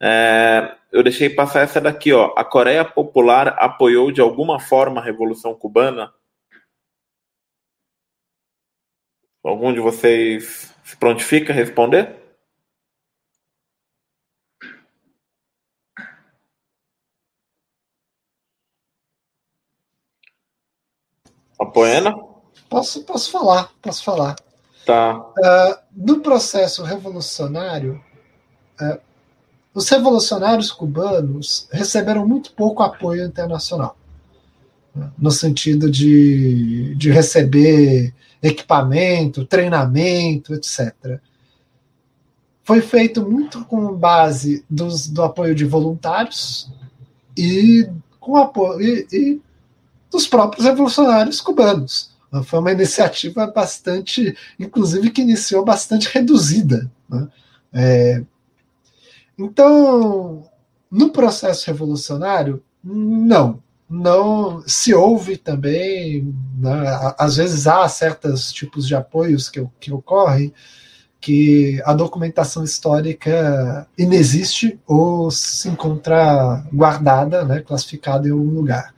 [0.00, 2.32] É, eu deixei passar essa daqui, ó.
[2.36, 6.12] A Coreia Popular apoiou de alguma forma a Revolução Cubana?
[9.42, 12.23] Algum de vocês se prontifica a responder?
[21.74, 22.14] Apoena?
[22.70, 24.36] Posso, posso falar, posso falar.
[24.86, 25.18] Tá.
[25.18, 28.00] Uh, no processo revolucionário,
[28.80, 29.00] uh,
[29.74, 33.96] os revolucionários cubanos receberam muito pouco apoio internacional,
[34.94, 41.18] né, no sentido de, de receber equipamento, treinamento, etc.
[42.62, 46.70] Foi feito muito com base dos, do apoio de voluntários
[47.36, 47.88] e
[48.20, 49.42] com apoio e, e
[50.14, 52.12] dos próprios revolucionários cubanos.
[52.44, 56.90] Foi uma iniciativa bastante, inclusive, que iniciou bastante reduzida.
[57.08, 57.28] Né?
[57.72, 58.22] É,
[59.38, 60.48] então,
[60.90, 63.62] no processo revolucionário, não.
[63.88, 70.52] Não se ouve também, né, às vezes há certos tipos de apoios que, que ocorrem
[71.20, 78.93] que a documentação histórica inexiste ou se encontra guardada, né, classificada em algum lugar.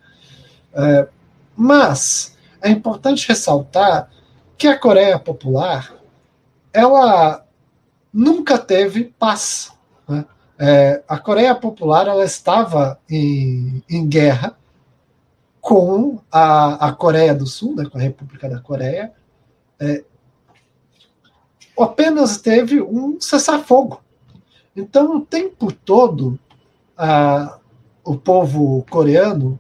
[0.76, 1.08] É,
[1.56, 4.10] mas é importante ressaltar
[4.58, 5.94] que a Coreia Popular
[6.72, 7.44] ela
[8.12, 9.72] nunca teve paz.
[10.06, 10.24] Né?
[10.58, 14.56] É, a Coreia Popular ela estava em, em guerra
[15.60, 19.12] com a, a Coreia do Sul, né, com a República da Coreia,
[19.80, 20.04] é,
[21.76, 24.00] apenas teve um cessar-fogo.
[24.76, 26.38] Então, o tempo todo,
[26.96, 27.58] a,
[28.04, 29.58] o povo coreano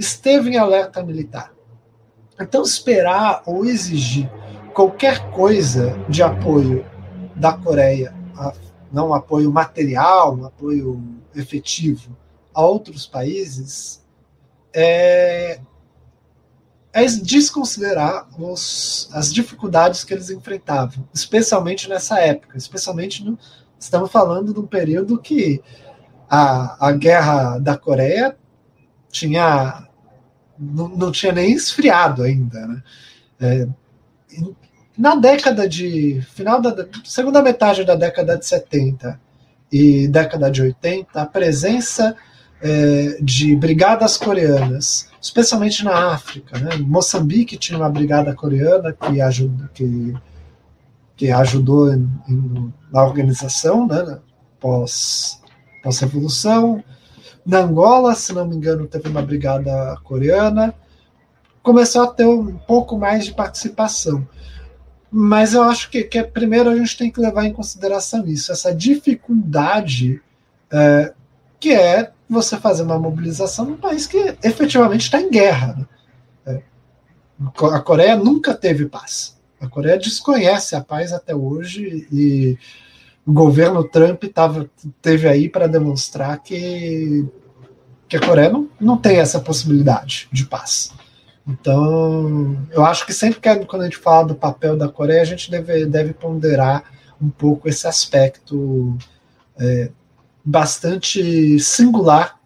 [0.00, 1.52] esteve em alerta militar.
[2.40, 4.30] Então, esperar ou exigir
[4.72, 6.86] qualquer coisa de apoio
[7.36, 8.14] da Coreia,
[8.90, 11.04] não um apoio material, um apoio
[11.34, 12.16] efetivo
[12.54, 14.02] a outros países,
[14.72, 15.60] é,
[16.92, 23.38] é desconsiderar os, as dificuldades que eles enfrentavam, especialmente nessa época, especialmente no,
[23.78, 25.62] estamos falando de um período que
[26.28, 28.36] a, a guerra da Coreia
[29.10, 29.89] tinha
[30.60, 32.82] não, não tinha nem esfriado ainda, né?
[33.40, 33.68] É,
[34.96, 39.18] na década de final da segunda metade da década de 70
[39.72, 42.14] e década de 80, a presença
[42.60, 46.58] é, de brigadas coreanas, especialmente na África.
[46.58, 46.76] Né?
[46.76, 50.14] Moçambique tinha uma brigada coreana que, ajuda, que,
[51.16, 54.18] que ajudou em, em, na organização né,
[54.60, 55.40] pós,
[55.82, 56.84] pós-revolução.
[57.50, 60.72] Na Angola, se não me engano, teve uma brigada coreana.
[61.64, 64.24] Começou a ter um pouco mais de participação.
[65.10, 68.72] Mas eu acho que, que primeiro a gente tem que levar em consideração isso, essa
[68.72, 70.22] dificuldade
[70.70, 71.12] é,
[71.58, 75.76] que é você fazer uma mobilização num país que efetivamente está em guerra.
[76.46, 76.54] Né?
[76.54, 76.62] É,
[77.66, 79.36] a Coreia nunca teve paz.
[79.60, 82.56] A Coreia desconhece a paz até hoje e
[83.26, 84.70] o governo Trump tava,
[85.02, 87.26] teve aí para demonstrar que,
[88.10, 90.92] que a Coreia não, não tem essa possibilidade de paz.
[91.46, 95.24] Então, eu acho que sempre que quando a gente fala do papel da Coreia, a
[95.24, 96.82] gente deve, deve ponderar
[97.22, 98.98] um pouco esse aspecto
[99.58, 99.90] é,
[100.44, 102.36] bastante singular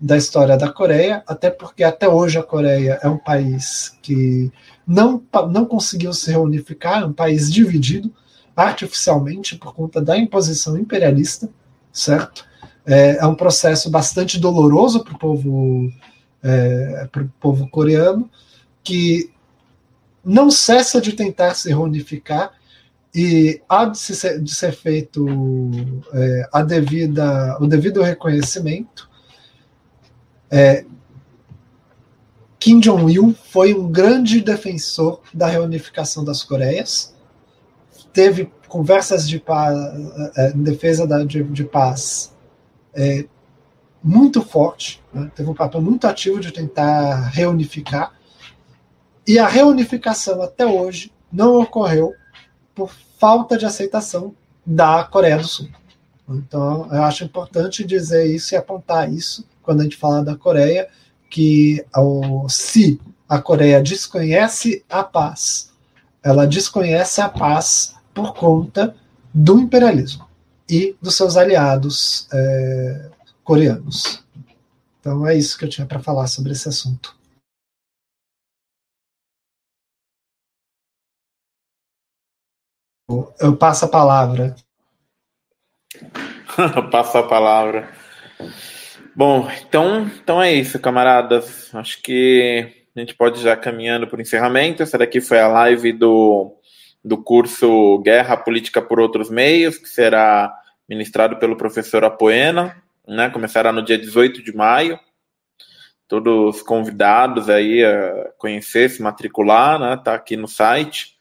[0.00, 4.50] da história da Coreia, até porque até hoje a Coreia é um país que
[4.86, 8.10] não, não conseguiu se reunificar, é um país dividido
[8.56, 11.50] artificialmente por conta da imposição imperialista,
[11.92, 12.48] certo?
[12.90, 15.92] É, é um processo bastante doloroso para o povo,
[16.42, 17.08] é,
[17.38, 18.28] povo coreano,
[18.82, 19.30] que
[20.24, 22.52] não cessa de tentar se reunificar
[23.14, 25.24] e há de, ser, de ser feito
[26.12, 29.08] é, a devida, o devido reconhecimento.
[30.50, 30.84] É,
[32.58, 37.14] Kim Jong-il foi um grande defensor da reunificação das Coreias,
[38.12, 39.78] teve conversas de paz,
[40.36, 42.32] é, em defesa da, de, de paz
[42.94, 43.26] é,
[44.02, 45.30] muito forte, né?
[45.34, 48.12] teve um papel muito ativo de tentar reunificar,
[49.26, 52.14] e a reunificação até hoje não ocorreu
[52.74, 54.34] por falta de aceitação
[54.64, 55.68] da Coreia do Sul.
[56.28, 60.88] Então, eu acho importante dizer isso e apontar isso quando a gente fala da Coreia,
[61.28, 61.84] que
[62.48, 65.70] se a Coreia desconhece a paz,
[66.22, 68.94] ela desconhece a paz por conta
[69.32, 70.29] do imperialismo
[70.70, 73.10] e dos seus aliados é,
[73.42, 74.24] coreanos.
[75.00, 77.18] Então é isso que eu tinha para falar sobre esse assunto.
[83.40, 84.54] Eu passo a palavra.
[86.92, 87.92] passo a palavra.
[89.16, 91.74] Bom, então, então é isso, camaradas.
[91.74, 94.82] Acho que a gente pode já caminhando para o encerramento.
[94.82, 96.54] Essa daqui foi a live do,
[97.04, 100.54] do curso Guerra Política por Outros Meios, que será
[100.90, 103.30] ministrado pelo professor Apoena, né?
[103.30, 104.98] Começará no dia 18 de maio.
[106.08, 109.96] Todos convidados aí a conhecer, se matricular, né?
[110.04, 111.16] Tá aqui no site.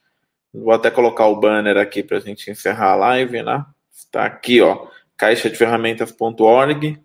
[0.51, 3.63] Vou até colocar o banner aqui para a gente encerrar a live, né?
[3.93, 6.99] Está aqui, ó, caixadeferramentas.org.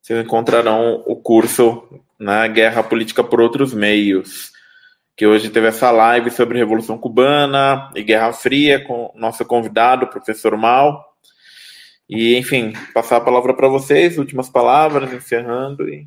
[0.00, 1.86] Vocês encontrarão o curso
[2.18, 4.50] né, Guerra Política por Outros Meios,
[5.14, 10.08] que hoje teve essa live sobre Revolução Cubana e Guerra Fria com nosso convidado, o
[10.08, 11.11] professor Mal.
[12.14, 16.06] E, enfim, passar a palavra para vocês, últimas palavras, encerrando e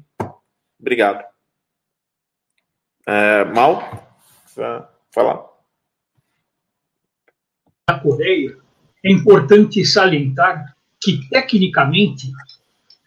[0.79, 1.23] obrigado.
[3.07, 4.07] É, Mal,
[5.11, 5.43] falar
[7.89, 8.55] da Coreia,
[9.03, 12.31] é importante salientar que, tecnicamente,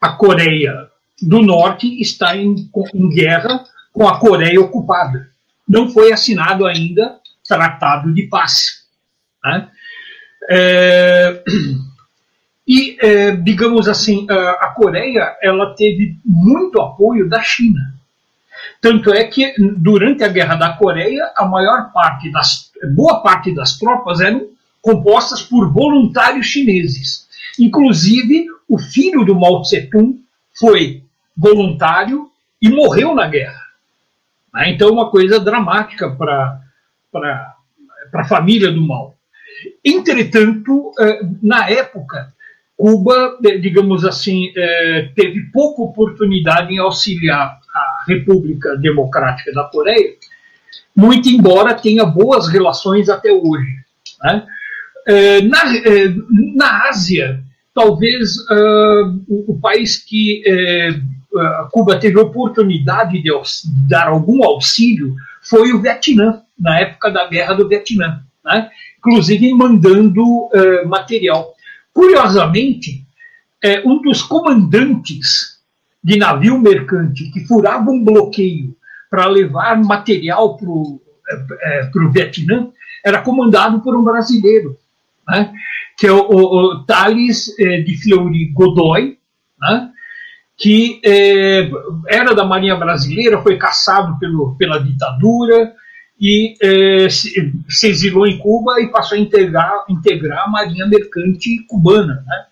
[0.00, 0.90] a Coreia
[1.22, 5.30] do Norte está em, em guerra com a Coreia ocupada.
[5.68, 8.88] Não foi assinado ainda tratado de paz.
[9.44, 9.70] Né?
[10.50, 11.44] É,
[12.68, 17.94] e, é, digamos assim, a Coreia ela teve muito apoio da China.
[18.78, 23.78] Tanto é que, durante a Guerra da Coreia, a maior parte das, boa parte das
[23.78, 24.46] tropas eram
[24.82, 27.26] compostas por voluntários chineses.
[27.58, 30.20] Inclusive, o filho do Mao Tse-tung
[30.58, 31.02] foi
[31.34, 32.30] voluntário
[32.60, 33.62] e morreu na guerra.
[34.52, 34.70] Né?
[34.70, 36.60] Então, uma coisa dramática para
[38.12, 39.14] a família do Mao.
[39.84, 42.32] Entretanto, eh, na época,
[42.78, 50.14] Cuba, eh, digamos assim, eh, teve pouca oportunidade em auxiliar a República Democrática da Coreia,
[50.94, 53.66] muito embora tenha boas relações até hoje.
[54.22, 54.46] Né?
[55.08, 56.14] É, na, é,
[56.54, 57.42] na Ásia,
[57.74, 60.42] talvez uh, o, país que
[61.32, 63.30] uh, Cuba teve oportunidade de
[63.88, 68.70] dar algum auxílio foi o Vietnã, na época da Guerra do Vietnã, né?
[68.98, 70.48] inclusive mandando
[70.86, 71.54] material.
[71.98, 73.04] Curiosamente,
[73.60, 75.58] é, um dos comandantes
[76.02, 78.76] de navio mercante que furava um bloqueio
[79.10, 81.02] para levar material para o
[81.60, 82.68] é, é Vietnã
[83.04, 84.78] era comandado por um brasileiro,
[85.26, 85.52] né?
[85.96, 89.18] que é o, o, o Thales é, de Fleury Godoy,
[89.60, 89.90] né?
[90.56, 91.68] que é,
[92.06, 95.74] era da Marinha Brasileira, foi caçado pelo, pela ditadura
[96.20, 101.64] e é, se, se, exilou em Cuba e passou a integrar, integrar a Marinha Mercante
[101.68, 102.24] Cubana.
[102.26, 102.44] Né?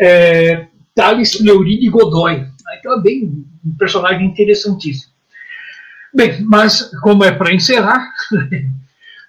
[0.00, 2.46] É, Thales Fleury de Godoy.
[2.78, 5.12] Então é bem um personagem interessantíssimo.
[6.12, 8.12] Bem, mas como é para encerrar,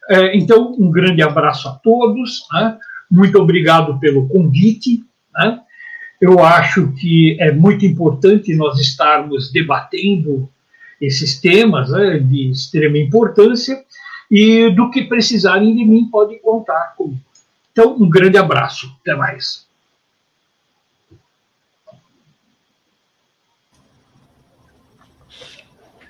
[0.09, 2.77] é, então um grande abraço a todos, né?
[3.09, 5.03] muito obrigado pelo convite.
[5.33, 5.59] Né?
[6.19, 10.49] Eu acho que é muito importante nós estarmos debatendo
[11.01, 13.83] esses temas né, de extrema importância
[14.29, 17.19] e do que precisarem de mim pode contar comigo.
[17.71, 18.95] Então, um grande abraço.
[19.01, 19.65] Até mais.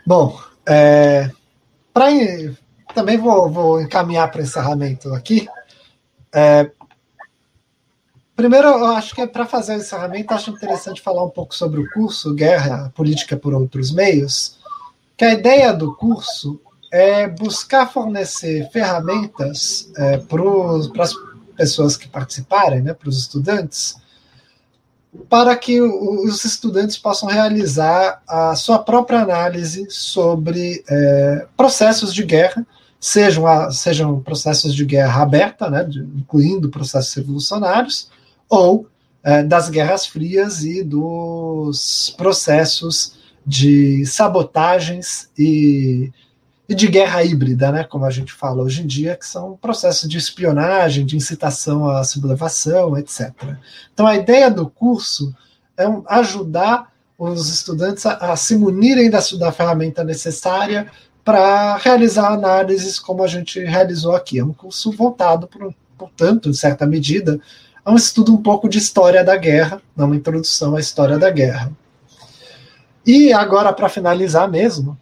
[0.05, 1.31] Bom, é,
[1.93, 2.07] pra,
[2.93, 5.47] também vou, vou encaminhar para encerramento aqui.
[6.33, 6.69] É,
[8.35, 11.79] primeiro, eu acho que é para fazer o encerramento, acho interessante falar um pouco sobre
[11.79, 14.59] o curso Guerra Política por Outros Meios,
[15.21, 16.59] que a ideia do curso
[16.91, 21.13] é buscar fornecer ferramentas é, para as
[21.55, 23.97] pessoas que participarem, né, para os estudantes,
[25.29, 32.65] para que os estudantes possam realizar a sua própria análise sobre é, processos de guerra,
[32.99, 35.87] sejam, a, sejam processos de guerra aberta, né,
[36.17, 38.09] incluindo processos revolucionários,
[38.49, 38.87] ou
[39.23, 46.11] é, das guerras frias e dos processos de sabotagens e
[46.71, 50.09] e de guerra híbrida, né, como a gente fala hoje em dia, que são processos
[50.09, 53.29] de espionagem, de incitação à sublevação, etc.
[53.93, 55.35] Então, a ideia do curso
[55.75, 60.89] é ajudar os estudantes a, a se munirem da, da ferramenta necessária
[61.25, 64.39] para realizar análises como a gente realizou aqui.
[64.39, 67.37] É um curso voltado, por, portanto, em certa medida,
[67.83, 71.69] a um estudo um pouco de história da guerra, uma introdução à história da guerra.
[73.05, 74.97] E agora, para finalizar mesmo,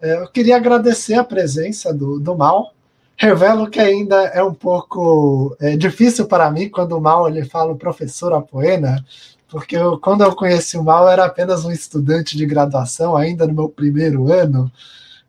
[0.00, 2.72] é, eu queria agradecer a presença do, do Mal.
[3.16, 7.72] Revelo que ainda é um pouco é, difícil para mim quando o Mal ele fala
[7.72, 9.04] o professor Apoena,
[9.48, 13.54] porque eu, quando eu conheci o Mal era apenas um estudante de graduação, ainda no
[13.54, 14.70] meu primeiro ano.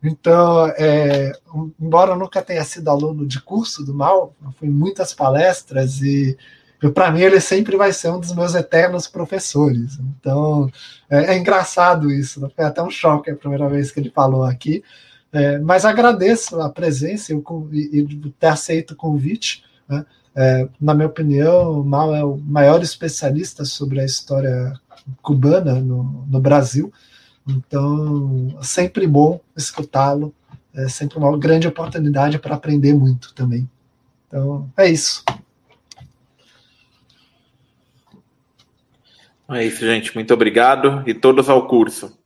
[0.04, 1.32] Então, é,
[1.80, 6.02] embora eu nunca tenha sido aluno de curso do Mal, eu fui em muitas palestras
[6.02, 6.38] e
[6.92, 9.98] para mim ele sempre vai ser um dos meus eternos professores.
[10.20, 10.70] Então
[11.10, 12.50] é, é engraçado isso, né?
[12.56, 14.84] foi até um choque a primeira vez que ele falou aqui.
[15.32, 17.38] É, mas agradeço a presença e,
[18.00, 19.64] e, ter aceito o convite.
[19.88, 20.06] Né?
[20.34, 24.74] É, na minha opinião, o Mal é o maior especialista sobre a história
[25.22, 26.92] cubana no, no Brasil.
[27.48, 30.34] Então, sempre bom escutá-lo.
[30.74, 33.70] É sempre uma grande oportunidade para aprender muito também.
[34.28, 35.24] Então, é isso.
[39.50, 40.14] É isso, gente.
[40.16, 42.18] Muito obrigado e todos ao curso.